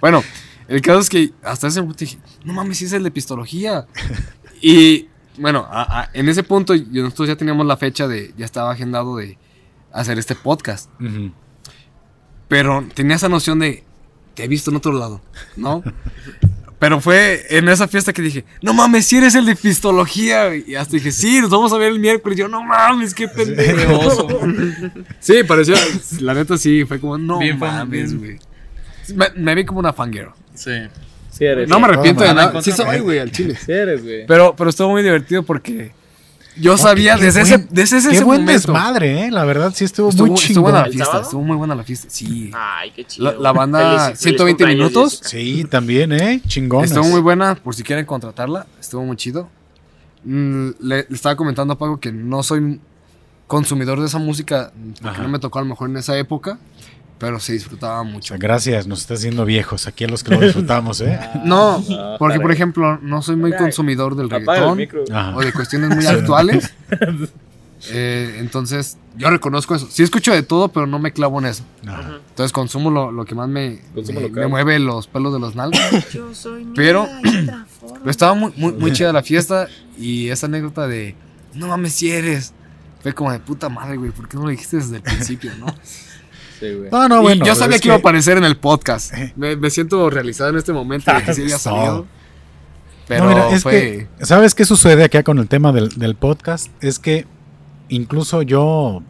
[0.00, 0.22] bueno,
[0.68, 3.86] el caso es que hasta ese punto dije, no mames, sí es el de pistología.
[4.60, 5.06] Y
[5.38, 8.72] bueno, a- a- en ese punto yo- nosotros ya teníamos la fecha de, ya estaba
[8.72, 9.38] agendado de
[9.92, 10.90] hacer este podcast.
[12.48, 13.84] Pero tenía esa noción de,
[14.34, 15.20] te he visto en otro lado,
[15.56, 15.82] ¿no?
[16.78, 20.48] Pero fue en esa fiesta que dije, no mames, si eres el de pistología.
[20.48, 20.62] güey".
[20.70, 22.36] Y hasta dije, sí, nos vamos a ver el miércoles.
[22.38, 24.28] Y yo, no mames, qué pendejo.
[25.18, 25.76] Sí, parecía,
[26.20, 28.38] la neta sí, fue como, no Bien mames, güey.
[29.14, 30.32] Me, me vi como una fangirl.
[30.54, 30.72] Sí.
[31.36, 31.68] Sí eres.
[31.68, 32.62] No me arrepiento de nada.
[32.62, 33.56] Sí soy, güey, al chile.
[33.56, 34.26] Sí eres, güey.
[34.26, 35.92] Pero, pero estuvo muy divertido porque
[36.58, 38.52] yo sabía desde, buen- ese, desde ese Qué buen momento.
[38.52, 39.30] desmadre, ¿eh?
[39.30, 40.62] La verdad sí estuvo, Estuvo, muy estuvo chingón.
[40.62, 41.22] buena la ¿El fiesta, sábado?
[41.24, 42.06] estuvo muy buena la fiesta.
[42.08, 42.50] Sí.
[42.54, 43.32] Ay, qué chido.
[43.32, 45.20] La, la banda Feliz- feliz 120 cumpleaños, minutos.
[45.24, 46.40] Sí, también, ¿eh?
[46.46, 46.90] Chingones.
[46.90, 48.66] Estuvo muy buena, por si quieren contratarla.
[48.80, 49.48] Estuvo muy chido.
[50.24, 52.80] Mm, le, le estaba comentando a Paco que no soy
[53.46, 55.22] consumidor de esa música porque Ajá.
[55.22, 56.58] no me tocó a lo mejor en esa época,
[57.18, 58.28] pero se disfrutaba O mucho.
[58.28, 61.18] sea, gracias, nos está haciendo viejos aquí a los que lo disfrutamos, ¿eh?
[61.44, 62.42] No, Ah, porque caray.
[62.42, 64.80] por ejemplo no soy muy consumidor del reggaetón
[65.34, 66.72] o de cuestiones muy actuales.
[67.90, 69.86] Eh, entonces yo reconozco eso.
[69.90, 71.62] Sí escucho de todo, pero no me clavo en eso.
[71.86, 72.18] Ajá.
[72.30, 73.80] Entonces consumo lo, lo que más me,
[74.48, 76.10] mueve los pelos de los nalgas.
[76.12, 77.06] Yo soy Pero-.
[77.22, 77.66] Pero
[78.10, 79.68] estaba muy, muy, muy chida la fiesta
[79.98, 81.14] y esa anécdota de,
[81.54, 82.54] no mames si eres.
[83.02, 85.66] Fue como de puta madre, güey, ¿por qué no lo dijiste desde el principio, no?
[86.60, 86.90] Sí, güey.
[86.90, 87.44] No, no, Y bueno.
[87.46, 89.12] yo sabía que, iba a aparecer en el podcast.
[89.36, 92.06] Me, me siento realizado en este momento de que sí había salido.
[93.08, 94.08] Pero No, mira, es fue...
[94.18, 96.68] que, ¿sabes qué sucede acá con el tema del, del podcast?
[96.80, 97.26] Es que
[97.88, 99.02] incluso yo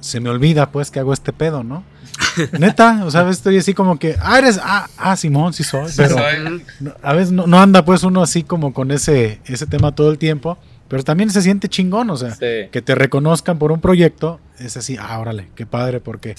[0.00, 1.82] se me olvida, pues, que hago este pedo, ¿no?
[2.58, 5.64] Neta, o sea, a veces estoy así como que, ah, eres, ah, ah, Simón, sí
[5.64, 9.40] soy, pero Soy- no- a veces no, no anda, pues, uno así como con ese,
[9.46, 10.56] ese tema todo el tiempo,
[10.88, 12.68] pero también se siente chingón, o sea, Sí.
[12.70, 16.34] que te reconozcan por un proyecto, es así, ah, órale, qué padre, porque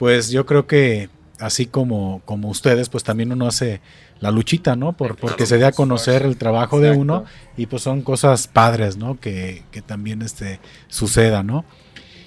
[0.00, 3.82] pues yo creo que así como, como ustedes, pues también uno hace
[4.18, 4.94] la luchita, ¿no?
[4.94, 7.26] Por, porque se dé a conocer el trabajo de uno
[7.58, 9.20] y pues son cosas padres, ¿no?
[9.20, 10.58] Que, que también este,
[10.88, 11.66] suceda, ¿no?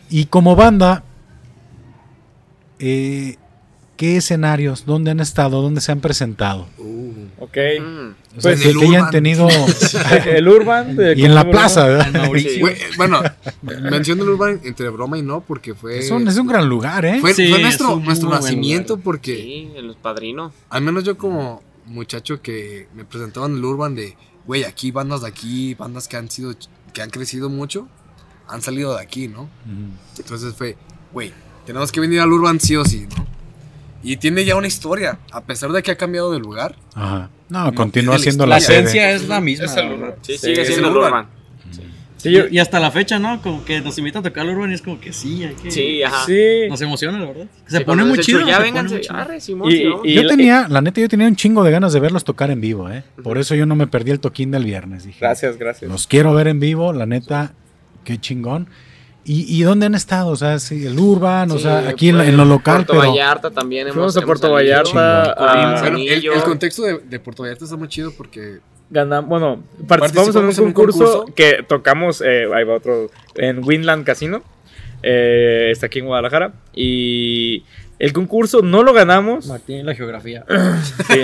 [0.07, 1.03] Y como banda,
[2.77, 3.37] eh,
[4.03, 6.67] ¿qué ¿qué escenarios, dónde han estado, dónde se han presentado?
[6.77, 7.03] Uh,
[7.39, 7.57] Ok.
[7.79, 8.37] Mm.
[8.37, 9.11] O sea, Pues que, que hayan Urban.
[9.11, 9.47] tenido...
[10.25, 10.95] el Urban.
[10.95, 11.85] de- y en la ¿cómo plaza?
[11.87, 12.27] ¿verdad?
[12.27, 12.61] Güey,
[12.97, 13.21] bueno,
[13.61, 15.99] menciono el Urban entre broma y no, porque fue.
[15.99, 17.19] Es un, es un gran lugar, ¿eh?
[17.21, 20.53] Fue, Sí, fue es nuestro, nuestro nacimiento porque Sí, en los padrinos.
[20.69, 24.15] al menos yo como muchacho que me presentaban en el Urban de,
[24.47, 26.55] güey, aquí bandas de aquí, bandas que han sido,
[26.93, 27.87] que han crecido mucho,
[28.47, 29.49] han salido de aquí, ¿no?
[30.17, 30.77] Entonces fue,
[31.11, 31.33] güey,
[31.65, 33.27] tenemos que venir al Urban sí o sí, ¿no?
[34.03, 36.75] Y tiene ya una historia, a pesar de que ha cambiado de lugar.
[36.93, 37.29] Ajá.
[37.49, 38.79] No, continúa siendo La la sede.
[38.79, 39.65] esencia es la misma.
[39.65, 40.13] Es el Urban.
[40.21, 41.09] Sí, Sí, sigue es siendo el Urban.
[41.13, 41.27] Urban.
[42.17, 43.41] Sí, yo- y hasta la fecha, ¿no?
[43.41, 45.69] Como que nos invitan a tocar el Urban y es como que sí, hay que...
[45.69, 46.25] Sí, ajá.
[46.25, 46.67] Sí.
[46.69, 47.47] Nos emociona, la verdad.
[47.67, 48.39] Se Sí, pone muy chido.
[48.39, 49.01] Ya se pone vénganse.
[49.09, 52.23] Arre, Simón, Y- Yo tenía, la neta, yo tenía un chingo de ganas de verlos
[52.23, 53.03] tocar en vivo, ¿eh?
[53.23, 55.03] Por eso yo no me perdí el toquín del viernes.
[55.05, 55.91] Dije, Gracias, gracias.
[55.91, 57.53] Los quiero ver en vivo, la neta,
[58.05, 58.67] qué chingón.
[59.25, 60.29] ¿Y, y dónde han estado?
[60.29, 62.93] O sea, sí, el Urban, o Sí, sea, aquí en, pues, en lo local, Puerto
[63.01, 63.11] pero...
[63.13, 64.75] Vallarta también hemos Fuimos a hemos Puerto salido.
[64.83, 68.59] Vallarta, a- Bueno, el, el contexto de, de Puerto Vallarta está muy chido porque
[68.89, 71.33] Ganamos, bueno, participamos, Participamos en un concurso, concurso.
[71.35, 74.43] que tocamos, eh, ahí va otro, en Winland Casino,
[75.01, 77.63] eh, está aquí en Guadalajara, y
[77.97, 80.45] el concurso no lo ganamos, Martín, la geografía.
[81.07, 81.21] Sí.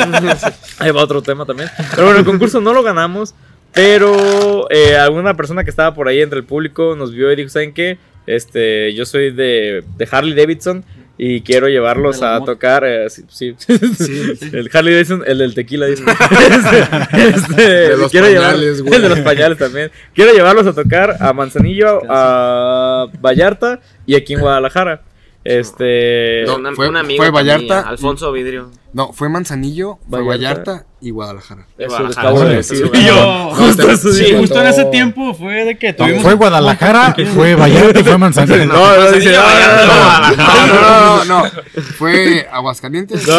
[0.79, 1.69] Ahí va otro tema también.
[1.91, 3.35] Pero bueno, el concurso no lo ganamos.
[3.73, 7.49] Pero eh, alguna persona que estaba por ahí entre el público nos vio y dijo:
[7.49, 7.97] ¿Saben qué?
[8.27, 10.83] Este, yo soy de, de Harley Davidson
[11.17, 12.83] y quiero llevarlos a tocar.
[12.85, 13.55] eh, sí, sí.
[13.57, 14.49] Sí.
[14.53, 15.85] El Harley Davidson, el del tequila.
[15.87, 16.03] dice.
[16.49, 18.95] Este, este, De los quiero llevar- pañales, güey.
[18.95, 19.91] el de los pañales también.
[20.13, 25.01] Quiero llevarlos a tocar a Manzanillo, a Vallarta y aquí en Guadalajara.
[25.43, 26.43] Este.
[26.45, 27.79] No, Una- fue- un amigo fue Vallarta.
[27.81, 28.69] Alfonso Vidrio.
[28.93, 30.71] no, fue Manzanillo, fue Vallarta.
[30.71, 31.65] Vallarta y Guadalajara.
[31.77, 32.91] Eso acabo de decir.
[32.91, 34.39] yo, Justo te- eso sí, digo.
[34.39, 36.23] justo en ese tiempo fue de que No, tuvimos...
[36.23, 38.65] fue Guadalajara, fue Vallarta y fue Manzanillo.
[38.65, 39.47] No, no, dice, no, no,
[39.85, 40.35] no, no.
[40.35, 41.51] No, no, no, no, no.
[41.97, 43.25] Fue Aguascalientes.
[43.25, 43.37] No,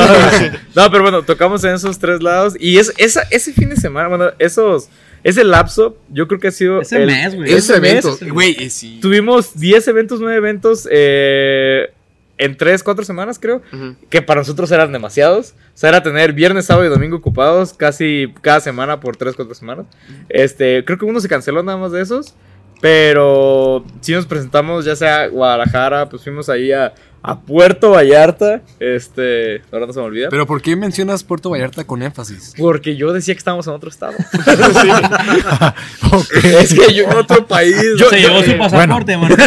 [0.74, 2.54] no, pero bueno, tocamos en esos tres lados.
[2.58, 4.88] Y es, esa, ese fin de semana, bueno, esos,
[5.24, 6.80] ese lapso, yo creo que ha sido.
[6.80, 7.52] Ese el- mes, güey.
[7.52, 8.98] Ese mes, evento, güey, sí.
[9.02, 11.90] Tuvimos 10 eventos, 9 eventos eh,
[12.38, 13.62] en 3, 4 semanas, creo.
[14.08, 15.54] Que para nosotros eran demasiados.
[15.74, 19.54] O sea, era tener viernes, sábado y domingo ocupados casi cada semana por 3, 4
[19.54, 19.86] semanas.
[20.28, 22.34] Este, creo que uno se canceló nada más de esos.
[22.80, 28.62] Pero sí nos presentamos, ya sea Guadalajara, pues fuimos ahí a, a Puerto Vallarta.
[28.78, 30.28] Este, ahora no se me olvida.
[30.30, 32.54] Pero ¿por qué mencionas Puerto Vallarta con énfasis?
[32.56, 34.12] Porque yo decía que estábamos en otro estado.
[36.42, 37.76] Es que yo en otro país.
[38.10, 39.38] Se llevó su pasaporte, Martín.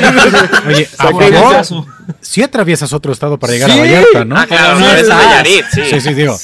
[0.68, 1.86] Oye, a favor,
[2.22, 3.78] si atraviesas otro estado para llegar Sí.
[3.78, 4.38] a Vallarta, ¿no?
[4.38, 5.08] Ah, claro, No no, es.
[5.08, 5.82] Nayarit, sí.
[5.90, 6.38] Sí, sí, digo.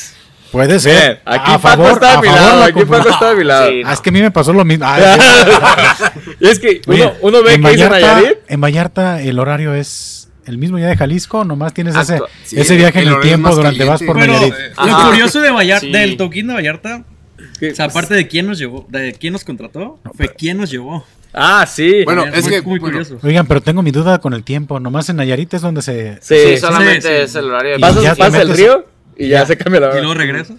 [0.52, 0.96] Puede ser.
[0.96, 2.60] Bien, aquí a Paco favor, está a mi favor lado.
[2.60, 3.70] la Aquí Paco está a mi lado.
[3.70, 3.82] Sí.
[3.86, 4.86] Ah, es que a mí me pasó lo mismo.
[4.88, 6.00] Ah,
[6.40, 8.38] Y es que uno, uno ve en que dice Vallarta- Nayarit.
[8.48, 12.76] En Vallarta el horario es el mismo día de Jalisco, nomás tienes ese, sí, ese
[12.76, 14.18] viaje en el tiempo durante vas por.
[14.20, 14.54] Pero Nayarit.
[14.86, 15.92] lo curioso de Vallarta, Sí.
[15.92, 17.04] del toquín de Vallarta,
[17.40, 21.06] o sea, aparte de quién nos llevó, de quién nos contrató, fue quién nos llevó.
[21.34, 22.04] Ah, sí.
[22.06, 23.20] Bueno, Es es muy, que, muy bueno, curioso.
[23.26, 24.80] Oigan, pero tengo mi duda con el tiempo.
[24.80, 26.18] Nomás en Nayarit es donde se...
[26.22, 27.14] sí, solamente sí, sí.
[27.14, 28.86] es el horario Pasas, pasas el río
[29.26, 29.46] y ya, ya.
[29.46, 30.00] se cambia la Y hora.
[30.00, 30.56] luego regresa.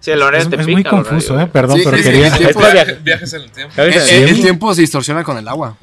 [0.00, 0.72] Sí, el horario Es, te es pica.
[0.72, 1.46] muy el confuso, ¿eh?
[1.46, 2.30] Perdón, Sí, pero sí, quería...
[2.54, 3.74] para viaje- Viajes en el tiempo.
[3.80, 4.42] el, el- el el tiempo.
[4.42, 5.76] tiempo se distorsiona con el agua.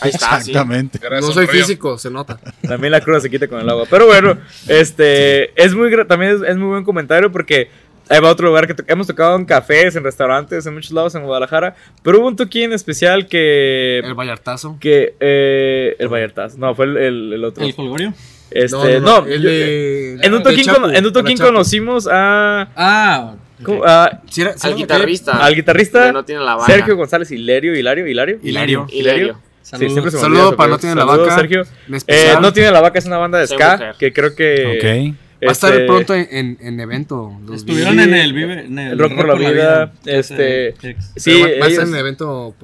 [0.00, 0.38] Ahí está.
[0.38, 0.98] Exactamente.
[1.20, 2.38] No soy físico, se nota.
[2.66, 3.86] También la cruda se quita con el agua.
[3.88, 4.36] Pero bueno,
[4.66, 7.70] este es muy también es, es muy buen comentario porque
[8.08, 11.14] ahí va otro lugar que to- hemos tocado en cafés, en restaurantes, en muchos lados
[11.14, 11.76] en Guadalajara.
[12.02, 14.00] Pero hubo un toquín especial que.
[14.04, 14.76] El Vallartazo.
[14.80, 16.58] que eh, el Vallartas.
[16.58, 17.64] No, fue el, el- el otro.
[17.64, 18.12] El Folgorio.
[18.50, 22.68] Este, no, el yo- de- en un toquín, Chapu, cono- en un toquín conocimos a,
[22.76, 23.34] Ah,
[23.64, 23.82] ¿cómo?
[23.84, 25.32] a- Sí, era- sí Al guitarrista.
[25.44, 26.66] al guitarrista que no tiene la vaca.
[26.72, 28.38] Sergio González Hilario, Hilario, Hilario.
[28.42, 28.86] Hilario.
[28.90, 29.38] Hilario.
[29.62, 30.04] Sí, saludos.
[30.04, 30.78] me Saludo para No.
[30.78, 31.40] Tiene la Saludos, Vaca.
[31.40, 31.62] Sergio.
[32.06, 33.94] Eh, no tiene la vaca, es una banda de Soy ska mujer.
[33.98, 35.16] que creo que Ok.
[35.44, 37.32] Va a estar este, pronto en, en, en evento.
[37.46, 40.74] los Estuvieron en el Vive, en el El Rock por la Vida, este.
[41.16, 42.54] Sí, va, va a estar en el evento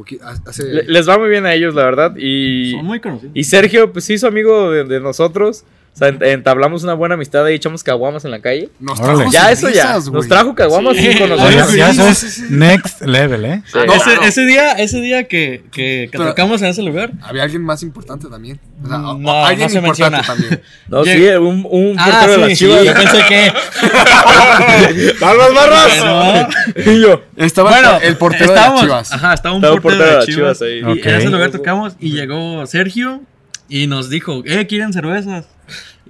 [0.47, 2.17] hace le- les va muy bien a ellos, la verdad.
[2.17, 3.33] Y, Son muy conocidos.
[3.35, 5.65] y Sergio, pues sí, hizo amigo de, de nosotros.
[6.01, 8.71] O sea, ent- entablamos una buena amistad y echamos caguamas en la calle.
[8.81, 9.83] Nos trajo Ya, eso ya.
[9.83, 11.03] cervezas, Nos trajo caguamas Sí.
[11.03, 11.75] sin Ya, conocernos.
[11.75, 13.63] ya eso es next level, ¿eh?
[13.67, 13.79] Sí.
[13.79, 14.23] Ah, ese, claro.
[14.23, 17.13] ese día, ese día que, que, que Pero- tocamos en ese lugar.
[17.23, 18.59] Había alguien más importante también.
[18.83, 20.23] O sea, o- No, alguien no se importante menciona.
[20.23, 20.63] también.
[20.89, 22.85] No, sí, un, un Ah, portero de sí, las sí, chivas.
[22.85, 23.53] yo pensé que.
[25.21, 26.49] ¡Palmas barras!
[26.75, 27.23] Pero- Y yo.
[27.37, 29.13] Estaba bueno, el portero de estábamos- las chivas.
[29.13, 30.63] Ajá, estaba un Estaba un portero, de las chivas.
[30.63, 30.79] ahí.
[30.79, 31.07] Y Ok.
[31.07, 33.21] en ese lugar tocamos y llegó Sergio
[33.69, 35.47] y nos dijo, eh, ¿quieren cervezas?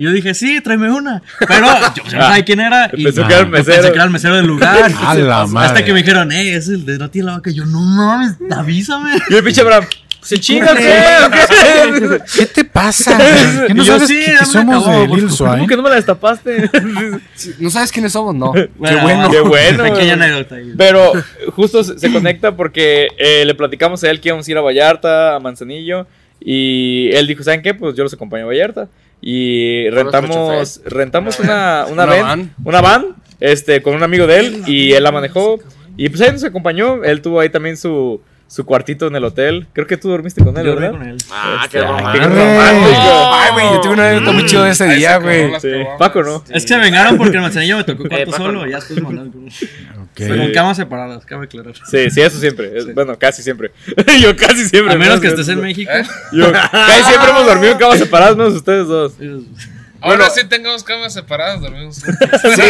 [0.01, 1.23] Y yo dije, sí, tráeme una.
[1.47, 2.91] Pero yo no sabía quién era.
[2.95, 3.89] Y Pensó que era el yo pensé mesero.
[3.89, 4.91] que era el mesero del lugar.
[5.05, 5.85] A la Hasta madre.
[5.85, 7.51] que me dijeron, eh, es el de No tiene la vaca.
[7.51, 9.11] Y yo, no mames, avísame.
[9.29, 9.85] Y el pinche Abraham.
[10.23, 11.03] ¿Se chinga qué?
[12.39, 13.19] ¿Qué te pasa?
[13.67, 15.31] ¿Qué no Y yo, sabes sí, que, que somos acabó, de Lil.
[15.31, 15.51] Swine?
[15.53, 16.71] ¿Cómo que no me la destapaste?
[17.59, 18.35] ¿No sabes quiénes somos?
[18.35, 18.53] No.
[18.53, 19.31] Bueno, Qué bueno.
[19.31, 19.83] Qué bueno.
[19.85, 20.57] Pequeña anécdota.
[20.77, 21.13] Pero
[21.55, 24.63] justo se, se conecta porque eh, le platicamos a él que íbamos a ir a
[24.63, 26.07] Vallarta, a Manzanillo.
[26.43, 27.75] Y él dijo, ¿saben qué?
[27.75, 28.89] Pues yo los acompaño a Vallarta.
[29.21, 32.55] Y rentamos, rentamos una, una, Una van, van.
[32.65, 33.07] una van
[33.39, 35.59] este, con un amigo de él y él la manejó.
[35.97, 37.05] Y pues ahí nos acompañó.
[37.05, 39.67] Él tuvo ahí también su, su cuartito en el hotel.
[39.75, 40.99] Creo que tú dormiste con él, Yo dormí ¿verdad?
[40.99, 41.17] con él.
[41.31, 42.25] Ah, Este, qué romántico.
[42.27, 43.31] romántico.
[43.35, 45.61] Ay, güey, yo tuve una anécdota muy chida de ese día, güey.
[45.61, 45.69] Sí.
[45.99, 46.43] Paco, ¿no?
[46.49, 48.61] Es que se vengaron porque el manzanillo me tocó cuarto Paco, solo.
[48.61, 48.67] no.
[48.67, 49.33] Ya después mandaron
[50.17, 50.37] con, Ok.
[50.39, 51.75] con camas separadas, cabe aclarar.
[51.91, 52.93] Sí, sí, eso siempre.
[52.95, 53.73] Bueno, casi siempre.
[54.21, 54.95] yo casi siempre.
[54.95, 55.91] A menos que estés en México.
[55.93, 56.05] ¿Eh?
[56.33, 59.13] Yo casi siempre hemos dormido en camas separadas, menos ustedes dos.
[60.03, 61.97] Ahora sí tengamos camas separadas, dormimos.
[62.03, 62.63] Sí,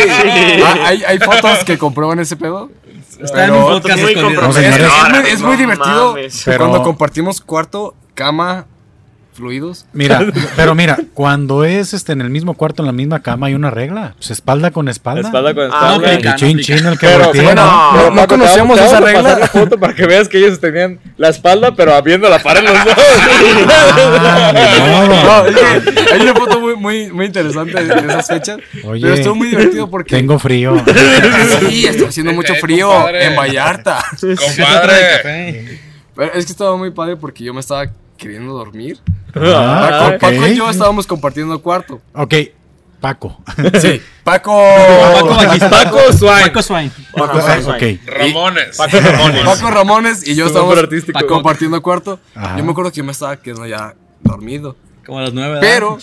[0.64, 2.70] Ah, hay, hay fotos que comprueban ese pedo.
[3.22, 4.12] Está en un podcast Muy.
[4.12, 6.42] Es, es no muy divertido mames.
[6.44, 8.66] Pero- cuando compartimos cuarto, cama,
[9.40, 9.86] fluidos.
[9.92, 10.20] Mira,
[10.56, 13.70] pero mira, cuando es este en el mismo cuarto, en la misma cama, hay una
[13.70, 14.14] regla.
[14.18, 15.22] Pues espalda con espalda.
[15.22, 15.96] Espalda con Ah, espalda.
[15.98, 17.92] no, Y aplica, chin no chin el que Pero, voltea, bueno, ¿no?
[17.96, 19.22] no- no Paco, te vamos- conocíamos te vamos esa a regla.
[19.22, 22.62] pasar la foto para que veas que ellos tenían la espalda, pero viendo la pared
[22.62, 22.94] los dos.
[24.22, 25.44] Ah.
[25.50, 28.58] No, hay una foto muy, muy, muy interesante de esas fechas.
[28.84, 30.16] Oye, pero estuvo muy divertido porque.
[30.16, 30.76] Tengo frío.
[31.68, 33.26] Sí, está haciendo mucho frío compadre.
[33.26, 34.04] en Vallarta.
[34.20, 35.80] Compadre.
[36.14, 37.86] Pero es que estaba muy padre porque yo me estaba
[38.20, 38.98] queriendo dormir.
[39.34, 40.20] Ah, Paco, ok.
[40.20, 42.00] Paco y yo estábamos compartiendo cuarto.
[42.14, 42.34] Ok,
[43.00, 43.38] Paco.
[43.80, 44.00] Sí.
[44.24, 44.52] Paco.
[45.14, 45.68] Paco.
[45.70, 46.40] Paco Swine.
[46.42, 46.90] Paco Swine.
[47.16, 47.82] Bueno, Ah, bueno, ok.
[48.06, 48.76] Ramones.
[48.76, 49.42] Paco Ramones.
[49.44, 50.78] Paco Ramones y yo estábamos
[51.26, 52.20] compartiendo cuarto.
[52.34, 52.56] Ajá.
[52.58, 54.76] Yo me acuerdo que yo me estaba quedando ya dormido.
[55.06, 55.58] Como a las nueve.
[55.60, 55.98] Pero.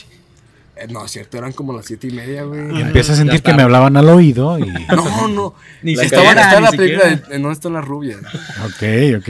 [0.79, 2.81] Eh, no, es cierto, eran como las siete y media, güey.
[2.81, 4.61] Empiezo a sentir que me hablaban al oído y...
[4.95, 5.55] No, no.
[5.81, 7.29] Ni Estaba, siquiera, estaba ni la película de, siquiera.
[7.35, 8.17] de ¿Dónde están las rubias?
[8.65, 9.29] Ok, ok.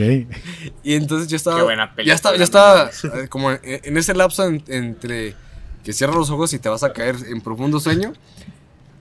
[0.82, 1.56] Y entonces yo estaba.
[1.58, 2.90] Qué buena película, Ya estaba, ya estaba
[3.22, 5.34] eh, como en, en ese lapso en- entre
[5.84, 8.12] que cierras los ojos y te vas a caer en profundo sueño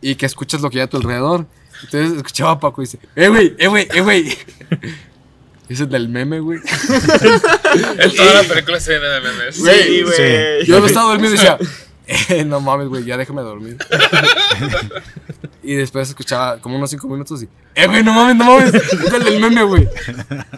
[0.01, 1.45] y que escuchas lo que hay a tu alrededor.
[1.83, 3.55] Entonces escuchaba a Paco y dice: ¡Eh, güey!
[3.59, 3.87] ¡Eh, güey!
[3.93, 4.27] ¡Eh, güey!
[5.69, 6.59] Ese es del meme, güey.
[7.99, 9.55] En toda la película se de memes.
[9.55, 10.65] Sí, güey.
[10.65, 11.65] Yo me estaba durmiendo y decía: eh,
[12.45, 13.77] No mames, güey, ya déjame dormir.
[15.63, 18.03] y después escuchaba como unos cinco minutos y: ¡Eh, güey!
[18.03, 18.73] No mames, no mames.
[18.73, 19.87] Es el del meme, güey.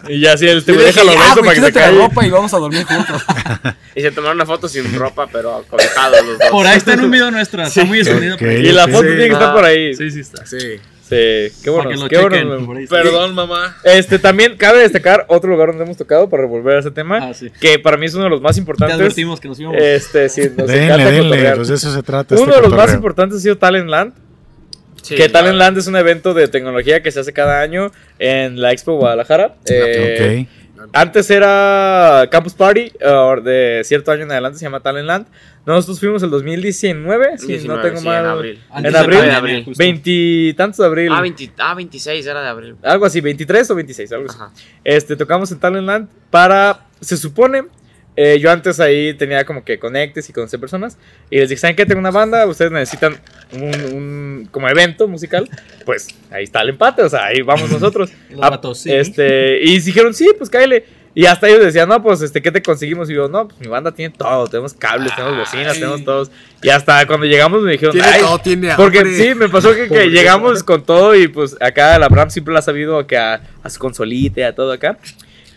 [0.08, 1.60] Y ya así él te Y le deja dije, los "Ya, besos güey, para que
[1.60, 2.06] se quítate la caiga.
[2.06, 3.22] ropa y vamos a dormir juntos.
[3.96, 6.48] Y se tomaron una foto sin ropa, pero cobijados los dos.
[6.50, 7.62] Por ahí está en un video nuestro.
[7.64, 8.36] Está muy escondido.
[8.40, 9.06] Y la foto Sí.
[9.08, 9.54] tiene que estar Ah.
[9.54, 9.94] por ahí.
[9.94, 10.46] Sí, Sí, sí está.
[10.46, 10.80] Sí.
[11.16, 11.90] Qué bueno.
[11.90, 12.72] que lo Qué bueno.
[12.76, 12.96] ahí está.
[13.02, 13.76] Perdón, mamá.
[13.84, 17.50] Este, también cabe destacar otro lugar donde hemos tocado para revolver ese tema, Ah, sí.
[17.60, 18.96] que para mí es uno de los más Te importantes.
[18.96, 19.80] advertimos que nos íbamos.
[19.80, 22.34] Este, sí, nos Denle, encanta denle, pues de eso se trata.
[22.36, 24.12] Uno este de los más importantes ha sido Talentland.
[25.02, 28.70] Sí, que Talentland es un evento de tecnología que se hace cada año en la
[28.72, 29.54] Expo Guadalajara.
[29.66, 30.59] Eh, Ok.
[30.92, 35.26] Antes era Campus Party, ahora de cierto año en adelante se llama Talentland.
[35.66, 38.24] Nosotros fuimos el 2019, si no 19, tengo sí, mal.
[38.24, 38.60] en abril.
[38.70, 39.72] Antes en abril.
[39.76, 41.12] Veintitantos de abril.
[41.12, 42.76] Ah, 20 ah, 26 era de abril.
[42.82, 44.38] Algo así, 23 o 26, algo así.
[44.38, 44.52] Ajá.
[44.84, 47.64] Este, tocamos en Talentland para, se supone,
[48.16, 50.98] eh, yo antes ahí tenía como que conectes y conocer personas.
[51.30, 51.86] Y les dije, ¿saben qué?
[51.86, 53.18] Tengo una banda, ustedes necesitan
[53.52, 55.48] un, un- como evento musical.
[55.84, 58.10] Pues ahí está el empate, o sea, ahí vamos nosotros.
[58.30, 58.92] Los Ah, vatos, sí.
[58.92, 60.84] Este, y dijeron, sí, pues cállale.
[61.12, 63.10] Y hasta ellos decían, no, pues, este, ¿qué te conseguimos?
[63.10, 65.80] Y yo, no, pues mi banda tiene todo, tenemos cables, tenemos bocinas, Ay.
[65.80, 66.30] tenemos todos.
[66.62, 69.16] Y hasta cuando llegamos me dijeron, Tiene "Ay, todo, tiene porque hambre.
[69.16, 72.60] sí, me pasó que, que llegamos con todo y pues acá la Bram siempre la
[72.60, 74.98] ha sabido que a, a su consolita y a todo acá.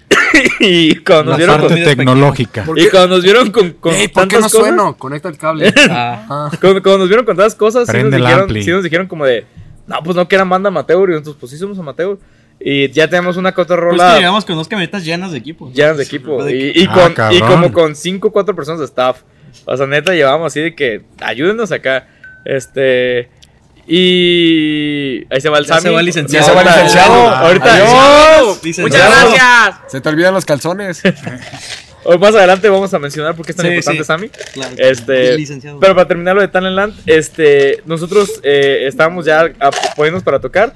[0.59, 2.63] y cuando nos La vieron parte con, tecnológica.
[2.63, 2.89] ¿Por y qué?
[2.89, 4.97] cuando nos vieron con, con Ey, ¿por qué tantas no cosas, sueno?
[4.97, 5.73] Conecta el cable.
[5.89, 6.51] Ah, Ah.
[6.59, 8.63] cuando, cuando nos vieron con tantas cosas, sí nos, dijeron, ampli.
[8.63, 9.45] sí nos dijeron como de,
[9.88, 12.17] no, pues no que eran banda amateur y nosotros pues sí somos amateur.
[12.59, 15.71] Y ya tenemos una pues cotorrola que llegamos con dos camionetas llenas de equipo.
[15.73, 16.43] llenas de equipo.
[16.43, 19.21] De Y, y Ah, con, y como con 5 o 4 personas de staff.
[19.65, 22.07] O sea, neta, llevamos así de que ayúdenos acá.
[22.45, 23.30] Este.
[23.88, 25.26] Y.
[25.30, 25.81] Ahí se va el Ya Sammy.
[25.84, 26.45] se va el licenciado.
[26.45, 27.14] Ya se va el licenciado.
[27.30, 27.73] Ahorita.
[27.76, 28.60] Adiós.
[28.64, 28.88] Licenciado.
[29.10, 29.91] Muchas gracias.
[29.91, 31.01] Se te olvidan los calzones.
[32.05, 34.05] Hoy más adelante vamos a mencionar por qué es tan Sí, importante sí.
[34.05, 34.30] Sammy.
[34.53, 34.76] Claro.
[34.77, 35.80] Este, licenciado.
[35.80, 40.73] Pero para terminar lo de Talentland, este, nosotros eh, estábamos ya a- poniéndonos para tocar.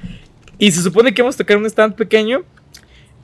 [0.57, 2.43] Y se supone que íbamos a tocar un stand pequeño.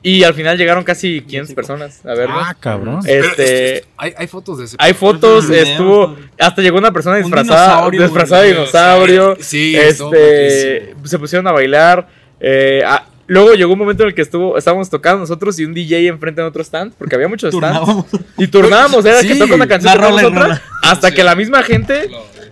[0.06, 2.38] Y al final llegaron casi 500 personas a vernos.
[2.46, 3.00] Ah, cabrón.
[3.06, 4.76] este, Hay, hay fotos de ese.
[4.78, 9.38] hay fotos, estuvo, hasta llegó una persona Un disfrazada, dinosaurio, disfrazada de dinosaurio.
[9.40, 12.08] Sí, este, se pusieron a bailar.
[12.42, 12.84] eh,
[13.28, 16.42] luego llegó un momento en el que estuvo, estábamos tocando nosotros y un DJ enfrente
[16.42, 17.80] de otro stand, porque había muchos stands.
[17.80, 18.06] Turnábamos.
[18.38, 20.62] Y turnábamos, era Sí, que toca una canción, otra, rola.
[20.82, 22.10] hasta que la misma gente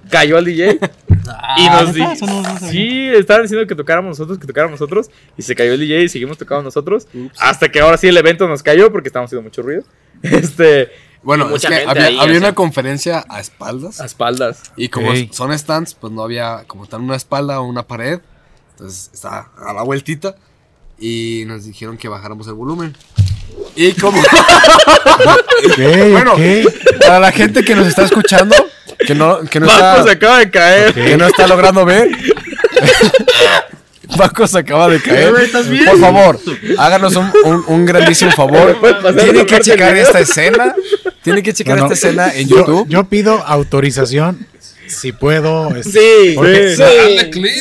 [0.09, 0.79] cayó al DJ.
[1.57, 2.09] Y Ah, nos ¿neta?
[2.09, 2.71] di- Eso no- no sabía.
[2.71, 5.09] Sí, estaban diciendo que tocáramos nosotros, que tocáramos nosotros.
[5.37, 7.07] Y se cayó el DJ y seguimos tocando nosotros.
[7.39, 9.83] Hasta que ahora sí el evento nos cayó porque estábamos haciendo mucho ruido.
[10.23, 10.89] Este,
[11.23, 12.37] Bueno, es que había, ahí, había o sea.
[12.39, 13.99] una conferencia a espaldas.
[14.01, 14.71] a espaldas.
[14.75, 15.31] Y como Ok.
[15.31, 18.19] son stands, pues no había como tal una espalda o una pared.
[18.71, 20.35] Entonces está a la vueltita.
[20.99, 22.95] Y nos dijeron que bajáramos el volumen.
[23.75, 24.19] Y como.
[24.19, 24.27] Ok,
[25.77, 26.35] Bueno.
[26.99, 28.55] Para la gente que nos está escuchando,
[29.05, 30.93] que no, que no, Paco está, se acaba de caer.
[30.93, 32.09] que no está logrando ver.
[34.17, 35.31] Paco se acaba de caer.
[35.85, 36.39] Por favor,
[36.77, 38.77] háganos un, un- un grandísimo favor.
[38.79, 40.75] ¿Puedes pasar Tienen que checar esta escena.
[41.23, 41.93] Tienen que checar No, no.
[41.93, 42.87] esta escena en Yo, YouTube.
[42.89, 44.45] yo pido autorización
[44.87, 45.73] si puedo.
[45.75, 46.81] este, Sí, porque sí.
[46.81, 47.53] Dale clic.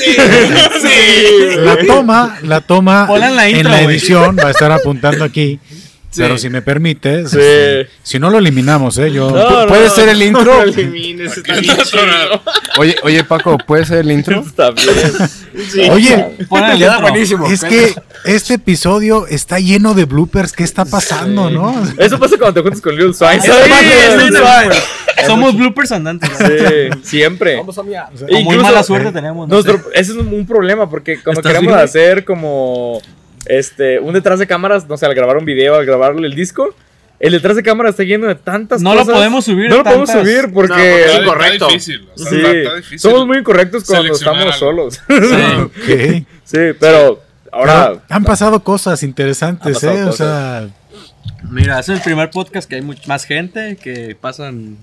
[1.58, 3.96] La toma, la toma en la intro, la güey.
[3.96, 5.60] edición va a estar apuntando aquí.
[6.16, 7.38] Pero si me permites, Sí.
[7.38, 9.12] este, si no lo eliminamos, ¿eh?
[9.12, 10.44] Yo, No, ¿Puede no, ser el intro?
[10.44, 12.42] No lo elimines, está bien chido.
[12.78, 14.40] Oye, oye, Paco, ¿puede ser el intro?
[14.40, 15.90] Está bien.
[15.92, 17.00] Oye, Ponle el Queda intro.
[17.10, 17.46] buenísimo.
[17.46, 20.52] es que este episodio está lleno de bloopers.
[20.52, 21.80] ¿Qué está pasando, no?
[21.98, 23.40] Eso pasa cuando te juntas con Lil Swine.
[25.26, 26.30] Somos bloopers andantes.
[26.38, 27.56] Sí, siempre.
[27.56, 28.08] Vamos a mirar.
[28.14, 29.48] O muy Incluso- mala suerte tenemos.
[29.48, 31.84] no Nuestro- ese es un, un problema porque cuando ¿Estás queremos bien?
[31.84, 33.00] hacer como
[33.46, 36.74] este un detrás de cámaras, no sé, al grabar un video, al grabar el disco,
[37.18, 39.14] el detrás de cámara está lleno de tantas No lo cosas.
[39.14, 41.52] podemos subir No lo podemos subir No, porque Está- incorrecto.
[41.54, 42.08] Está difícil.
[42.14, 42.98] o sea, sí, está- está difícil.
[42.98, 44.52] somos muy incorrectos cuando estamos algo.
[44.54, 45.00] solos.
[45.08, 46.24] Ok.
[46.44, 47.22] sí, pero
[47.52, 50.02] ahora Pero han pasado cosas interesantes, pasado ¿eh?
[50.02, 50.16] O cosas.
[50.16, 50.68] sea,
[51.50, 54.76] Mira, es el primer podcast que hay much- más gente, que pasan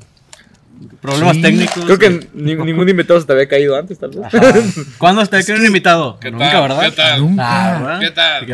[1.02, 1.41] problemas Sí.
[1.41, 1.86] técnicos.
[1.86, 4.20] creo que ni- ningún invitado se te había caído antes, tal vez.
[4.26, 4.54] Ajá.
[4.98, 6.20] ¿Cuándo está que un invitado?
[6.20, 6.62] ¿Qué Nunca, tal?
[6.62, 6.82] ¿verdad?
[6.82, 7.20] ¿Qué tal?
[7.22, 7.44] nunca.
[7.45, 7.99] Ah, ¿verdad?
[7.99, 8.45] ¿Qué tal?
[8.45, 8.54] ¿Qué?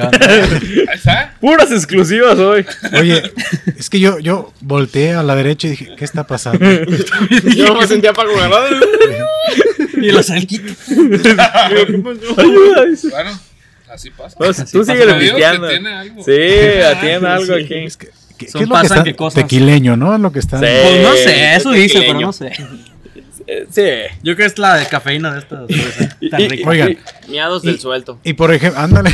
[0.90, 1.34] Ahí está.
[1.40, 2.66] Puras exclusivas hoy.
[3.00, 3.24] Oye,
[3.78, 6.60] es que yo, yo volteé a la derecha y dije, ¿qué está pasando?
[7.56, 8.68] Yo me sentía Paco Garrado.
[10.02, 10.76] y los alquitos.
[12.38, 13.10] Ayuda, dice.
[13.10, 13.40] Bueno,
[13.90, 14.36] así pasa.
[14.40, 14.94] No, Así tú pasa.
[14.94, 15.70] sigue Te digo que pisteando.
[15.70, 16.24] tiene algo.
[16.24, 17.74] Sí, atiende algo aquí.
[17.76, 18.10] Es que,
[18.45, 19.03] ¿qué, Son qué es lo que pasan está?
[19.03, 19.44] que cosas.
[19.44, 20.18] Tequileño, ¿no?
[20.18, 20.57] Lo que está.
[20.60, 20.65] Sí.
[20.65, 22.52] Pues no sé, eso es dice, pero no sé.
[23.70, 23.82] Sí.
[24.24, 25.65] Yo creo que es la de cafeína de esta.
[26.22, 26.70] Y- Tan y- rica.
[26.70, 26.98] Oigan,
[27.28, 28.20] Miados Y- del suelto.
[28.24, 29.11] Y por ejemplo, ándale.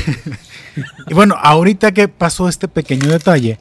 [1.08, 3.58] y bueno, ahorita que pasó este pequeño detalle,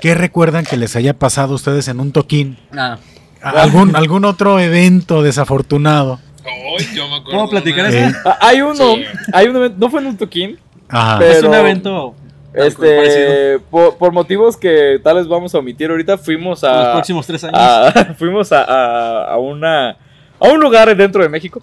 [0.00, 2.56] ¿qué recuerdan que les haya pasado a ustedes en un toquín?
[2.72, 2.98] Ah,
[3.42, 6.20] ¿A- ¿Algún, algún otro evento desafortunado?
[6.44, 7.32] Hoy yo me acuerdo.
[7.40, 7.98] ¿Puedo platicar eso?
[7.98, 9.04] Eh, Ah, Hay uno, Sí.
[9.32, 11.18] hay un evento, no fue en un toquín, Ajá.
[11.18, 12.14] Pero- es un evento
[12.54, 16.92] este, por, por motivos que tal vez vamos a omitir ahorita, fuimos en los a,
[16.92, 17.58] próximos tres años.
[17.58, 21.60] a- fuimos a, a, a una, a un lugar dentro de México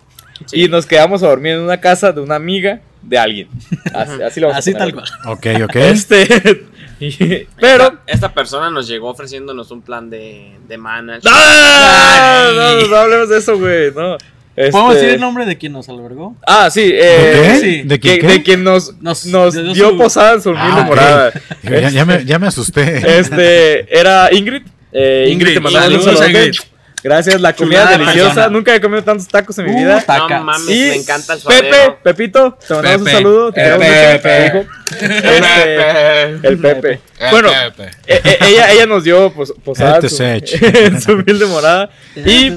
[0.52, 3.48] y nos quedamos a dormir en una casa de una amiga de alguien,
[3.94, 5.06] así, así lo vamos a Así tal cual.
[5.28, 5.76] Ok, ok.
[5.76, 6.66] Este,
[7.00, 11.26] y- pero Esta, esta persona nos llegó ofreciéndonos un plan de, de management.
[11.30, 12.50] ¡Ah!
[12.54, 14.18] No, no hablemos de eso, güey, no.
[14.56, 16.36] ¿Podemos Este- decir el nombre de quien nos albergó?
[16.46, 17.60] Ah, sí, ¿De eh, qué?
[17.60, 17.82] sí.
[17.84, 18.28] ¿De que- quién qué?
[18.28, 21.32] de quien nos, Nos- nos, dio dio su- posada en su humilde Ah, morada.
[21.64, 23.20] Ya, ya me, ya me asusté.
[23.20, 24.64] Este, era Ingrid.
[24.92, 26.28] Eh, Ingrid, Ingrid, te mandamos un.
[26.30, 26.56] Ingrid.
[27.04, 28.28] Gracias, la comida Chulada deliciosa.
[28.28, 28.50] persona.
[28.50, 30.02] Nunca he comido tantos tacos en mi Uh, vida.
[30.02, 30.38] taca.
[30.38, 31.98] No mames, Y me encanta el Pepe, suadero.
[32.04, 33.10] Pepito, te mandamos Pepe.
[33.10, 33.52] un saludo.
[33.54, 34.68] Te El Pepe.
[34.92, 36.92] Este, el Pepe.
[37.20, 37.92] Eh, Bueno, Pepe.
[38.06, 41.90] eh, ella, ella nos dio pos- posada en Este en su humilde morada.
[42.16, 42.54] Y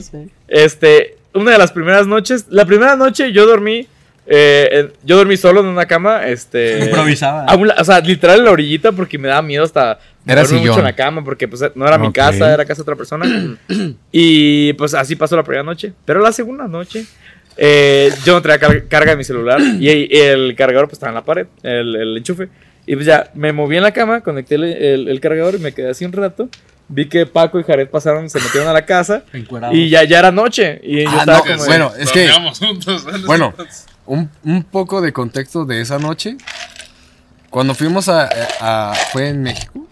[0.49, 3.87] este, una de las primeras noches, la primera noche yo dormí,
[4.27, 7.45] eh, en- yo dormí solo en una cama, este, Improvisaba.
[7.45, 10.79] a un o sea, literal en la orillita porque me daba miedo hasta Era mucho
[10.79, 12.15] en la cama porque pues no era mi Ok.
[12.15, 13.57] casa, era casa de otra persona.
[14.13, 15.93] y pues así pasó la primera noche.
[16.05, 17.05] Pero la segunda noche
[17.57, 21.11] eh, yo no traía car- carga de mi celular y, y el cargador pues estaba
[21.11, 22.49] en la pared, el, el enchufe.
[22.87, 25.73] Y pues ya me moví en la cama, conecté el, el- el cargador y me
[25.73, 26.49] quedé así un rato.
[26.89, 29.75] Vi que Paco y Jared pasaron, se metieron a la casa Encuerado.
[29.75, 30.81] y ya, ya era noche.
[30.83, 32.29] Y yo Ah, estaba no, como de- bueno, es que-
[32.59, 33.05] juntos.
[33.27, 33.55] Bueno.
[34.07, 36.37] Un, un poco de contexto de esa noche.
[37.51, 38.29] Cuando fuimos a.
[38.61, 39.87] a- ¿Fue en México?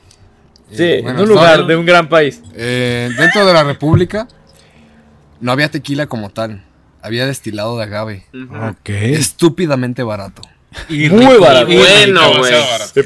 [0.70, 2.42] Sí, Eh, en bueno, un lugar estaba- de un gran país.
[2.54, 4.28] eh, dentro de la República
[5.40, 6.62] no había tequila como tal.
[7.00, 8.26] Había destilado de agave.
[8.34, 8.88] Ok.
[8.90, 10.42] Estúpidamente barato.
[10.88, 11.40] Y Muy rico.
[11.40, 11.70] barato.
[11.72, 12.52] Y Bueno, güey.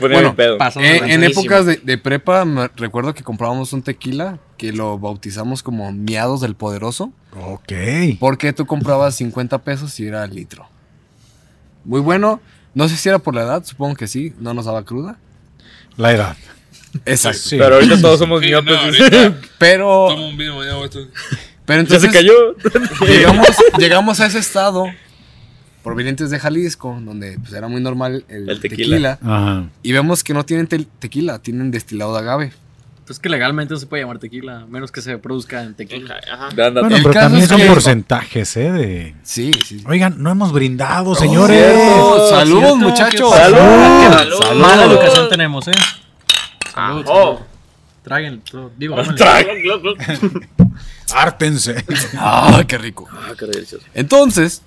[0.01, 0.35] Bueno,
[0.81, 5.63] Eh, en épocas de, de prepa, me recuerdo que comprábamos un tequila que lo bautizamos
[5.63, 7.13] como Miados del Poderoso.
[7.41, 7.73] Ok.
[8.19, 10.69] Porque tú comprabas 50 pesos y era el litro.
[11.85, 12.41] Muy bueno.
[12.75, 14.33] No sé si era por la edad, supongo que sí.
[14.39, 15.19] No nos daba cruda.
[15.97, 16.37] La edad.
[17.05, 17.39] Exacto.
[17.39, 17.57] Sí.
[17.59, 18.79] Pero ahorita todos somos Sí, miopes.
[19.59, 21.07] Pero, tomo un vino esto-
[21.65, 22.55] pero ya se entonces cayó.
[23.07, 23.47] llegamos,
[23.79, 24.85] llegamos a ese estado
[25.87, 29.17] provenientes de Jalisco, donde pues, era muy normal el, El tequila.
[29.17, 29.19] tequila.
[29.23, 29.65] Ajá.
[29.85, 32.53] Y vemos que no tienen te- tequila, tienen destilado de agave.
[33.07, 36.17] Pues que legalmente no se puede llamar tequila, menos que se produzca en tequila.
[36.29, 36.49] Ajá.
[36.57, 38.73] Bueno, pero también son que- porcentajes, ¿eh?
[38.73, 39.15] De...
[39.23, 39.85] Sí, sí.
[39.87, 41.73] Oigan, no hemos brindado, señores.
[41.95, 43.33] Oh, salud, cierto, muchachos.
[43.33, 43.57] ¿qué Salud.
[44.13, 44.39] Salud.
[44.49, 45.73] Qué Mala educación tenemos, eh.
[46.75, 47.47] Ah, Salud, oh.
[48.03, 48.43] Traguen,
[48.77, 49.99] digo, glug.
[51.15, 51.85] Ártense.
[52.19, 53.09] Ah, qué rico.
[53.13, 53.85] Ah, qué delicioso.
[53.95, 54.63] Entonces,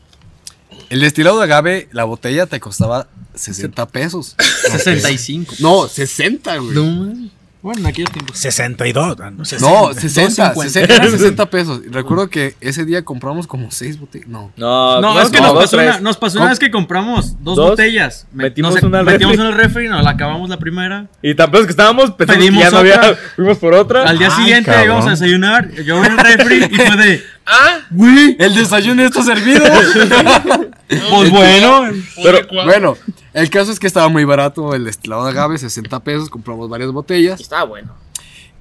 [0.89, 4.35] el destilado de agave, la botella te costaba 60 pesos.
[4.71, 5.55] 65.
[5.59, 6.71] No, 60, güey.
[6.75, 7.31] No, man.
[7.61, 8.37] Bueno, en aquellos tiempos.
[8.37, 9.17] 62.
[9.19, 9.59] ah, no sé.
[9.59, 10.63] No, 60, 2.50.
[10.63, 11.81] 60, eran 60 pesos.
[11.91, 14.29] Recuerdo que ese día compramos como 6 botellas.
[14.29, 14.53] No.
[14.55, 17.35] No, No, no, es que no, nos, pasó una, nos pasó una vez que compramos
[17.43, 18.27] dos, Dos, botellas.
[18.31, 19.41] Me- metimos no sé, una al metimos refri.
[19.45, 21.07] una al refri, nos la acabamos la primera.
[21.21, 22.95] Y tampoco es que estábamos pensando que Pedimos ya no había.
[22.95, 23.17] otra.
[23.35, 24.03] Fuimos por otra.
[24.03, 24.85] Al día Ay, siguiente cabrón.
[24.85, 25.69] íbamos a desayunar.
[25.83, 27.23] Yo abrí el refri y fue de.
[27.45, 29.63] Ah, Güey, el desayuno está servido.
[31.09, 31.83] Pues bueno.
[32.23, 32.97] Pero- bueno,
[33.33, 36.29] el caso es que estaba muy barato el destilado de agave, 60 pesos.
[36.29, 37.39] Compramos varias botellas.
[37.39, 37.93] Estaba bueno.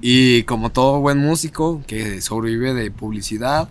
[0.00, 3.68] Y como todo buen músico que sobrevive de publicidad,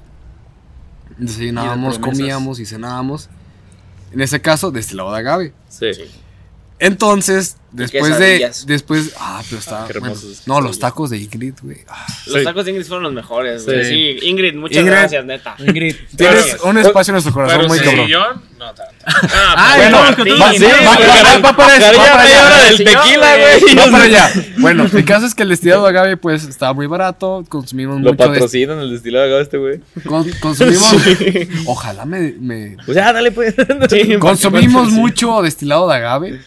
[1.17, 2.19] desayunábamos, Y de promesas.
[2.19, 3.29] comíamos y cenábamos.
[4.11, 5.53] En ese caso, destilado de agave.
[5.69, 5.91] Sí.
[6.79, 8.51] Entonces, después de.
[8.65, 9.13] Después.
[9.19, 9.85] Ah, pero está.
[9.87, 11.77] Qué bueno, hermosos no, los tacos de Ingrid, güey.
[11.87, 12.05] Ah.
[12.27, 12.43] Los Sí.
[12.43, 13.83] tacos de Ingrid fueron los mejores, güey.
[13.83, 14.17] Sí.
[14.19, 14.27] Sí.
[14.27, 14.91] Ingrid, muchas Ingrid.
[14.91, 15.55] gracias, neta.
[15.59, 15.95] Ingrid.
[16.15, 18.05] Tienes un espacio en nuestro corazón pero muy si cabrón.
[18.05, 18.93] sillón, no tanto.
[19.05, 22.45] Ah, bueno, pues, con sí, va- sí, va- va- para va allá.
[22.45, 23.75] hora del tequila, güey.
[23.75, 24.31] Va para allá.
[24.59, 27.43] Bueno, el caso es que el destilado de agave, pues, estaba muy barato.
[27.47, 28.23] Consumimos Lo mucho.
[28.23, 29.79] des- patrocinan el destilado de agave este, güey.
[30.05, 30.95] con- consumimos.
[31.65, 32.33] Ojalá me.
[32.39, 33.53] me- Pues ya, dale, pues.
[33.89, 34.95] Sí, consumimos sí.
[34.95, 36.41] mucho destilado de agave.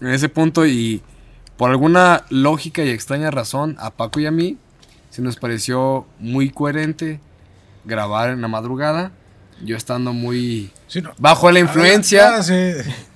[0.00, 1.02] En ese punto, y
[1.56, 4.56] por alguna lógica y extraña razón, a Paco y a mí
[5.10, 7.20] se nos pareció muy coherente
[7.84, 9.12] grabar en la madrugada.
[9.62, 11.12] Yo estando muy Sí, no.
[11.18, 12.36] bajo la influencia.
[12.36, 12.72] Ah, sí.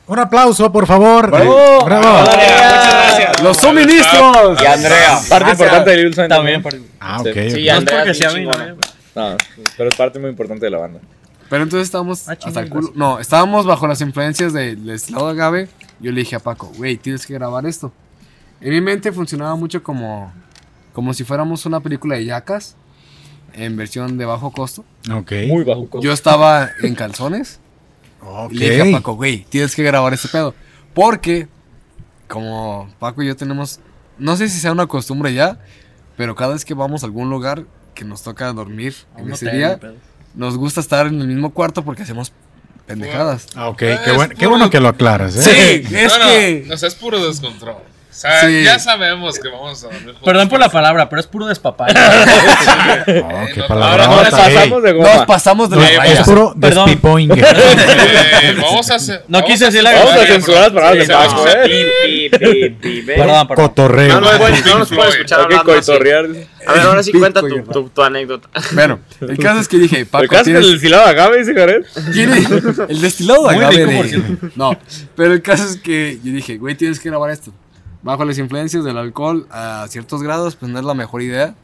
[0.07, 1.31] Un aplauso, por favor.
[1.31, 1.59] ¡Bravo!
[1.59, 2.07] Eh, ¡Bravo!
[2.19, 3.43] Andrea, muchas gracias.
[3.43, 4.63] los suministros.
[4.63, 5.21] Y Andrea.
[5.29, 6.63] Parte importante de Little Sign También.
[6.63, 6.87] también.
[7.01, 7.27] Ah, ok.
[7.27, 7.37] Sí, ok.
[7.37, 8.59] No es Andrea porque sea chingona.
[8.69, 8.77] novia.
[9.17, 9.37] No,
[9.77, 11.01] pero es parte muy importante de la banda.
[11.51, 12.93] Pero entonces estábamos Ah, hasta el culo.
[12.95, 15.69] No, estábamos bajo las influencias del de agave.
[16.01, 17.93] Yo le dije a Paco, güey, tienes que grabar esto.
[18.61, 20.33] En mi mente funcionaba mucho como,
[20.93, 22.77] como si fuéramos una película de yacas
[23.53, 24.85] en versión de bajo costo.
[25.13, 25.33] Ok.
[25.49, 26.05] Muy bajo costo.
[26.05, 27.61] Yo estaba en calzones
[28.21, 28.53] Ok.
[28.53, 30.55] y le dije a Paco, güey, tienes que grabar este pedo.
[30.95, 31.49] Porque,
[32.29, 33.81] como Paco y yo tenemos,
[34.19, 35.59] no sé si sea una costumbre ya,
[36.17, 37.65] pero cada vez que vamos a algún lugar
[37.95, 39.81] que nos toca dormir en Un ese hotel, día,
[40.35, 42.33] nos gusta estar en el mismo cuarto porque hacemos
[42.89, 43.47] pendejadas.
[43.55, 43.79] Ah, ok.
[43.79, 45.43] Qué, buen- qué bueno que lo aclaras, ¿eh?
[45.87, 46.69] Sí, es no, no, que.
[46.73, 47.77] O sea, es puro descontrol.
[48.19, 48.65] O sea, Sí.
[48.65, 50.23] ya sabemos que vamos a dormir juntos.
[50.25, 51.95] Perdón por la palabra, pero es puro despapalle.
[51.97, 54.07] Oh, qué no, palabra.
[54.07, 55.27] Ahora nos pasamos de Nos goma.
[55.27, 56.13] pasamos de No, la raya.
[56.15, 57.31] es puro despipoing.
[57.31, 59.25] Eh, vamos a hacer.
[59.29, 63.05] No quise decir la hacer- Vamos a Oye, censurar las palabras de Paco, ¿eh?
[63.07, 63.67] Perdón, perdón.
[63.69, 64.21] Cotorreo.
[64.21, 65.09] No, no, no, no nos puedes Floyd.
[65.15, 65.93] escuchar hablando así.
[65.93, 67.63] A ver, ahora sí cuenta tu, yo.
[67.63, 68.49] tu, tu anécdota.
[68.73, 71.83] Bueno, el caso es que dije, Paco, ¿El tienes- del destilado de agave, dice Jared?
[72.13, 72.47] tiene
[72.89, 74.23] el destilado de agave.
[74.57, 74.77] No,
[75.17, 77.53] pero el caso es que yo dije, güey, tienes que grabar esto.
[78.03, 81.55] Bajo las influencias del alcohol a ciertos grados, pues no es la mejor idea.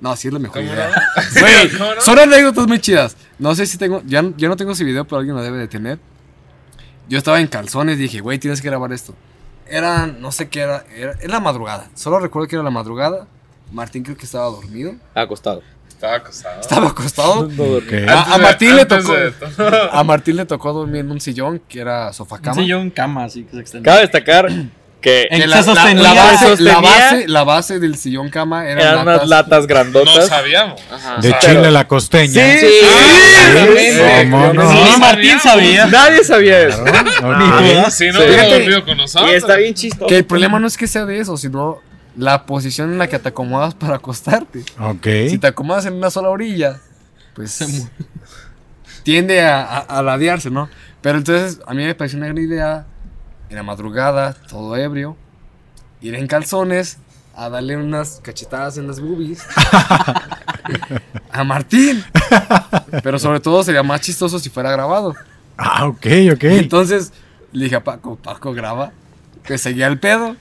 [0.00, 0.88] No, sí es la mejor ¿Cómo idea.
[0.90, 1.40] no?
[1.40, 2.00] Güey, ¿Cómo no?
[2.00, 3.16] son anécdotas muy chidas.
[3.38, 5.68] No sé si tengo, ya, ya no tengo ese video, pero alguien lo debe de
[5.68, 5.98] tener.
[7.08, 9.14] Yo estaba en calzones, dije, güey, tienes que grabar esto.
[9.68, 11.88] Era, no sé qué era, era, era la madrugada.
[11.94, 13.26] Solo recuerdo que era la madrugada.
[13.72, 14.94] Martín creo que estaba dormido.
[15.14, 15.62] Acostado.
[15.88, 16.60] Estaba acostado.
[16.60, 17.48] Estaba acostado.
[17.48, 18.02] No dormí.
[18.02, 18.08] Ok.
[18.08, 19.14] A, a Martín le tocó.
[19.92, 22.54] A Martín le tocó dormir en un sillón que era sofá Un cama.
[22.62, 23.88] sillón cama, así que se extiende.
[23.88, 24.48] Cabe destacar
[25.06, 28.80] que En- la, la- sostenía- la base, la, base, la base del sillón cama eran,
[28.84, 30.26] eran unas latas No grandotas.
[30.26, 30.80] sabíamos.
[30.90, 31.18] Ajá.
[31.20, 32.32] De Chile la costeña.
[32.32, 34.28] Sí, Sí.
[34.30, 34.72] ¿Cómo no?
[34.72, 35.86] Ni No Martín sabía.
[35.86, 36.84] Nadie sabía eso.
[36.84, 38.00] Si no Sí.
[38.26, 38.50] hubiera Fíjate.
[38.58, 39.30] dormido con nosotros.
[39.30, 40.06] Y está bien chistoso.
[40.08, 41.78] Que el problema no es que sea de eso, sino
[42.16, 44.64] la posición en la que te acomodas para acostarte.
[44.80, 45.06] Ok.
[45.30, 46.80] Si te acomodas en una sola orilla,
[47.34, 47.86] pues
[49.04, 50.68] tiende a, a, a ladearse, ¿no?
[51.00, 52.86] Pero entonces a mí me pareció una gran idea,
[53.48, 55.16] en la madrugada, todo ebrio,
[56.00, 56.98] ir en calzones
[57.34, 59.42] a darle unas cachetadas en las boobies
[61.30, 62.02] a Martín.
[63.02, 65.14] Pero sobre todo sería más chistoso si fuera grabado.
[65.58, 66.44] Ah, ok, ok.
[66.44, 67.12] Entonces
[67.52, 68.92] le dije a Paco, Paco graba,
[69.44, 70.36] que seguía el pedo.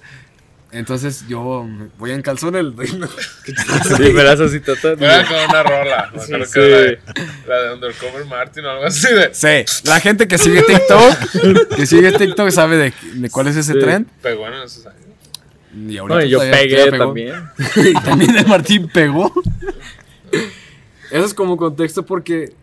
[0.76, 3.97] Entonces yo me voy en calzones, doy una cachetada.
[3.97, 4.95] Sí, me las así tata.
[4.97, 6.11] Juega con una rola.
[6.19, 6.99] Sí, que era la de,
[7.47, 9.34] la de Undercover Martin o algo así de.
[9.34, 13.73] Sí, la gente que sigue TikTok, que sigue TikTok sabe de, de cuál es ese
[13.73, 13.80] Sí.
[13.80, 14.07] trend.
[14.22, 14.99] Pegó en esos años.
[15.88, 17.49] Y ahorita No, y yo todavía- pegué todavía también.
[17.89, 19.34] y también el Martín pegó.
[21.11, 22.53] Eso es como contexto porque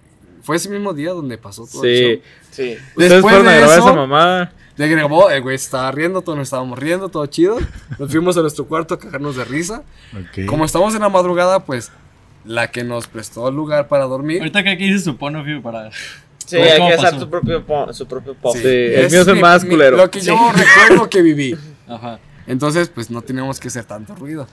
[0.43, 1.89] fue ese mismo día donde pasó todo Sí.
[1.89, 2.23] el show.
[2.51, 2.77] Sí.
[2.90, 4.52] Ustedes Después fueron a de grabar eso- esa mamada.
[4.77, 7.59] Le grabó, el güey se estaba riendo, todos nos estábamos riendo, todo chido.
[7.98, 9.82] Nos fuimos a nuestro cuarto a cagarnos de risa.
[10.14, 10.47] Ok.
[10.47, 11.93] Como estamos en la madrugada, pues
[12.44, 14.39] la que nos prestó el lugar para dormir.
[14.40, 15.90] Ahorita que aquí dice su point of view para.
[15.93, 18.55] Sí, ¿Cómo- hay que hacer su propio, su propio pop.
[18.56, 18.62] Sí.
[18.62, 19.97] Sí, el mío es el más mi- culero.
[19.97, 21.56] Lo que yo recuerdo que viví.
[21.86, 22.19] Ajá.
[22.47, 24.48] Entonces, pues no teníamos que hacer tanto ruido.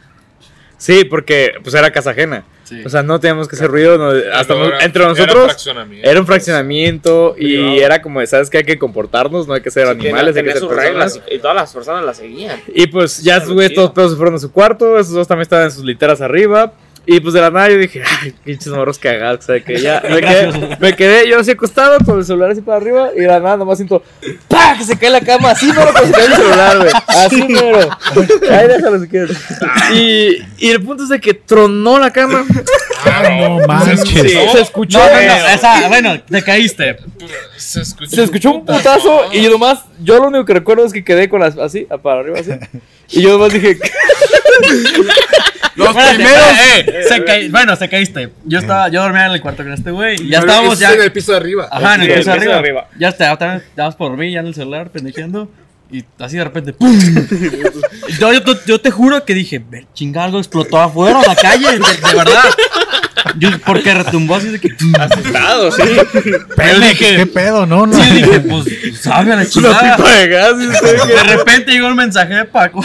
[0.78, 2.44] Sí, porque pues era casa ajena.
[2.70, 2.84] Sí.
[2.86, 3.98] O sea, no teníamos que hacer ruido.
[3.98, 6.08] no- hasta Luego no- era- entre era nosotros fraccionamiento.
[6.10, 7.82] era un fraccionamiento y Privado.
[7.82, 8.60] era como, ¿sabes qué?
[8.60, 10.84] Hay que comportarnos, no hay que ser Sí, animales, hay que ser personas.
[10.86, 12.60] reglas y, todas las personas las seguían.
[12.74, 13.56] Y pues ya chido.
[13.74, 16.74] todos pedos se fueron a su cuarto, esos dos también estaban en sus literas arriba.
[17.11, 19.64] Y pues de la nada yo dije, ay, pinches morros cagados, ¿sabes?
[19.64, 23.10] Que ya me quedé, me quedé yo así acostado con el celular así para arriba
[23.15, 24.03] y de la nada nomás siento,
[24.48, 24.77] ¡pah!
[24.77, 26.91] Que se cae la cama, así mero que se cae el celular, güey.
[27.07, 27.90] Así mero.
[28.52, 29.38] Ahí déjalo si quieres.
[29.91, 32.45] Y, y el punto es de que tronó la cama.
[33.06, 34.02] Ah, no manches.
[34.02, 34.99] Sí, se escuchó.
[34.99, 36.98] No, no, no, esa, bueno, te caíste.
[37.57, 40.94] Se escuchó, Se escuchó un putazo y yo nomás, yo lo único que recuerdo es
[40.94, 42.52] que quedé con las así, para arriba así.
[43.10, 43.80] Y yo nomás dije,
[45.76, 46.41] Los Espérate, primeros.
[46.76, 48.34] eh, se caí- bueno, se caíste.
[48.44, 50.15] Yo estaba, yo dormía en el cuarto con este güey.
[50.22, 50.94] y Ya Pero estábamos es ya.
[50.94, 51.69] en el piso de arriba.
[51.72, 52.53] Ajá, en el Sí, piso el piso arriba.
[52.53, 52.88] de arriba.
[52.99, 55.49] Ya está, ya estabas por dormir ya en el celular, pendejeando.
[55.91, 56.99] Y así de repente, ¡pum!
[58.19, 61.68] yo, yo, yo te juro que dije, ver, chinga, algo explotó afuera, en la calle,
[61.72, 62.44] de, de verdad.
[63.38, 64.69] Yo, porque retumbó así de que.
[64.99, 65.84] asustado, sí.
[65.84, 67.65] Dije, ¿Qué pedo?
[67.65, 67.93] No, no.
[67.93, 68.65] sí, dije, pues,
[69.01, 69.95] sabe a la Una chingada.
[69.97, 70.57] pipa de gas.
[70.57, 72.84] De repente llegó el mensaje de Paco.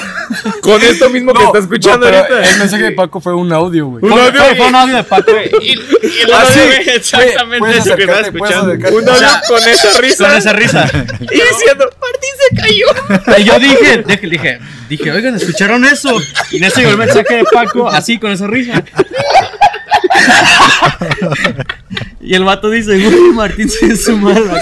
[0.60, 2.50] Con esto mismo que está escuchando no, ahorita.
[2.50, 4.04] El mensaje de Paco fue un audio, güey.
[4.04, 5.30] Un audio, fue- fue un audio de Paco.
[5.62, 8.72] Y, y el Ah, audio, güey, exactamente eso que estaba escuchando.
[8.72, 10.28] Un audio con esa risa.
[10.28, 10.90] Con esa risa.
[11.20, 13.38] Y diciendo, Martín se cayó.
[13.38, 14.58] Y yo dije, dije, dije,
[14.88, 16.20] dije, oigan, ¿escucharon eso?
[16.50, 18.82] Y en ese llegó el mensaje de Paco, así, con esa risa.
[22.24, 24.60] Y el vato dice, uy, Martín se suma a la.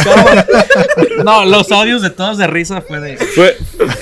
[1.24, 3.16] No, los audios de todos de risa fue de.
[3.16, 3.56] Fue,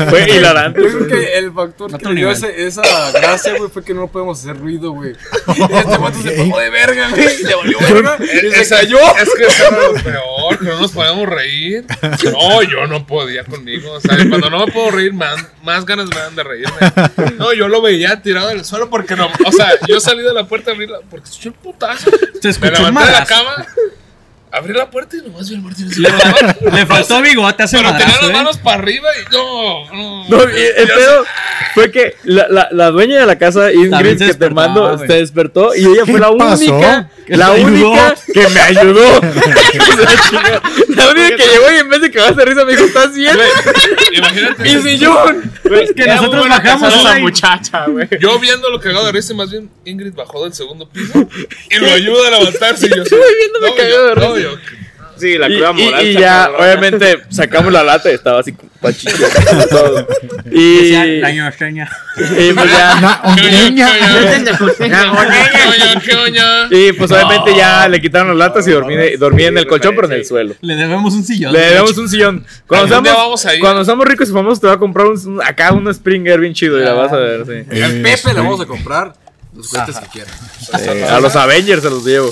[0.09, 0.81] fue hilarante.
[0.83, 4.07] Yo creo que el factor Otro que dio ese- esa gracia, güey, fue que no
[4.09, 5.13] podemos hacer ruido, güey.
[5.49, 7.43] Y este vato se tomó de verga, güey.
[7.45, 8.19] Le valió verga.
[8.21, 8.99] Y se cayó.
[9.21, 11.85] Es que eso era lo peor, que no nos podíamos reír.
[12.33, 13.93] No, yo no podía conmigo.
[13.93, 16.77] O sea, cuando no me puedo reír, me dan- más ganas me dan de reírme.
[17.37, 19.29] No, yo lo veía tirado en el suelo porque no.
[19.47, 22.11] O sea, yo salí de la puerta a abrirla porque escuché el putazo.
[22.41, 23.67] Se Me escuchó un levanté de la cama,
[24.53, 25.89] abrí la puerta y nomás vi al Martín.
[25.97, 28.33] Le, le faltó bigote hace Pero tenía las ¿eh?
[28.33, 30.29] manos para arriba y no, no.
[30.29, 31.25] No, y el pedo
[31.75, 35.75] fue que la, la, la dueña de la casa, Ingrid, que te mando, se despertó
[35.75, 36.65] y ella fue la pasó?
[36.73, 39.21] única, Que la única que me ayudó.
[40.89, 43.15] la única que llegó y en vez de que me hace risa me dijo, ¿estás
[43.15, 43.37] bien?
[44.17, 44.63] Imagínate.
[44.63, 45.53] Mi sillón.
[45.71, 47.23] Es que nosotros bajamos esa ahí.
[47.23, 48.09] muchacha, güey.
[48.21, 51.27] Yo viendo lo cagado de risa, más bien Ingrid bajó del segundo piso
[51.71, 52.87] y lo ayuda a levantarse.
[52.87, 54.40] Y yo así, viéndome cagado de risa.
[54.43, 54.57] Yo-
[55.19, 56.07] Sí, la Y, cruda y- moral.
[56.07, 56.65] y está ya, cabrona.
[56.65, 59.13] obviamente, sacamos la lata y estaba así pachito.
[60.51, 63.23] Y, la y pues ya.
[66.71, 70.07] Y pues obviamente ya le quitaron las latas y dormí, dormí en el colchón, pero
[70.07, 70.55] en el suelo.
[70.61, 71.53] Le debemos un sillón.
[71.53, 72.47] Le debemos un sillón.
[72.67, 73.61] Cuando ¿A dónde seamos, vamos a ir?
[73.61, 76.55] cuando seamos ricos y famosos, te voy a comprar un, un- acá un Springer bien
[76.55, 77.83] chido y la vas a ver, sí.
[77.83, 79.13] Al Pepe le vamos a comprar
[79.55, 80.31] los juguetes que quiera.
[80.79, 82.31] Eh, a los Avengers se los llevo.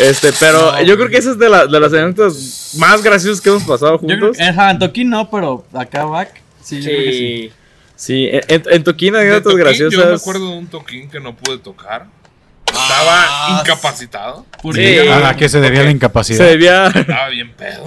[0.00, 3.48] Este, pero yo creo que esa es de, la- de las anécdotas más graciosas que
[3.48, 4.38] hemos pasado Yo creo juntos.
[4.38, 6.40] en Antoquín no, pero acá back.
[6.62, 7.18] Sí, yo creo que sí.
[7.18, 7.52] Sí.
[7.96, 10.00] Sí, en, en, en Toquín De anécdotas toquín, graciosas.
[10.00, 12.06] Yo me acuerdo de un toquín que no pude tocar.
[12.66, 14.46] Estaba incapacitado.
[14.62, 14.98] ¿Por Sí.
[14.98, 16.44] ¿A qué se debía la Se incapacidad?
[16.46, 16.86] debía.
[16.88, 17.82] Estaba bien pedo.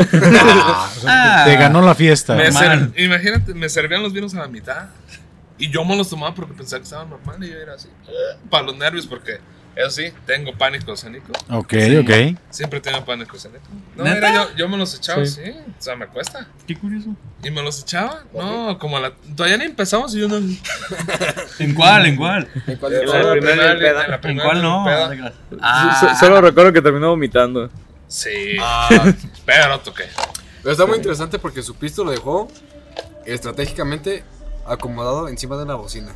[1.06, 1.44] Ah.
[1.46, 2.36] Te ganó la fiesta.
[2.36, 2.92] Me Normal.
[2.94, 4.88] ser- imagínate, me servían los vinos a la mitad.
[5.58, 7.38] Y yo me los tomaba porque pensaba que estaban normal.
[7.44, 7.88] Y yo era así.
[8.50, 9.38] Para los nervios, porque
[9.76, 11.32] eso sí, tengo pánico escénico.
[11.50, 12.38] Ok, ok.
[12.50, 13.64] Siempre tengo pánico escénico.
[13.96, 14.16] No, ¿Neta?
[14.16, 15.42] mira, yo, yo me los echaba, Sí.
[15.46, 15.52] sí.
[15.52, 16.48] O sea, me cuesta.
[16.68, 17.10] Qué curioso.
[17.44, 18.24] Y me los echaba.
[18.34, 19.14] No, como a la.
[19.36, 20.38] Todavía ni empezamos y yo no.
[21.60, 22.06] ¿En cuál?
[22.06, 22.48] ¿En cuál?
[22.68, 23.80] ¿En cuál En la primera en
[24.10, 24.86] la ¿En primera cuál ni no?
[25.62, 26.16] Ah.
[26.20, 27.70] Solo recuerdo que terminó vomitando.
[28.08, 28.58] Sí.
[28.62, 28.90] Ah,
[29.46, 30.04] Pero no toqué.
[30.62, 32.50] pero está muy interesante porque su pisto lo dejó
[33.26, 34.24] estratégicamente
[34.68, 36.14] acomodado encima de una bocina.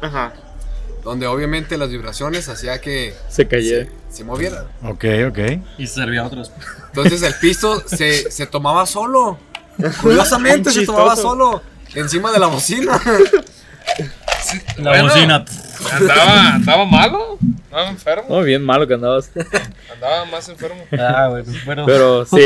[0.00, 0.32] Ajá.
[1.02, 3.68] Donde obviamente las vibraciones hacía que Se cayó.
[3.68, 4.66] se, se moviera.
[4.84, 5.38] Ok, ok.
[5.78, 6.52] Y se servía a otros.
[6.88, 9.38] Entonces el pisto se, se tomaba solo.
[10.02, 11.62] Curiosamente se tomaba solo.
[11.94, 13.00] Encima de la bocina.
[14.78, 15.44] La bueno, bocina.
[15.92, 17.38] Andaba, andaba malo.
[17.70, 18.24] Andaba enfermo.
[18.28, 19.30] Oh, bien malo que andabas.
[19.92, 20.84] Andaba más enfermo.
[20.98, 21.44] Ah, güey.
[21.66, 22.36] Pero, Pero sí.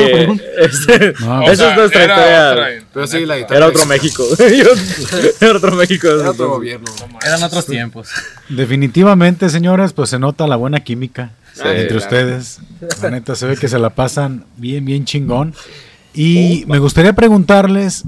[0.59, 2.51] Este- No, O Esa sea, es nuestra era historia.
[2.53, 3.57] otra- Pero sí, la guitarra.
[3.57, 4.25] Era otro México.
[5.41, 6.07] Era otro México.
[6.09, 6.87] Era otro gobierno.
[7.13, 7.19] No.
[7.27, 8.09] Eran otros tiempos.
[8.49, 11.31] Definitivamente, señores, pues se nota la buena química.
[11.57, 11.97] Entre claro.
[11.97, 12.61] ustedes.
[13.03, 15.55] La neta se ve que se la pasan bien, bien chingón.
[16.15, 18.05] Y me gustaría preguntarles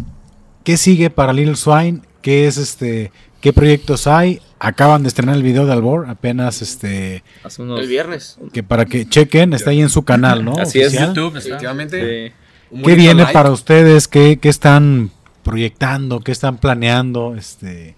[0.64, 3.10] qué sigue para Little Swine, qué es este,
[3.40, 4.40] qué proyectos hay.
[4.60, 7.78] Acaban de estrenar el video de Albor, apenas este, Hace unos...
[7.80, 8.38] El viernes.
[8.52, 10.58] que para que chequen, está ahí en su canal, ¿no?
[10.58, 11.14] Así es, Oficial.
[11.14, 11.48] YouTube está.
[11.50, 12.34] Efectivamente.
[12.70, 12.82] Sí.
[12.84, 14.08] ¿Qué viene para ustedes?
[14.08, 15.12] ¿Qué, qué están
[15.44, 16.20] proyectando?
[16.20, 17.36] ¿Qué están planeando?
[17.36, 17.94] Este,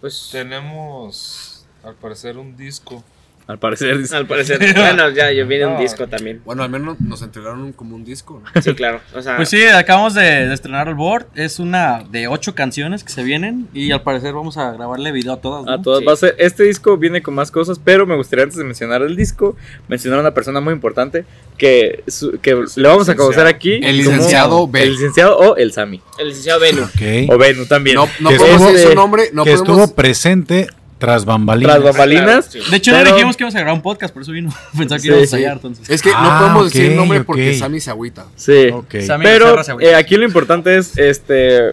[0.00, 3.02] Pues Tenemos, al parecer, un disco.
[3.46, 4.16] Al parecer, dice.
[4.16, 4.58] al parecer.
[4.74, 5.80] bueno, ya yo viene un No.
[5.80, 6.40] disco también.
[6.46, 8.62] Bueno, al menos nos entregaron como un disco, ¿no?
[8.62, 9.00] Sí, claro.
[9.14, 11.26] O sea, Pues sí, acabamos de, de estrenar el board.
[11.34, 13.68] Es una de ocho canciones que se vienen.
[13.74, 15.64] Y al parecer vamos a grabarle video a todas.
[15.66, 15.72] ¿no?
[15.72, 16.06] A todas Sí.
[16.06, 19.02] va a ser- este disco viene con más cosas, pero me gustaría antes de mencionar
[19.02, 19.56] el disco,
[19.88, 21.26] mencionar a una persona muy importante
[21.58, 23.74] que, su- que le vamos a conocer aquí.
[23.74, 24.82] El como licenciado B.
[24.82, 26.00] El licenciado o el Sami.
[26.18, 26.82] el licenciado Benu.
[26.84, 27.30] ok.
[27.30, 27.96] O Benu también.
[27.96, 29.78] No, no podemos decir su nombre, no que podemos...
[29.80, 30.66] estuvo presente
[31.04, 31.74] tras bambalinas.
[31.76, 32.46] Tras bambalinas.
[32.48, 32.70] Claro, sí.
[32.70, 34.50] De hecho, Pero- no dijimos que íbamos a grabar un podcast, por eso vino.
[34.78, 35.90] Pensaba que Sí, íbamos a ensayar, entonces.
[35.90, 37.26] Es que Ah, no podemos decir el nombre ok.
[37.26, 38.26] porque Sammy se agüita.
[38.36, 38.68] Sí.
[38.72, 38.96] Ok.
[39.06, 39.90] Sammy Pero Becerra se agüita.
[39.90, 41.68] eh, aquí lo importante es este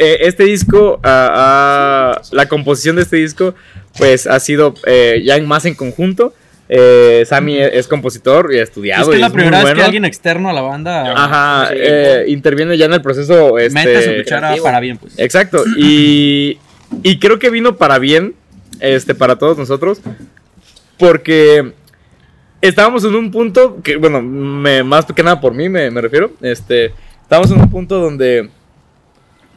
[0.00, 3.54] eh, este disco, ah, ah, la composición de este disco,
[3.98, 6.32] pues ha sido eh, ya en- más en conjunto.
[6.70, 9.04] Eh, Sammy es, es compositor y ha estudiado.
[9.04, 12.26] es que y es la muy primera vez que alguien externo a la banda eh,
[12.28, 13.58] interviene ya en el proceso.
[13.58, 14.64] Este, mete su cuchara creativo.
[14.64, 15.14] para bien, pues.
[15.18, 15.64] Exacto.
[15.78, 16.58] Y,
[17.02, 18.34] y creo que vino para bien,
[18.80, 20.00] este, para todos nosotros,
[20.98, 21.72] porque
[22.60, 26.32] estábamos en un punto que, bueno, me- más que nada por mí me, me refiero,
[26.40, 26.92] este,
[27.22, 28.50] estábamos en un punto donde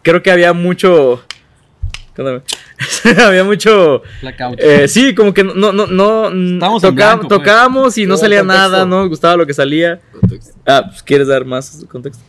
[0.02, 1.24] creo que había mucho...
[3.26, 4.04] había mucho...
[4.58, 7.40] Eh, sí, como que no, no, no, no Estábamos en toca- blanco, pues.
[7.40, 8.62] tocábamos y no salía contexto.
[8.70, 10.00] nada, no nos gustaba lo que salía.
[10.66, 12.24] Ah, pues, ¿quieres dar más contexto?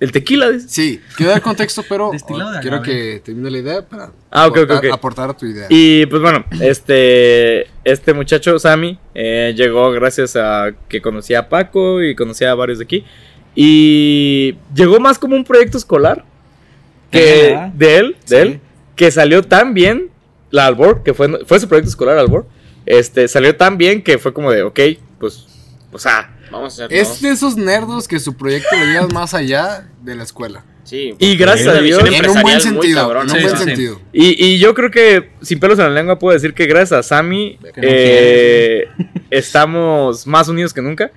[0.00, 0.70] El tequila, dices.
[0.70, 2.18] Sí, quiero dar contexto, pero de
[2.60, 4.50] quiero que termine la idea para Ah,
[4.92, 5.66] aportar, a tu idea.
[5.70, 12.02] Y pues bueno, este, este muchacho, Sammy, eh, llegó gracias a que conocía a Paco
[12.02, 13.04] y conocía a varios de aquí.
[13.54, 16.24] Y llegó más como un proyecto escolar
[17.12, 18.34] De que de él, de Sí.
[18.36, 18.60] él,
[18.96, 20.10] que salió tan bien,
[20.50, 22.46] la Albor, que fue, fue su proyecto escolar Albor,
[22.86, 24.80] este, salió tan bien que fue como de, ok,
[25.18, 25.46] pues,
[25.94, 26.96] o sea, Vamos a hacer.
[26.96, 30.64] Es de esos nerdos que su proyecto lo lleva más allá de la escuela.
[30.84, 31.14] Sí.
[31.18, 33.00] y gracias a Dios, En un buen sentido.
[33.00, 33.24] cabrona.
[33.24, 33.68] En un Sí, buen sí, sí.
[33.70, 34.00] sentido.
[34.12, 37.02] Y, y yo creo que sin pelos en la lengua puedo decir que gracias a
[37.02, 38.88] Sammy no eh,
[39.30, 41.10] estamos más unidos que nunca.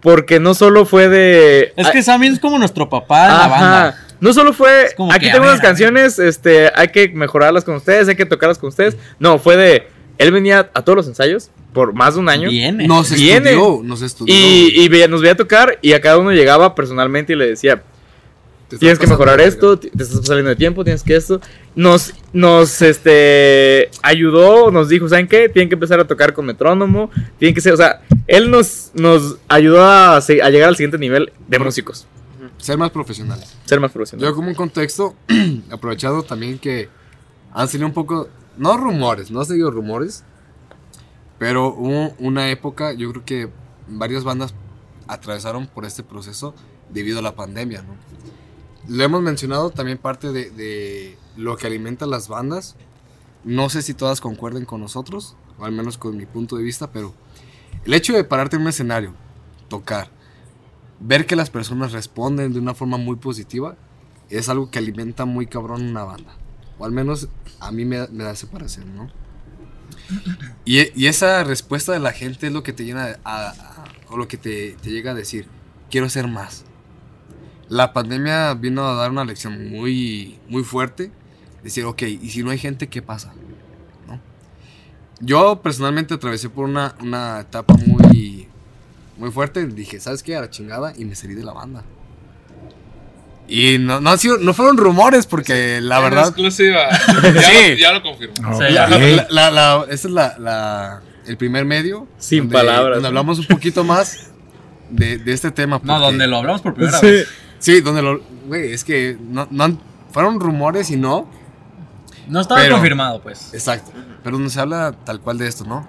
[0.00, 1.72] Porque no solo fue de.
[1.76, 4.06] Es que Sammy es como nuestro papá en la banda.
[4.20, 4.88] No solo fue.
[5.12, 8.68] Aquí tengo ver, unas canciones, este, hay que mejorarlas con ustedes, hay que tocarlas con
[8.68, 8.96] ustedes.
[9.18, 9.88] No, fue de.
[10.18, 12.48] Él venía a todos los ensayos por más de un año.
[12.50, 12.86] Viene.
[12.86, 13.50] Nos Viene.
[13.50, 14.34] estudió, nos estudió.
[14.34, 17.82] Y, y veía- nos veía tocar y a cada uno llegaba personalmente y le decía,
[18.78, 21.40] tienes que mejorar esto, te estás saliendo de tiempo, tienes que esto.
[21.74, 25.48] Nos, nos este, ayudó, nos dijo, ¿saben qué?
[25.48, 29.36] Tienen que empezar a tocar con metrónomo, tienen que ser, o sea, él nos, nos
[29.48, 30.20] ayudó a, a
[30.50, 32.06] llegar al siguiente nivel de músicos.
[32.58, 33.56] Ser más profesionales.
[33.64, 34.34] ser más Yo profesionales.
[34.34, 35.16] como un contexto,
[35.70, 36.88] aprovechado también que
[37.52, 40.24] han salido un poco, no rumores, no he seguido rumores,
[41.38, 43.50] pero hubo una época, yo creo que
[43.88, 44.54] varias bandas
[45.08, 46.54] atravesaron por este proceso
[46.90, 47.84] debido a la pandemia.
[48.88, 52.76] Lo hemos mencionado también parte de, de lo que alimenta las bandas.
[53.44, 56.92] No sé si todas concuerden con nosotros, o al menos con mi punto de vista,
[56.92, 57.12] pero
[57.84, 59.14] el hecho de pararte en un escenario,
[59.68, 60.10] tocar,
[61.00, 63.76] ver que las personas responden de una forma muy positiva,
[64.30, 66.36] es algo que alimenta muy cabrón una banda.
[66.78, 67.28] O al menos
[67.62, 69.08] a mí me, da ese parecer, ¿no?
[70.64, 73.54] Y, esa respuesta de la gente es lo que te llena a-
[74.08, 75.46] o lo que te, llega a decir,
[75.90, 76.64] quiero hacer más.
[77.68, 81.10] La pandemia vino a dar una lección muy, muy fuerte.
[81.62, 83.32] Decir, ok, y si no hay gente, ¿qué pasa?
[85.20, 88.48] Yo personalmente atravesé por una, una etapa muy,
[89.16, 89.64] muy fuerte.
[89.66, 90.34] Dije, ¿sabes qué?
[90.34, 90.92] A la chingada.
[90.96, 91.84] Y me salí de la banda.
[93.54, 96.22] Y no, no, han sido, no fueron rumores porque la En verdad...
[96.28, 96.88] exclusiva.
[97.34, 97.70] ya, Sí.
[97.72, 98.34] lo, ya lo confirmo.
[98.48, 98.62] Ok.
[98.66, 102.08] Sí, La, la- la- la- esta es la, la- el primer medio.
[102.18, 103.08] Sin palabras, Donde ¿no?
[103.08, 104.30] hablamos un poquito más
[104.88, 105.80] de, de este tema.
[105.84, 107.06] No, donde lo hablamos por primera Sí.
[107.06, 107.28] vez.
[107.58, 108.20] Sí, donde lo...
[108.46, 109.78] Güey, es que no, no han-
[110.12, 111.28] fueron rumores y no.
[112.28, 113.52] No estaba Pero- confirmado, pues.
[113.52, 113.90] Exacto.
[114.24, 115.86] Pero donde se habla tal cual de esto, ¿no?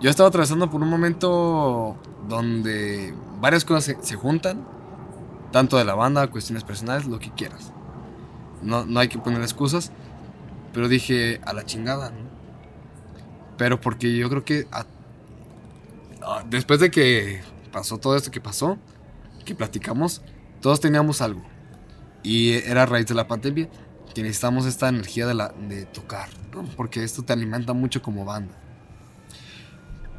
[0.00, 1.96] Yo estaba atravesando por un momento
[2.28, 4.64] donde varias cosas se, se juntan.
[5.52, 7.72] Tanto de la banda, cuestiones personales, lo que quieras.
[8.62, 9.92] No, no hay que poner excusas.
[10.72, 12.30] Pero dije, a la chingada, ¿no?
[13.58, 14.86] Pero porque yo creo que a-
[16.22, 18.78] a- después de que pasó todo esto que pasó,
[19.44, 20.22] que platicamos,
[20.60, 21.42] todos teníamos algo.
[22.22, 23.68] Y era a raíz de la pandemia
[24.14, 26.28] que necesitamos esta energía de, la, de tocar,
[26.76, 28.54] porque esto te alimenta mucho como banda.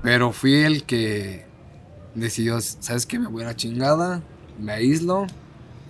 [0.02, 1.46] Pero fui el que
[2.14, 3.20] decidió, ¿sabes qué?
[3.20, 4.22] Me voy a la chingada,
[4.60, 5.28] me aíslo.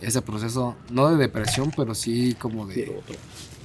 [0.02, 3.02] Ese proceso, no de depresión, pero sí como de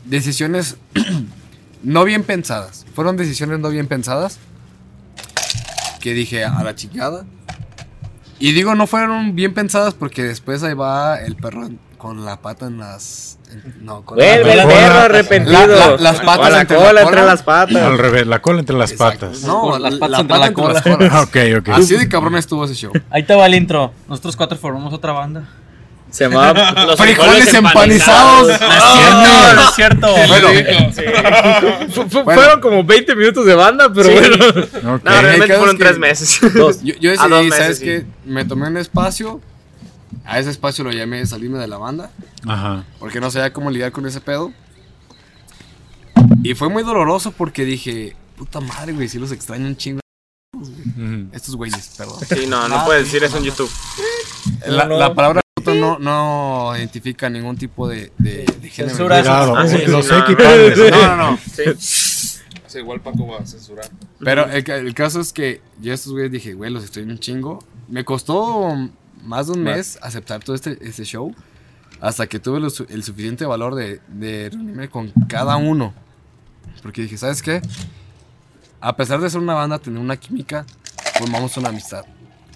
[0.05, 0.77] decisiones
[1.83, 2.87] no bien pensadas.
[2.95, 4.39] Fueron decisiones no bien pensadas.
[6.01, 7.27] Que dije a la chingada.
[8.39, 11.69] Y digo, no fueron bien pensadas porque después ahí va el perro
[11.99, 13.39] con la pata en las.
[13.53, 15.67] en- no, con Vuelve el la- perro arrepentido.
[15.67, 17.03] la- la- las patas O la entre la cola cola.
[17.03, 17.77] entre las patas.
[17.83, 19.27] Al revés, la cola entre las Exacto.
[19.27, 19.43] patas.
[19.43, 20.75] No, Las la, patas la entre pata la entre cola.
[20.75, 21.23] las colas.
[21.25, 21.69] ok, ok.
[21.79, 22.93] Así de cabrón estuvo ese show.
[23.11, 23.93] Ahí te va el intro.
[24.09, 25.45] Nosotros cuatro formamos otra banda.
[26.11, 26.73] Se llamaba.
[26.87, 28.49] Los Frijoles empanizados.
[28.49, 30.07] No, no es cierto.
[30.27, 30.49] Bueno,
[32.25, 32.25] Bueno.
[32.25, 34.15] Fueron como 20 minutos de banda, pero Sí.
[34.15, 34.99] bueno.
[35.05, 36.41] No, realmente fueron es que- tres meses.
[36.83, 37.85] yo, yo A dos decidí, meses, ¿sabes sí.
[37.85, 38.07] qué?
[38.25, 39.41] Me tomé un espacio.
[40.25, 42.11] A ese espacio lo llamé salirme de la banda.
[42.47, 42.85] Ajá.
[42.99, 44.53] Porque no sabía cómo lidiar con ese pedo.
[46.43, 50.01] Y fue muy doloroso porque dije, puta madre, güey, si los extraño un chingo.
[51.33, 52.19] Estos güeyes, perdón.
[52.29, 53.71] Sí, no, no puedes decir eso en YouTube.
[54.67, 58.97] La, la palabra no, no identifica ningún tipo de, de, de género.
[58.97, 59.21] Censura.
[59.21, 60.19] Cuidado, Ah, sí, los no.
[60.27, 61.39] No, no, no.
[61.39, 61.63] Sí.
[61.79, 63.89] Sí, igual Paco va a censurar.
[64.21, 67.11] Pero el, el caso es que yo a estos güeyes dije, güey, los estoy en
[67.13, 67.65] un chingo.
[67.89, 68.75] Me costó
[69.25, 71.35] más de un mes aceptar todo este, este show.
[72.01, 75.93] Hasta que tuve lo el suficiente valor de, de reunirme con cada uno.
[76.83, 77.61] Porque dije, ¿sabes qué?
[78.81, 80.65] A pesar de ser una banda, tener una química,
[81.19, 82.05] formamos una amistad.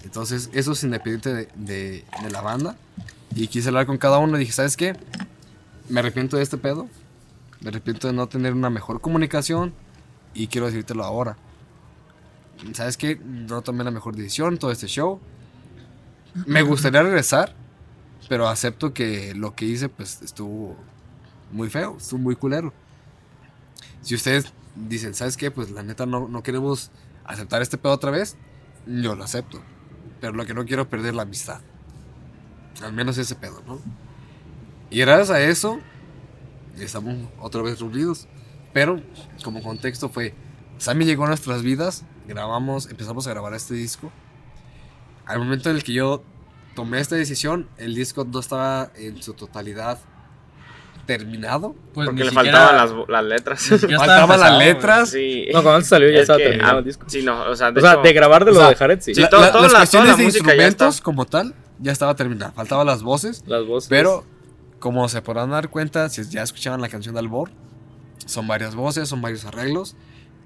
[0.05, 2.77] Entonces, eso es independiente de, de- de la banda.
[3.35, 4.95] Y quise hablar con cada uno y dije, ¿sabes qué?
[5.89, 6.87] Me arrepiento de este pedo.
[7.59, 9.73] Me arrepiento de no tener una mejor comunicación.
[10.33, 11.35] Y quiero decírtelo ahora.
[12.73, 13.17] ¿Sabes qué?
[13.17, 15.19] No tomé la mejor decisión todo este show.
[16.45, 17.55] Me gustaría regresar,
[18.27, 20.75] pero acepto que lo que hice pues estuvo
[21.51, 22.73] muy feo, estuvo muy culero.
[24.01, 25.51] Si ustedes dicen, ¿sabes qué?
[25.51, 26.91] Pues la neta no, no queremos
[27.25, 28.35] aceptar este pedo otra vez,
[28.87, 29.61] yo lo acepto.
[30.19, 31.61] Pero lo que no quiero perder la amistad.
[32.81, 33.79] Al menos ese pedo, ¿no?
[34.89, 35.79] Y gracias a eso,
[36.77, 38.27] estamos otra vez reunidos.
[38.73, 39.01] Pero
[39.43, 40.33] como contexto fue,
[40.77, 44.11] Sammy llegó a nuestras vidas, grabamos, empezamos a grabar este disco.
[45.25, 46.23] Al momento en el que yo
[46.75, 49.99] tomé esta decisión, el disco no estaba en su totalidad
[51.05, 51.75] terminado.
[51.93, 53.61] Pues Porque le siquiera- faltaban las, las letras.
[53.69, 55.09] Faltaban las empezado, letras.
[55.09, 55.47] Sí.
[55.53, 57.05] No, cuando salió ya Es estaba que, terminado ah, el disco.
[57.09, 58.75] Sí, no, o sea, de, O sea, hecho, de grabar de o lo sea, de
[58.75, 59.13] Jared, sí.
[59.13, 61.91] Sí, La- todo- la- toda las la- cuestiones toda la de instrumentos como tal ya
[61.91, 62.51] estaba terminada.
[62.53, 63.43] Faltaban las voces.
[63.47, 63.89] Las voces.
[63.89, 64.23] Pero,
[64.79, 67.49] como se podrán dar cuenta, si ya escuchaban la canción de Albor,
[68.25, 69.95] son varias voces, son varios arreglos.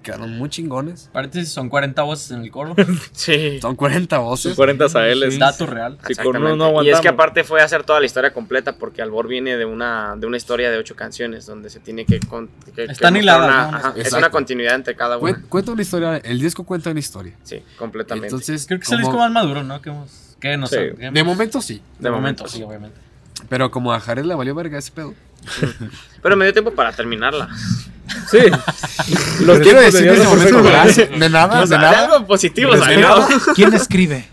[0.03, 1.09] Quedaron muy chingones.
[1.11, 2.75] Paréntesis, son 40 voces en el coro.
[3.11, 3.59] Sí.
[3.61, 4.55] Son 40 voces.
[4.55, 5.31] 40 AL.
[5.31, 5.37] Sí.
[5.37, 5.97] Dato real.
[6.07, 6.73] Sí, con uno Exactamente.
[6.73, 9.65] no y es que aparte fue hacer toda la historia completa porque Albor viene de
[9.65, 12.19] una, de una historia de ocho canciones donde se tiene que...
[12.21, 13.77] con- que- Están mostrar hiladas, una- ¿no?
[13.77, 15.31] ajá, es una continuidad entre cada una.
[15.31, 17.33] Cuen- Cuenta una historia, el disco cuenta una historia.
[17.43, 18.27] Sí, completamente.
[18.27, 19.81] Entonces, Creo que es el disco más maduro, ¿no?
[19.81, 20.35] Que hemos.
[20.39, 20.77] Que nos Sí.
[20.97, 21.81] que de momento sí.
[21.99, 22.97] De momento, sí, obviamente.
[23.49, 25.13] Pero como a Jared le valió verga ese pedo.
[26.21, 27.49] Pero me dio tiempo para terminarla.
[28.29, 28.39] Sí.
[29.45, 30.61] Los quiero decir de en ese momento.
[31.19, 32.05] De nada, O de nada.
[32.05, 32.71] algo positivo.
[33.55, 34.27] ¿Quién escribe?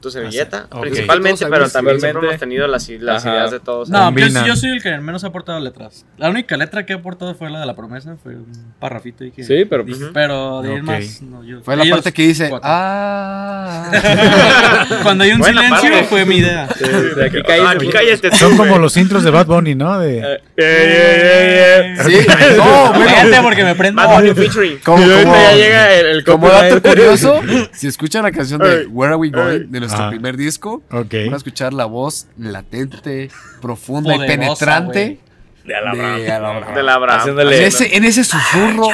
[0.00, 3.90] Tu servilleta, principalmente, pero también siempre hemos tenido las, ideas de todos.
[3.90, 6.06] No, pero yo, soy el que menos ha aportado letras.
[6.16, 8.16] La única letra que he aportado fue la de la promesa.
[8.22, 9.44] Fue un parrafito ahí que.
[9.44, 11.20] Sí, pero dije, pues, Pero de más.
[11.20, 12.68] No, yo, Fue la ellos parte que dice, cuatro.
[12.70, 13.49] ah.
[15.02, 16.04] Cuando hay un Buena silencio, parte.
[16.06, 16.66] fue mi idea.
[17.16, 17.60] de aquí Ah, caí.
[17.76, 19.98] aquí cállate tú, Son como los intros de Bad Bunny, ¿no?
[19.98, 22.02] De, Eh, eh, eh, eh.
[22.04, 22.26] Sí,
[22.56, 23.06] no, bueno.
[23.06, 24.02] Cállate porque me prendo.
[24.02, 24.78] Bad Bunny featuring.
[24.84, 27.40] Como, Y ya llega el, el como dato curioso,
[27.72, 30.10] si escuchan la canción de Where Are We Going de nuestro Ajá.
[30.10, 31.14] primer disco, ok.
[31.26, 33.30] van a escuchar la voz latente,
[33.60, 35.18] profunda y Poderosa, penetrante
[35.64, 36.18] De Alabama.
[36.18, 37.14] de Alabama.
[37.14, 37.18] De.
[37.18, 38.88] Haciéndole- En ese, en ese susurro,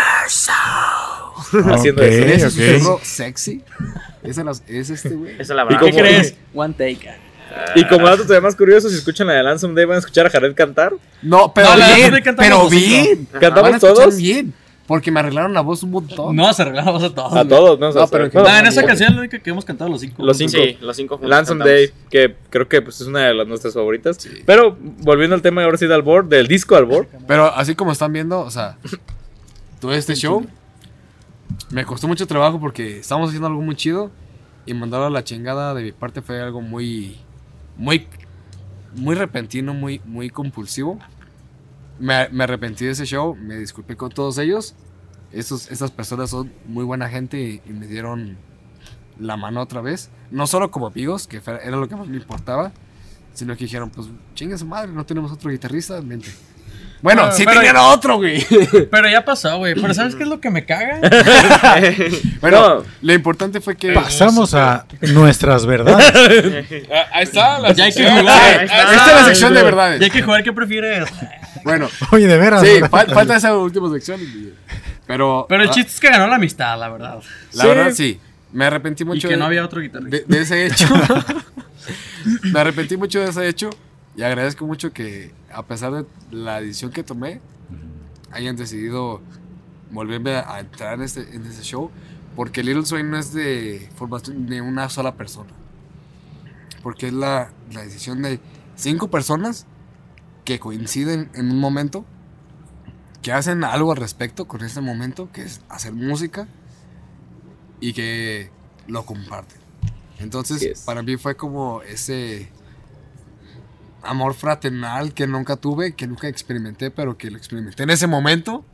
[1.72, 2.22] haciendo Ok, eso.
[2.22, 2.52] en ese ok.
[2.52, 3.62] susurro sexy,
[4.30, 5.32] es, el- es este güey.
[5.34, 5.80] Esa es la ¿Y Abraham.
[5.80, 6.36] cómo- ¿Qué crees?
[6.54, 7.26] One take.
[7.74, 10.26] Y como dato todavía más curioso, si escuchan la de Lansom Day, van a escuchar
[10.26, 10.92] a Jared cantar.
[11.22, 13.26] No, pero No, la bien, verdad pero bien.
[13.32, 14.16] ¿Cantamos Van a todos?
[14.16, 14.52] bien,
[14.86, 16.36] porque me arreglaron la voz un montón.
[16.36, 17.32] No, se arreglamos a todos.
[17.34, 17.92] A todos, ¿no?
[17.92, 20.00] No, pero en bueno, No, en esa canción es la única que hemos cantado los
[20.00, 20.22] cinco.
[20.24, 20.52] Los cinco.
[20.52, 21.30] Sí, los cinco juntos.
[21.30, 21.58] Lansom.
[21.60, 24.18] Day, que creo que pues, es una de las nuestras favoritas.
[24.44, 27.06] Pero volviendo al tema ahora sí del board, del disco al board.
[27.26, 28.76] Pero así como están viendo, o sea,
[29.80, 30.44] todo este show
[31.70, 34.10] me costó mucho trabajo porque estábamos haciendo algo muy chido
[34.66, 37.18] y mandarlo a la chingada de mi parte fue algo muy,
[37.76, 38.06] muy,
[38.94, 40.98] muy repentino, muy, muy compulsivo.
[41.98, 44.74] Me, arrepentí de ese show, me disculpé con todos ellos.
[45.32, 48.36] Estos, estas personas son muy buena gente y, me dieron
[49.18, 50.10] la mano otra vez.
[50.30, 52.72] No solo como amigos, que era lo que más me importaba,
[53.32, 56.30] sino que dijeron, pues chingue su madre, no tenemos otro guitarrista, vente.
[57.02, 58.44] Bueno, Pero- sí pero- tenían otro, güey.
[58.90, 59.74] Pero ya pasó, güey.
[59.74, 60.98] Pero ¿sabes qué es lo que me caga?
[62.40, 62.84] Bueno, No.
[63.02, 63.92] lo importante fue que.
[63.92, 66.66] Pasamos a nuestras verdades.
[66.92, 68.20] Ah, ahí está la Ya hay que sección.
[68.20, 68.36] jugar.
[68.38, 68.92] Ah, Ahí está.
[68.94, 70.00] Esta es la sección de Ya verdades.
[70.02, 71.08] hay que jugar, ¿qué prefieres?
[71.64, 72.62] Bueno, Oye, de veras.
[72.62, 74.20] sí, fal- falta esa última sección.
[74.20, 74.52] y-
[75.06, 75.46] Pero.
[75.48, 77.18] Pero el ah, chiste es que ganó la amistad, la verdad.
[77.52, 77.68] La Sí.
[77.68, 78.20] verdad, sí.
[78.52, 80.16] Me arrepentí Y mucho que de, no había otro guitarrista.
[80.16, 80.86] de- de ese hecho.
[82.44, 83.70] Me arrepentí mucho de ese hecho.
[84.16, 87.40] Y agradezco mucho que, a pesar de la decisión que tomé,
[88.32, 89.20] hayan decidido
[89.90, 91.90] volverme a, entrar en este, en ese show.
[92.34, 95.50] Porque Little Swing no es de formación de una sola persona.
[96.82, 98.40] Porque es la, la decisión de
[98.74, 99.66] cinco personas
[100.44, 102.06] que coinciden en un momento,
[103.20, 106.48] que hacen algo al respecto con ese momento, que es hacer música
[107.80, 108.50] y que
[108.86, 109.58] lo comparten.
[110.18, 112.50] Entonces, para mí fue como ese
[114.06, 118.64] amor fraternal que nunca tuve, que nunca experimenté, pero que lo experimenté en ese momento,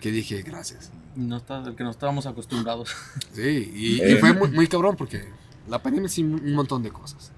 [0.00, 0.90] que dije gracias.
[1.16, 2.94] No está, del que no estábamos acostumbrados.
[3.34, 5.28] Sí, y, y fue muy, muy cabrón porque
[5.68, 7.32] la pandemia sí un montón de cosas.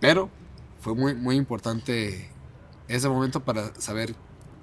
[0.00, 0.30] Pero
[0.80, 2.28] fue muy, muy importante
[2.88, 4.14] ese momento para saber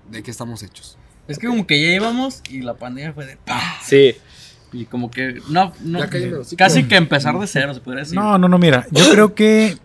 [0.09, 0.97] de qué estamos hechos.
[1.27, 3.59] Es que como que ya íbamos y la pandemia fue de ¡pam!
[3.83, 4.15] Sí.
[4.73, 5.99] Y como que no, no
[6.57, 8.15] casi que empezar de cero, se podría decir.
[8.15, 9.77] No, no, no, mira, yo creo que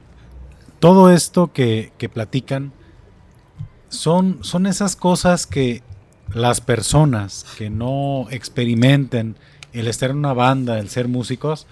[0.79, 2.73] todo esto que, que platican
[3.89, 5.83] son, son esas cosas que
[6.33, 9.37] las personas que no experimenten
[9.73, 11.67] el estar en una banda, el ser músicos,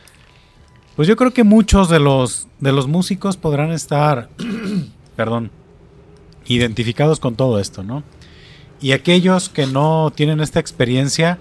[0.96, 4.28] pues yo creo que muchos de los, de los músicos podrán estar,
[5.16, 5.50] perdón,
[6.46, 8.02] identificados con todo esto, ¿no?
[8.80, 11.38] Y aquellos que no tienen esta experiencia,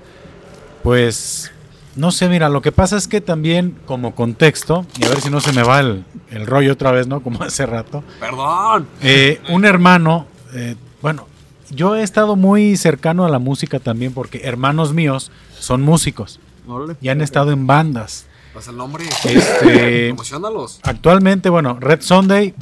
[0.81, 1.51] pues
[1.95, 5.29] no sé, mira, lo que pasa es que también como contexto, y a ver si
[5.29, 7.19] no se me va el, el rollo otra vez, ¿no?
[7.23, 8.03] Como hace rato.
[8.19, 8.87] Perdón.
[9.01, 11.27] Eh, un hermano, eh, bueno,
[11.69, 16.95] yo he estado muy cercano a la música también porque hermanos míos son músicos Órale.
[17.01, 18.25] y han estado en bandas.
[18.53, 19.05] Pasa el nombre.
[19.25, 20.79] Este, Emocionalos.
[20.83, 22.53] actualmente, bueno, Red Sunday,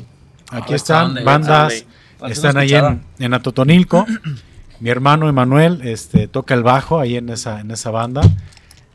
[0.50, 1.86] aquí están, Sunday, bandas,
[2.30, 4.06] están ahí en, en Atotonilco.
[4.80, 8.22] Mi hermano Emanuel este, toca el bajo ahí en esa, en esa banda.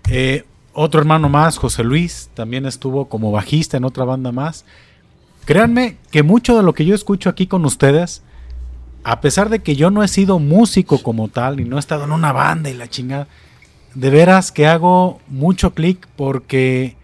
[0.08, 4.64] Eh, otro hermano más, José Luis, también estuvo como bajista en otra banda más.
[5.44, 8.22] Créanme que mucho de lo que yo escucho aquí con ustedes,
[9.04, 12.04] a pesar de que yo no he sido músico como tal y no he estado
[12.04, 13.28] en una banda y la chingada,
[13.94, 16.96] de veras que hago mucho clic porque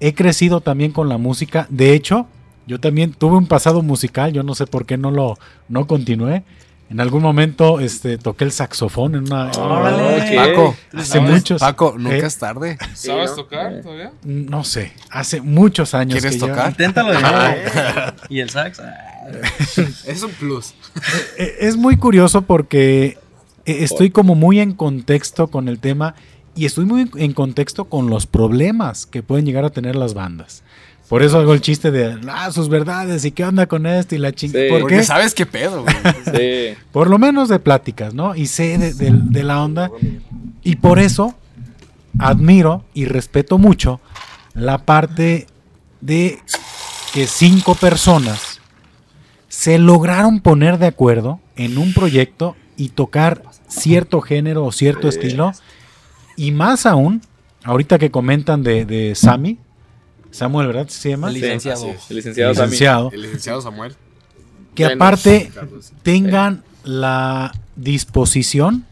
[0.00, 1.66] he crecido también con la música.
[1.70, 2.26] De hecho,
[2.66, 5.38] yo también tuve un pasado musical, yo no sé por qué no lo
[5.68, 6.42] no continué.
[6.90, 9.50] En algún momento este, toqué el saxofón en una...
[9.50, 10.02] en una Órale.
[10.02, 10.24] banda.
[10.24, 10.34] Ok.
[10.54, 10.76] Paco.
[10.92, 11.60] Hace muchos.
[11.60, 12.78] Paco, nunca eh, es tarde.
[12.94, 13.36] Sí, ¿Sabes ¿no?
[13.36, 13.80] tocar Eh.
[13.82, 14.12] todavía?
[14.22, 16.20] No sé, hace muchos años.
[16.20, 16.70] ¿Quieres que yo- tocar?
[16.70, 18.12] Inténtalo de nuevo.
[18.28, 18.80] y el sax.
[18.80, 18.94] ah,
[20.06, 20.74] Es un plus.
[21.38, 23.16] Eh, Es muy curioso porque
[23.64, 26.14] eh, estoy como muy en contexto con el tema
[26.54, 30.62] y estoy muy en contexto con los problemas que pueden llegar a tener las bandas.
[31.08, 34.18] Por eso hago el chiste de, ah, sus verdades y qué onda con esto y
[34.18, 34.64] la chingada.
[34.64, 34.70] Sí.
[34.70, 35.94] ¿Por Porque sabes qué pedo, güey.
[36.34, 36.78] Sí.
[36.92, 38.34] Por lo menos de pláticas, ¿no?
[38.34, 39.90] Y sé de, de- de la onda.
[40.62, 41.34] Y por eso
[42.18, 44.00] admiro y respeto mucho
[44.54, 45.46] la parte
[46.00, 46.38] de
[47.12, 48.60] que cinco personas
[49.48, 55.52] se lograron poner de acuerdo en un proyecto y tocar cierto género o cierto estilo.
[56.36, 57.20] Y más aún,
[57.62, 59.58] ahorita que comentan de, de Sammy,
[60.34, 60.88] Samuel, ¿verdad?
[60.88, 61.28] ¿Se llama?
[61.28, 61.82] El licenciado.
[61.82, 63.10] Sí, el licenciado.
[63.12, 63.94] El licenciado Samuel.
[64.74, 65.92] Que aparte Carlos.
[66.02, 68.84] tengan la disposición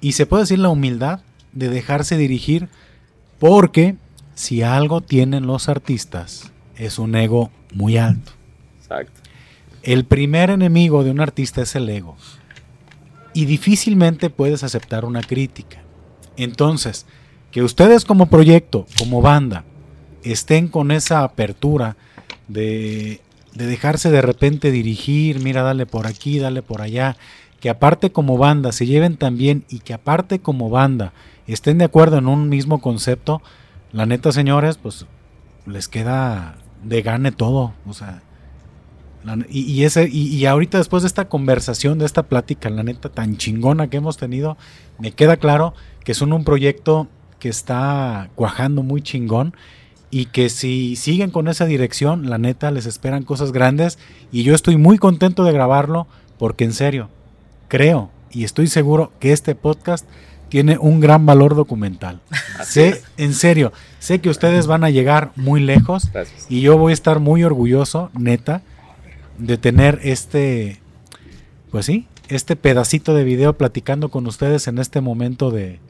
[0.00, 1.20] y se puede decir la humildad
[1.52, 2.68] de dejarse dirigir
[3.38, 3.96] porque
[4.34, 8.32] si algo tienen los artistas es un ego muy alto.
[8.80, 9.20] Exacto.
[9.82, 12.16] El primer enemigo de un artista es el ego
[13.34, 15.82] y difícilmente puedes aceptar una crítica.
[16.38, 17.04] Entonces,
[17.50, 19.64] que ustedes como proyecto, como banda,
[20.24, 21.96] estén con esa apertura
[22.48, 23.20] de,
[23.54, 27.16] de dejarse de repente dirigir, mira, dale por aquí, dale por allá,
[27.60, 31.12] que aparte como banda se lleven también y que aparte como banda
[31.46, 33.42] estén de acuerdo en un mismo concepto,
[33.92, 35.06] la neta, señores, pues
[35.66, 38.22] les queda de gane todo, o sea,
[39.48, 43.38] y ese, y, y ahorita después de esta conversación, de esta plática, la neta tan
[43.38, 44.58] chingona que hemos tenido,
[44.98, 45.72] me queda claro
[46.04, 49.54] que son un proyecto que está cuajando muy chingón
[50.14, 53.98] y que si siguen con esa dirección, la neta les esperan cosas grandes
[54.30, 56.06] y yo estoy muy contento de grabarlo
[56.38, 57.08] porque en serio,
[57.66, 60.06] creo y estoy seguro que este podcast
[60.48, 62.20] tiene un gran valor documental.
[62.64, 66.46] sé, en serio, sé que ustedes van a llegar muy lejos Gracias.
[66.48, 68.62] y yo voy a estar muy orgulloso, neta,
[69.36, 70.80] de tener este,
[71.72, 75.80] pues sí, este pedacito de video platicando con ustedes en este momento de,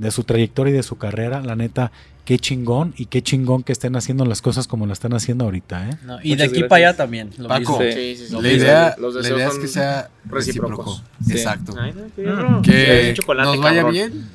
[0.00, 1.40] de su trayectoria y de su carrera.
[1.42, 1.92] La neta,
[2.24, 5.90] qué chingón y qué chingón que estén haciendo las cosas como lo están haciendo ahorita,
[5.90, 5.98] ¿eh?
[6.04, 6.68] No, y de aquí gracias.
[6.68, 7.30] para allá también.
[7.38, 7.94] Lo Paco, mismo.
[7.94, 8.36] Sí, sí, sí.
[8.40, 11.00] La idea, Los la idea es que sea recíproco.
[11.24, 11.32] Sí.
[11.32, 11.74] Exacto.
[11.78, 12.62] Ay, no, Mm.
[12.62, 13.92] Que nos vaya cabrón.
[13.92, 14.28] bien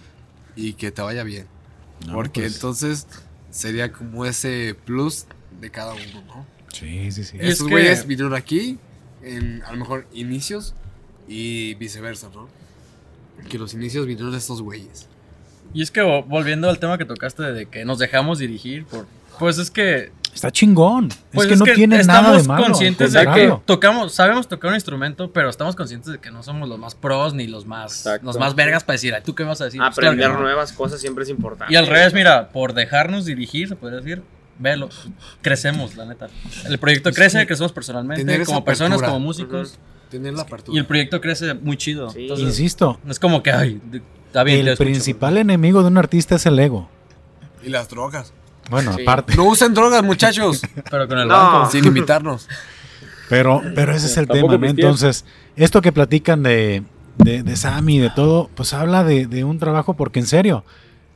[0.55, 1.47] y que te vaya bien.
[2.07, 3.07] No, Porque pues, entonces
[3.49, 5.25] sería como ese plus
[5.61, 6.45] de cada uno, ¿no?
[6.73, 7.37] Sí, sí, sí.
[7.37, 8.77] Y es Estos que- güeyes vinieron aquí
[9.23, 10.75] en a lo mejor inicios
[11.27, 12.47] y viceversa, ¿no?
[13.49, 15.07] Que los inicios vinieron de estos güeyes.
[15.75, 19.05] Y es que vo- volviendo al tema que tocaste de que nos dejamos dirigir por...
[19.37, 20.11] Pues es que...
[20.33, 21.09] Está chingón.
[21.31, 22.65] Pues es que no tiene nada de estamos malo.
[22.65, 26.43] al conscientes de que tocamos, sabemos tocar un instrumento, pero estamos conscientes de que no
[26.43, 28.25] somos los más pros ni los más, Exacto.
[28.25, 29.79] los más vergas para decir, "Ay, ¿tú qué vas a decir?
[29.79, 30.41] Pues claro Aprender que no.
[30.41, 31.73] nuevas cosas siempre es importante.
[31.73, 34.23] Y al revés, mira, por dejarnos dirigir, se podría decir,
[34.59, 34.89] velo,
[35.41, 36.27] crecemos, la neta.
[36.67, 39.77] El proyecto crece, crecemos personalmente, como personas, como músicos,
[40.09, 40.75] Tener la apertura.
[40.75, 42.09] y el proyecto crece muy chido.
[42.09, 42.23] Sí.
[42.23, 43.81] Entonces, Insisto, no es como que, ay,
[44.39, 44.57] está bien.
[44.57, 46.89] te el escucho, principal enemigo de un artista es el ego.
[47.63, 48.33] Y las drogas.
[48.69, 49.01] Bueno, Sí.
[49.03, 49.35] aparte.
[49.35, 50.61] No usen drogas, muchachos.
[50.91, 51.33] Pero con el No.
[51.35, 51.71] banco.
[51.71, 52.47] sin invitarnos.
[53.29, 54.67] Pero, pero ese es el tema, ¿no?
[54.67, 55.25] Entonces,
[55.55, 56.83] esto que platican de,
[57.17, 60.63] de, de Sammy, de todo, pues habla de, de un trabajo, porque en serio,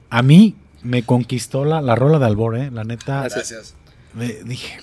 [0.09, 2.71] a mí me conquistó la, la rola de Albor, ¿eh?
[2.71, 3.75] La neta, Gracias.
[4.15, 4.79] de- dije,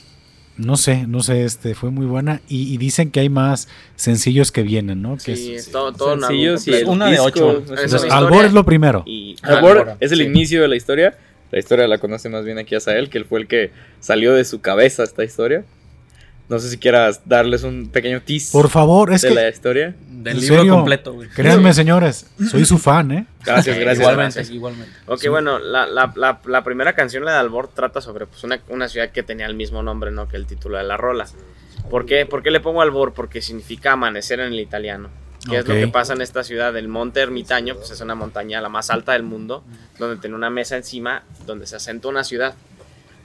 [0.58, 2.40] no sé, no sé, este, fue muy buena.
[2.48, 5.16] Y, y dicen que hay más sencillos que vienen, ¿no?
[5.16, 7.58] Que Sí, es- es todo, Sencillos y Una de ocho.
[7.58, 9.02] Entonces, Albor es lo primero.
[9.06, 10.24] Y Albor Albor, es el sí.
[10.24, 11.16] inicio de la historia.
[11.52, 13.70] La historia la conoce más bien aquí a Sael, que él fue el que
[14.00, 15.64] salió de su cabeza esta historia.
[16.48, 19.94] No sé si quieras darles un pequeño tease Por favor, es de la que, historia.
[20.08, 20.74] Del ¿En libro serio?
[20.74, 21.28] completo, güey.
[21.28, 23.26] créanme, señores, soy su fan, ¿eh?
[23.44, 23.98] Gracias, gracias.
[23.98, 24.50] Igualmente, gracias.
[24.50, 24.92] igualmente.
[25.06, 28.60] Ok, bueno, la, la, la, la primera canción, la de Albor, trata sobre pues, una,
[28.68, 30.28] una ciudad que tenía el mismo nombre, ¿no?
[30.28, 31.26] Que el título de la rola.
[31.90, 33.12] ¿Por qué, ¿Por qué le pongo Albor?
[33.12, 35.08] Porque significa amanecer en el italiano.
[35.48, 36.76] ¿Qué es lo que pasa en esta ciudad?
[36.76, 39.62] El monte ermitaño, pues es una montaña la más alta del mundo,
[39.98, 42.54] donde tiene una mesa encima, donde se asenta una ciudad.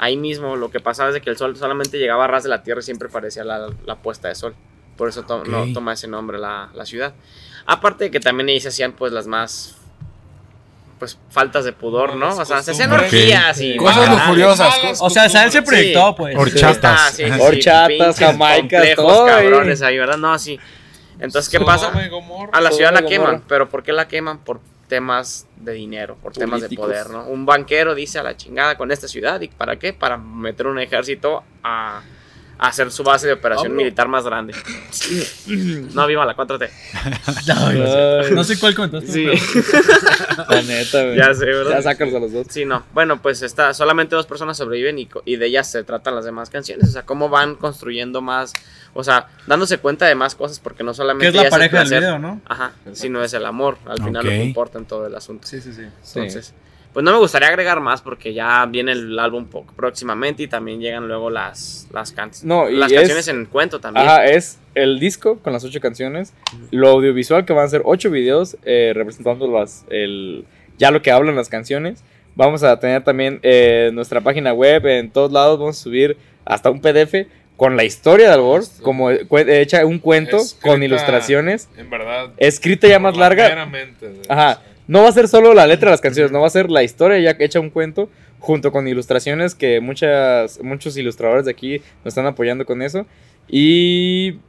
[0.01, 2.49] Ahí mismo lo que pasaba es de que el sol solamente llegaba a ras de
[2.49, 4.55] la tierra y siempre parecía la, la puesta de sol.
[4.97, 7.13] Por eso to- no, toma ese nombre la, la ciudad.
[7.67, 9.77] Aparte de que también ahí se hacían pues las más
[10.99, 12.29] pues faltas de pudor, ¿no?
[12.35, 14.99] O sea, se hacían orgías y Cosas lujuriosas.
[15.01, 16.35] O sea, Sael se proyectó, pues.
[16.37, 16.99] Horchatas.
[16.99, 19.31] Ah, sí, sí, sí, Horchatas, pinches jamaicas, complejos, todo ahí.
[19.49, 20.17] cabrones ahí, ¿verdad?
[20.17, 20.59] No, sí.
[21.19, 21.91] Entonces, ¿qué pasa?
[22.51, 24.39] A la ciudad la queman, pero ¿por qué la queman?
[24.39, 24.59] Por
[24.91, 27.23] temas de dinero, por temas de poder, ¿no?
[27.23, 29.93] Un banquero dice a la chingada con esta ciudad, ¿y para qué?
[29.93, 32.01] Para meter un ejército a,
[32.59, 34.53] a hacer su base de operación militar más grande.
[35.93, 36.69] no, viva la 4T.
[37.55, 37.81] Ay,
[38.27, 38.31] Ay.
[38.35, 39.07] no sé cuál comentaste.
[39.11, 39.25] Sí,
[39.71, 41.15] pero- La neta, güey.
[41.15, 41.71] ya sé, ¿verdad?
[41.77, 42.47] Ya sácalos a los dos.
[42.49, 42.83] Sí, no.
[42.93, 46.89] Bueno, pues está, solamente dos personas sobreviven y de ellas se tratan las demás canciones.
[46.89, 48.51] O sea, cómo van construyendo más,
[48.93, 51.87] o sea, dándose cuenta de más cosas, porque no solamente Que es la pareja del
[51.87, 52.41] placer, video, ¿no?
[52.45, 55.47] Ajá, sino es el amor, al final lo que importa en todo el asunto.
[55.47, 55.83] Sí, sí, sí.
[56.15, 56.53] Entonces,
[56.93, 59.47] pues no me gustaría agregar más porque ya viene el álbum
[59.77, 63.79] próximamente y también llegan luego las, las, can- No, y las es- canciones en cuento
[63.79, 64.05] también.
[64.05, 66.33] Ajá, es el disco con las ocho canciones.
[66.71, 70.43] Lo audiovisual que van a ser ocho videos eh, representando las, el,
[70.77, 72.03] ya lo que hablan las canciones.
[72.35, 76.69] Vamos a tener también eh, nuestra página web, en todos lados vamos a subir hasta
[76.69, 77.13] un PDF
[77.61, 81.91] con la historia de Albor, como eh, cue- hecha un cuento Escrita- con ilustraciones, En
[81.91, 82.31] verdad.
[82.37, 83.69] escrita ya más larga.
[84.29, 84.61] Ajá.
[84.87, 86.81] No va a ser solo la letra de las canciones, no va a ser la
[86.81, 88.09] historia ya hecha un cuento
[88.39, 93.05] junto con ilustraciones que muchas, muchos ilustradores de aquí nos están apoyando con eso.
[93.47, 94.39] Y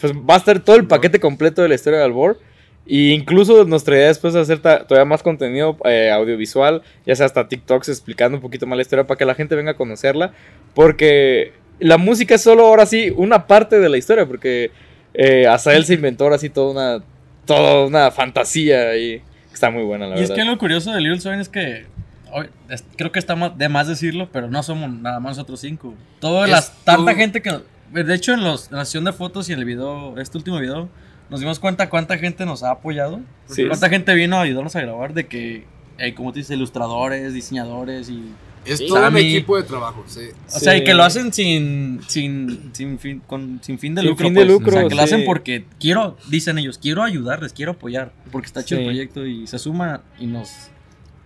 [0.00, 2.38] pues va a estar todo el paquete completo de la historia de Albor.
[2.86, 7.46] Y incluso nuestra idea después de hacer todavía más contenido eh, audiovisual, ya sea hasta
[7.48, 10.32] TikToks explicando un poquito más la historia para que la gente venga a conocerla.
[10.74, 11.52] Porque
[11.82, 14.70] la música es solo ahora sí una parte de la historia, porque
[15.14, 17.04] eh, Azael se inventó ahora sí toda una,
[17.44, 19.22] toda una fantasía y
[19.52, 20.44] está muy buena la Y es verdad.
[20.44, 21.86] que lo curioso de Little Swain es que
[22.32, 25.94] hoy- es- creo que está de más decirlo, pero no somos nada más nosotros cinco.
[26.20, 27.60] Toda Es las, tanta gente que...
[27.92, 30.58] De hecho, en, los, en la sesión de fotos y en el video, este último
[30.58, 30.88] video,
[31.28, 33.20] nos dimos cuenta cuánta gente nos ha apoyado.
[33.46, 33.66] Sí.
[33.66, 35.64] Cuánta gente vino a ayudarnos a grabar de que,
[35.98, 38.32] eh, como te dices, ilustradores, diseñadores y...
[38.64, 38.86] Es Sí.
[38.86, 39.20] todo un Sammy.
[39.20, 40.04] equipo de trabajo.
[40.06, 40.28] Sí.
[40.54, 44.10] O sea, y que lo hacen sin, sin, sin, fin, con, sin fin de Sin
[44.10, 44.26] lucro.
[44.26, 44.48] fin de pues.
[44.52, 48.12] lucro, O sea, que lo hacen porque quiero, dicen ellos, quiero ayudarles, quiero apoyar.
[48.30, 48.74] Porque está Sí.
[48.76, 50.50] el proyecto y se suma y nos.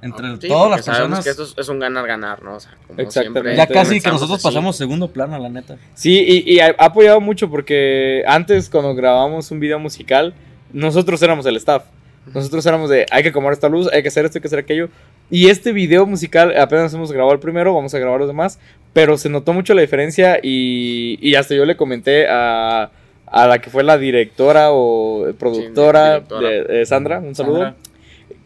[0.02, 1.24] Entre Sí, todas las personas.
[1.24, 2.56] que esto es, es un ganar-ganar, ¿no?
[2.56, 3.40] O sea, como Exactamente.
[3.50, 4.44] siempre ya casi que nosotros así.
[4.44, 5.78] pasamos segundo plano, la neta.
[5.94, 10.34] Sí, y, y ha apoyado mucho porque antes cuando grabábamos un video musical,
[10.72, 11.84] nosotros éramos el staff.
[12.35, 14.59] Nosotros éramos de, hay que acomodar esta luz, hay que hacer esto, hay que hacer
[14.59, 14.89] aquello.
[15.31, 18.59] Y este video musical, apenas hemos grabado el primero, vamos a grabar los demás,
[18.93, 22.90] pero se notó mucho la diferencia y, y hasta yo le comenté a,
[23.27, 26.48] a la que fue la directora o productora, directora.
[26.48, 27.77] de, de Sandra, un saludo, Sandra.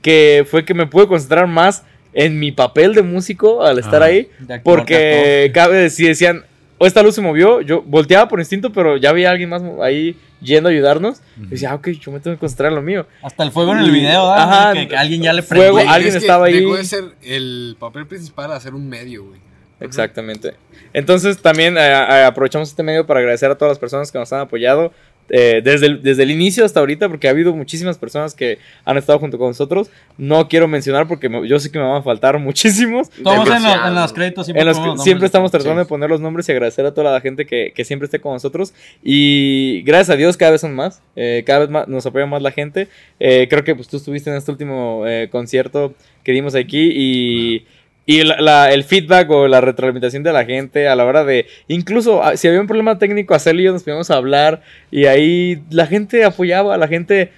[0.02, 4.06] que fue que me pude concentrar más en mi papel de músico al estar Ah.
[4.06, 4.28] ahí,
[4.64, 6.44] porque cabe decir, decían,
[6.82, 10.16] o esta luz se movió, yo volteaba por instinto, pero ya había alguien más ahí
[10.40, 13.06] yendo a ayudarnos, y decía, ah, ok, yo me tengo que concentrar en lo mío.
[13.20, 14.62] Hasta el fuego en el video, ¿verdad?
[14.62, 15.84] Ajá, que, que alguien ya le fuego, prendió.
[15.84, 16.60] Güey, alguien es que estaba ahí.
[16.60, 19.40] Dejó de ser el papel principal a ser un medio, güey.
[19.78, 20.54] Exactamente.
[20.94, 24.32] Entonces también eh, eh, aprovechamos este medio para agradecer a todas las personas que nos
[24.32, 24.92] han apoyado
[25.30, 28.96] eh, desde, el, desde el inicio hasta ahorita, porque ha habido muchísimas personas que han
[28.98, 29.90] estado junto con nosotros.
[30.18, 33.08] No quiero mencionar porque me- yo sé que me van a faltar muchísimos.
[33.10, 33.88] Todos en, los- Demasiado.
[33.88, 35.22] en los créditos siempre, En los siempre nombres.
[35.24, 35.84] estamos tratando Sí.
[35.84, 38.32] de poner los nombres y agradecer a toda la gente que, que siempre esté con
[38.34, 38.74] nosotros.
[39.02, 41.02] Y gracias a Dios cada vez son más.
[41.16, 42.88] eh, cada vez más nos apoya más la gente.
[43.18, 45.94] Eh, creo que pues, tú estuviste en este último eh, concierto
[46.24, 47.66] que dimos aquí y...
[48.12, 52.24] Y la- el feedback o la retroalimentación de la gente a la hora de, incluso
[52.24, 55.86] ah, si había un problema técnico, hacerlo y yo nos podíamos hablar y ahí la
[55.86, 57.30] gente apoyaba, la gente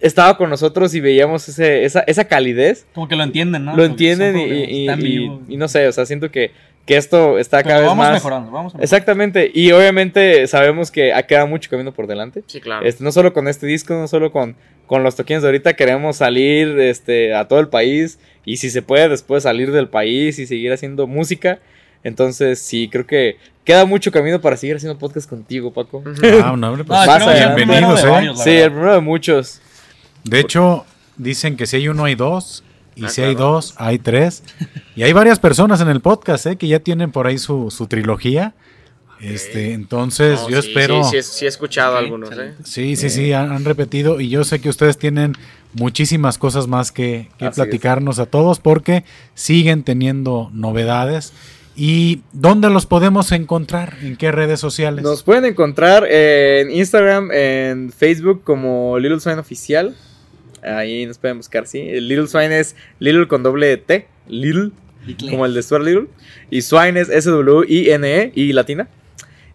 [0.00, 3.76] estaba con nosotros y veíamos ese, esa, esa calidez Como que lo entienden, ¿no?
[3.76, 6.50] lo entienden y, no sé, o sea, siento que,
[6.86, 8.14] que esto está Pero cada vez vamos más...
[8.14, 8.84] mejorando, vamos mejorando.
[8.84, 12.42] Exactamente, y obviamente sabemos que ha quedado mucho camino por delante.
[12.46, 12.84] Sí, claro.
[12.84, 14.56] Este, no solo con este disco, no solo con,
[14.86, 18.82] con los toquines de ahorita, queremos salir este, a todo el país y si se
[18.82, 21.60] puede después salir del país y seguir haciendo música.
[22.02, 26.04] Entonces, sí, creo que queda mucho camino para seguir haciendo podcast contigo, Paco.
[26.42, 28.30] Ah, no, hombre, pues, de bienvenidos, ¿eh?
[28.34, 29.62] Sí, el primero de muchos.
[30.24, 30.84] De hecho,
[31.16, 32.64] dicen que si hay uno hay dos.
[32.96, 33.52] Y Ah, si hay claro.
[33.54, 34.42] dos, hay tres.
[34.94, 36.56] Y hay varias personas en el podcast, ¿eh?
[36.56, 38.54] Que ya tienen por ahí su, su trilogía.
[39.20, 41.02] Este, entonces, No, yo sí, espero.
[41.04, 42.54] Sí, sí, sí he escuchado algunos, ¿eh?
[42.62, 45.32] Sí, sí, sí, han, han repetido y yo sé que ustedes tienen
[45.72, 51.32] muchísimas cosas más que, que platicarnos a todos porque siguen teniendo novedades.
[51.76, 53.96] ¿Y dónde los podemos encontrar?
[54.02, 55.02] ¿En qué redes sociales?
[55.02, 59.96] Nos pueden encontrar en Instagram, en Facebook como Little Swine Oficial.
[60.64, 61.80] Ahí nos pueden buscar, sí.
[61.80, 64.06] El Little Swine es Little con doble T.
[64.28, 64.70] Little,
[65.30, 66.06] como el de Stuart Little.
[66.50, 68.88] Y Swine es S-W-I-N-E y latina.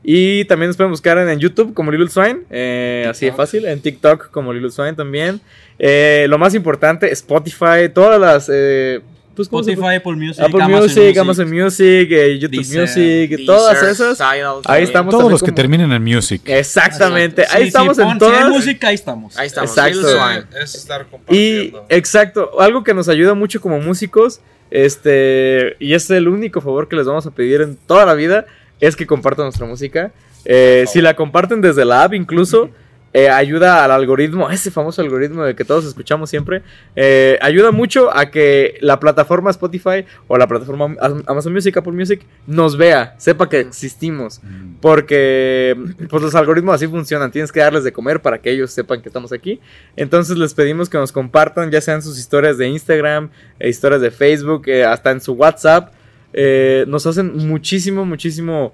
[0.03, 2.41] Y también nos pueden buscar en, en YouTube como Little Swine.
[2.49, 3.65] eh, así de fácil.
[3.65, 5.41] En TikTok como Little Swine también.
[5.77, 8.49] Eh, lo más importante, Spotify, todas las...
[8.51, 9.01] eh,
[9.39, 13.45] pues, ¿cómo se Spotify, Apple Music, Apple Amazon Music, Amazon Music, eh, YouTube Deezer, Music,
[13.45, 14.17] todas Deezer, esas.
[14.17, 16.41] Tidal Ahí estamos Todos los que como- terminen en music.
[16.45, 18.49] Exactamente, Sí, ahí sí, estamos pon- en si hay todas.
[18.49, 19.37] música, ahí estamos.
[19.37, 19.69] Ahí estamos.
[19.77, 20.57] Exacto.
[20.61, 21.85] Es estar Y compartiendo.
[21.87, 24.41] exacto, algo que nos ayuda mucho como músicos,
[24.71, 28.45] este, y es el único favor que les vamos a pedir en toda la vida,
[28.79, 30.11] es que compartan nuestra música.
[30.45, 32.69] Eh, si la comparten desde la app incluso,
[33.13, 36.61] eh, ayuda al algoritmo, ese famoso algoritmo de que todos escuchamos siempre,
[36.95, 41.93] eh, ayuda mucho a que la plataforma Spotify o la plataforma Am- Amazon Music, Apple
[41.93, 44.41] Music, nos vea, sepa que existimos.
[44.81, 45.75] Porque
[46.09, 47.31] pues los algoritmos así funcionan.
[47.31, 49.59] Tienes que darles de comer para que ellos sepan que estamos aquí.
[49.95, 53.29] Entonces les pedimos que nos compartan ya sean sus historias de Instagram,
[53.59, 55.93] eh, historias de Facebook, hasta en su WhatsApp.
[56.87, 58.73] Nos hacen muchísimo, muchísimo,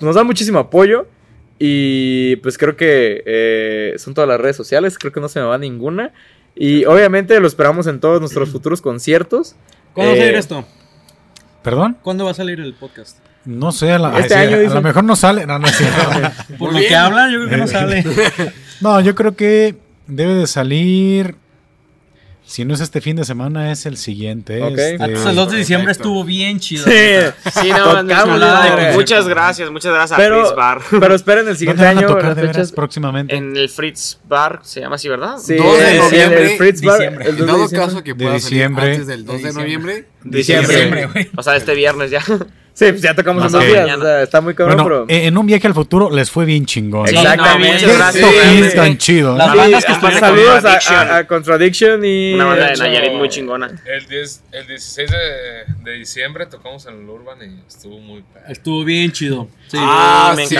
[0.00, 1.06] nos dan muchísimo apoyo.
[1.62, 5.44] Y pues creo que eh, son todas las redes sociales, creo que no se me
[5.46, 6.10] va ninguna.
[6.56, 9.56] Y obviamente lo esperamos en todos nuestros futuros conciertos.
[9.92, 10.64] ¿Cuándo va a Eh, salir esto?
[11.62, 11.98] ¿Perdón?
[12.02, 13.18] ¿Cuándo va a salir el podcast?
[13.44, 15.46] No sé, a, la- Este ay, sí, año a lo mejor no sale.
[15.46, 16.00] No, no, es cierto.
[16.58, 18.04] Por lo que hablan, yo creo que no sale.
[18.80, 19.76] No, yo creo que
[20.06, 21.36] debe de salir.
[22.50, 24.60] Si no es este fin de semana, es el siguiente.
[24.60, 24.70] Ok.
[24.72, 26.08] este- Entonces, el 2 de diciembre Perfecto.
[26.08, 26.84] estuvo bien chido.
[26.84, 26.90] Sí,
[27.62, 30.80] Sí, no, Tocamos no, de- muchas gracias, muchas gracias a Pero- Fritz Bar.
[31.00, 32.08] pero esperen el siguiente ¿Dónde van a año.
[32.08, 32.72] tocar las de veras fechas.
[32.72, 33.36] próximamente?
[33.36, 35.36] En el Fritz Bar, se llama así, ¿verdad?
[35.38, 37.24] Sí, 2 de noviembre, el Fritz Bar, diciembre.
[37.28, 37.86] el 2 En de dado diciembre.
[37.88, 38.82] caso que De pueda diciembre.
[38.82, 39.62] salir antes del 2 de diciembre.
[39.62, 40.08] noviembre.
[40.24, 40.74] Diciembre.
[40.76, 41.30] Diciembre.
[41.36, 42.22] O sea, este viernes ya.
[42.72, 43.96] Sí, pues ya tocamos en dos días.
[43.98, 45.18] O sea, está muy cabrón, Bueno, pero.
[45.18, 47.06] eh, en un viaje al futuro les fue bien chingón.
[47.08, 47.86] Sí, Exactamente.
[47.86, 48.76] no, toquín Sí.
[48.76, 49.36] tan chido.
[49.36, 50.96] Las Sí, bandas que ah, estuvieron saludos a, Contradiction.
[50.96, 52.34] a- a Contradiction y.
[52.34, 53.70] Una banda de Nayarit muy chingona.
[53.84, 58.52] El, 10 el 16 de, de diciembre tocamos en el Urban y estuvo muy padre.
[58.52, 59.48] Estuvo bien chido.
[59.68, 59.76] Sí.
[59.78, 60.56] Ah, me sí,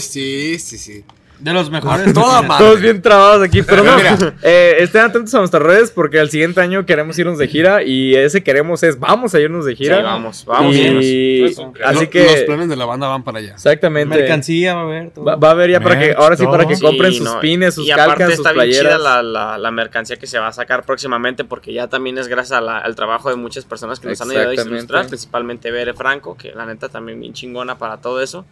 [0.00, 1.04] sí, sí, sí.
[1.40, 2.12] De los mejores.
[2.14, 2.64] Toda madre.
[2.64, 3.96] Todos bien trabados aquí, pero no.
[3.96, 4.16] Mira.
[4.42, 8.14] Eh, estén atentos a nuestras redes porque el siguiente año queremos irnos de gira y
[8.16, 10.02] ese queremos es vamos a irnos de Sí, gira.
[10.02, 10.74] vamos, vamos.
[10.74, 11.04] a irnos.
[11.04, 13.52] y Eso, así que Los planes de la banda van para allá.
[13.54, 15.10] exactamente Mercancía va a haber.
[15.10, 15.24] todo.
[15.24, 17.40] va, va a haber ya para que ahora sí para que compren Sí, sus no,
[17.40, 19.00] pines, sus y aparte calcas, sus está bien chida playeras.
[19.02, 22.58] la, la, la mercancía que se va a sacar próximamente porque ya también es gracias
[22.58, 25.94] a la- al trabajo de muchas personas que nos han ayudado a ilustrar, principalmente Bere
[25.94, 28.44] Franco, que la neta también bien chingona para todo eso.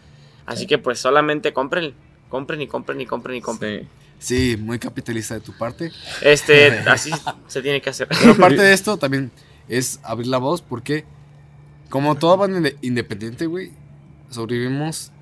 [0.47, 1.93] Así que pues solamente compren,
[2.29, 3.81] compren y compren y compren y compren.
[3.83, 3.89] Sí.
[4.19, 5.93] Sí, muy capitalista de tu parte.
[6.23, 7.11] Este, así
[7.49, 8.09] se tiene que hacer.
[8.09, 9.31] Pero aparte de esto, también
[9.69, 11.05] es abrir la voz porque,
[11.91, 13.73] como toda banda inde- independiente, güey,
[14.31, 15.13] sobrevivimos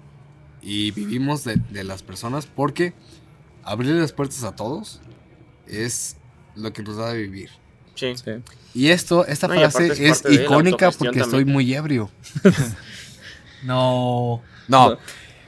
[0.62, 2.94] y vivimos de, de las personas porque
[3.64, 5.01] abrir las puertas a todos
[5.66, 6.16] es
[6.55, 7.51] lo que nos da de vivir.
[7.97, 8.12] Sí.
[8.74, 11.24] Y esto, esta No, frase es icónica porque también.
[11.24, 12.10] estoy muy ebrio.
[13.62, 14.43] No.
[14.68, 14.98] No,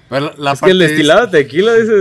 [0.08, 1.92] pero la Es que el destilado de tequila, dice.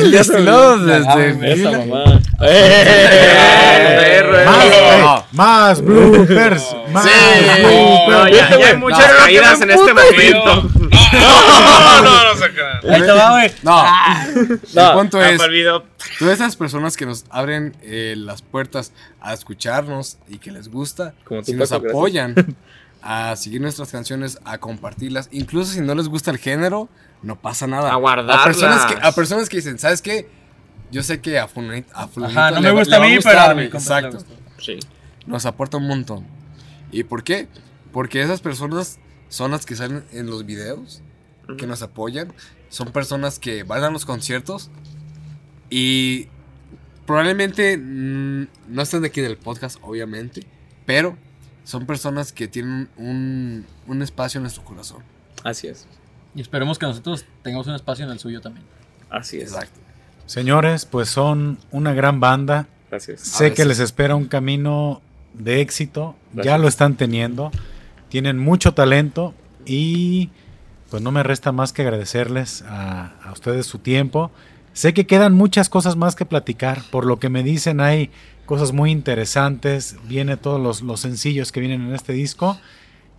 [0.00, 1.52] El destilado desde.
[1.52, 2.20] Esa mamá.
[2.42, 4.22] ¡Eh!
[5.32, 6.76] Más, eh, bloopers.
[6.92, 7.10] Más Sí.
[7.60, 8.08] bloopers.
[8.08, 10.70] No, ya, ya hay muchas No, caídas en este momento.
[11.12, 12.94] No, no, no se crean.
[12.94, 13.50] Ahí te va, güey.
[13.62, 13.82] No,
[14.74, 15.38] No, el punto Ah, es,
[16.18, 21.14] todas esas personas que nos abren eh, las puertas a escucharnos y que les gusta,
[21.42, 22.34] si nos apoyan
[23.02, 26.88] a seguir nuestras canciones, a compartirlas, incluso si no les gusta el género,
[27.22, 27.92] no pasa nada.
[27.92, 28.40] A guardarlas.
[28.40, 30.28] A personas que, a personas que dicen, ¿sabes qué?
[30.90, 33.54] Yo sé que a fulanito, a fulanito Ajá, no le me gusta a mí, gustar,
[33.54, 34.18] pero a Exacto.
[34.58, 34.78] Sí.
[35.26, 36.26] Nos aporta un montón.
[36.92, 37.48] ¿Y por qué?
[37.92, 38.98] Porque esas personas
[39.28, 41.02] son las que salen en los videos,
[41.58, 42.32] que nos apoyan,
[42.68, 44.70] son personas que van a los conciertos
[45.70, 46.28] y
[47.06, 50.42] probablemente no estén de aquí del podcast, obviamente,
[50.84, 51.16] pero
[51.64, 55.02] son personas que tienen un, un espacio en nuestro corazón.
[55.42, 55.86] Así es.
[56.36, 58.64] Y esperemos que nosotros tengamos un espacio en el suyo también.
[59.10, 59.52] Así es.
[59.52, 59.80] Exacto.
[60.26, 62.68] Señores, pues son una gran banda.
[62.90, 63.22] Gracias.
[63.22, 65.00] Sé que les espera un camino
[65.32, 66.14] de éxito.
[66.34, 67.50] Ya lo están teniendo.
[68.10, 69.34] Tienen mucho talento
[69.64, 70.30] y
[70.90, 74.30] pues no me resta más que agradecerles a, a ustedes su tiempo.
[74.74, 76.82] Sé que quedan muchas cosas más que platicar.
[76.90, 78.10] Por lo que me dicen hay
[78.44, 79.96] cosas muy interesantes.
[80.06, 82.58] Viene todos los, los sencillos que vienen en este disco.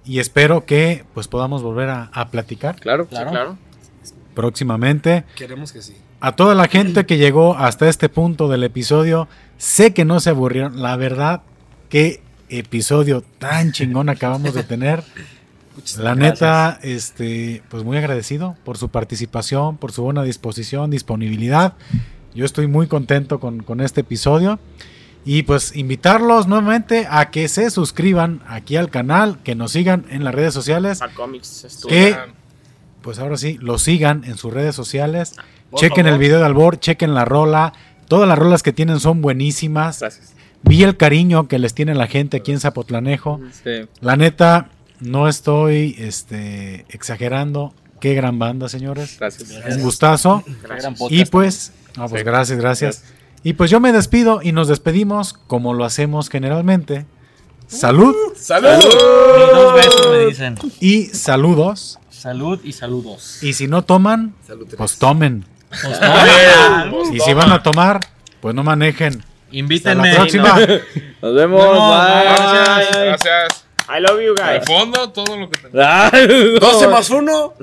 [0.07, 3.07] Y espero que pues podamos volver a, a platicar Claro.
[3.09, 3.57] Sí, claro.
[4.33, 5.25] próximamente.
[5.35, 5.95] Queremos que sí.
[6.19, 9.27] A toda la gente que llegó hasta este punto del episodio,
[9.57, 10.81] sé que no se aburrieron.
[10.81, 11.41] La verdad,
[11.89, 15.03] qué episodio tan chingón acabamos de tener.
[15.99, 21.73] La neta, este, pues muy agradecido por su participación, por su buena disposición, disponibilidad.
[22.33, 24.59] Yo estoy muy contento con, con este episodio.
[25.29, 30.23] Y pues invitarlos nuevamente a que se suscriban aquí al canal, que nos sigan en
[30.23, 31.01] las redes sociales.
[31.01, 31.89] A Comics Studio.
[31.89, 32.17] ¿Qué?
[33.01, 35.33] pues ahora sí, lo sigan en sus redes sociales.
[35.69, 36.13] Por chequen favor.
[36.13, 37.73] el video de Albor, chequen la rola.
[38.07, 39.99] Todas las rolas que tienen son buenísimas.
[39.99, 40.33] Gracias.
[40.63, 43.39] Vi el cariño que les tiene la gente aquí en Zapotlanejo.
[43.63, 43.87] Sí.
[44.01, 44.69] La neta,
[45.01, 47.73] no estoy este, exagerando.
[47.99, 49.17] Qué gran banda, señores.
[49.19, 49.51] Gracias.
[49.75, 50.43] Un gustazo.
[50.63, 51.31] Gran Y podcast.
[51.31, 52.25] pues, ah, pues Sí.
[52.25, 53.03] gracias, gracias.
[53.43, 57.05] Y pues yo me despido y nos despedimos como lo hacemos generalmente.
[57.67, 58.69] Salud ¡Salud!
[58.79, 60.55] Y dos besos me dicen.
[60.79, 61.99] y saludos.
[62.09, 63.43] Salud y saludos.
[63.43, 65.45] Y si no toman, Salud, pues tomen.
[65.69, 67.13] Pues tomen.
[67.15, 67.99] Y si van a tomar,
[68.41, 69.13] pues no manejen.
[69.19, 70.09] Hasta Invítenme.
[70.11, 70.57] la próxima.
[71.21, 71.61] Nos vemos.
[71.61, 73.05] Bye.
[73.05, 73.65] Gracias.
[73.89, 74.65] I love you De guys.
[74.65, 75.79] fondo, todo lo que tengo.
[75.81, 77.53] Ah, 12 más 1.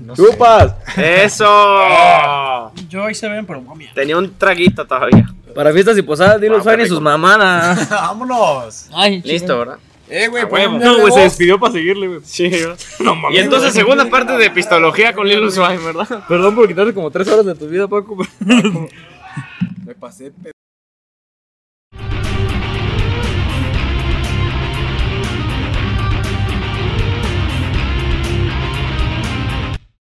[0.00, 0.22] No sé.
[0.22, 0.74] ¡Chupas!
[0.96, 1.46] Eso.
[2.88, 3.86] Yo ahí se ven, pero mami.
[3.94, 5.28] Tenía un traguito todavía.
[5.54, 7.10] Para fiestas y posadas, dilo Ah, Suárez y sus rico.
[7.10, 7.88] mamanas.
[7.90, 8.88] ¡Vámonos!
[8.94, 9.78] Ay, Listo, ¿verdad?
[10.08, 12.20] Eh, güey, ponme No, güey, se despidió para seguirle, güey.
[12.24, 12.78] Sí, ¿verdad?
[13.32, 16.24] Y entonces, segunda parte de Pistología con Lil Swine, ¿verdad?
[16.28, 18.16] Perdón por quitarte como tres horas de tu vida, Paco.
[18.40, 20.32] Me pasé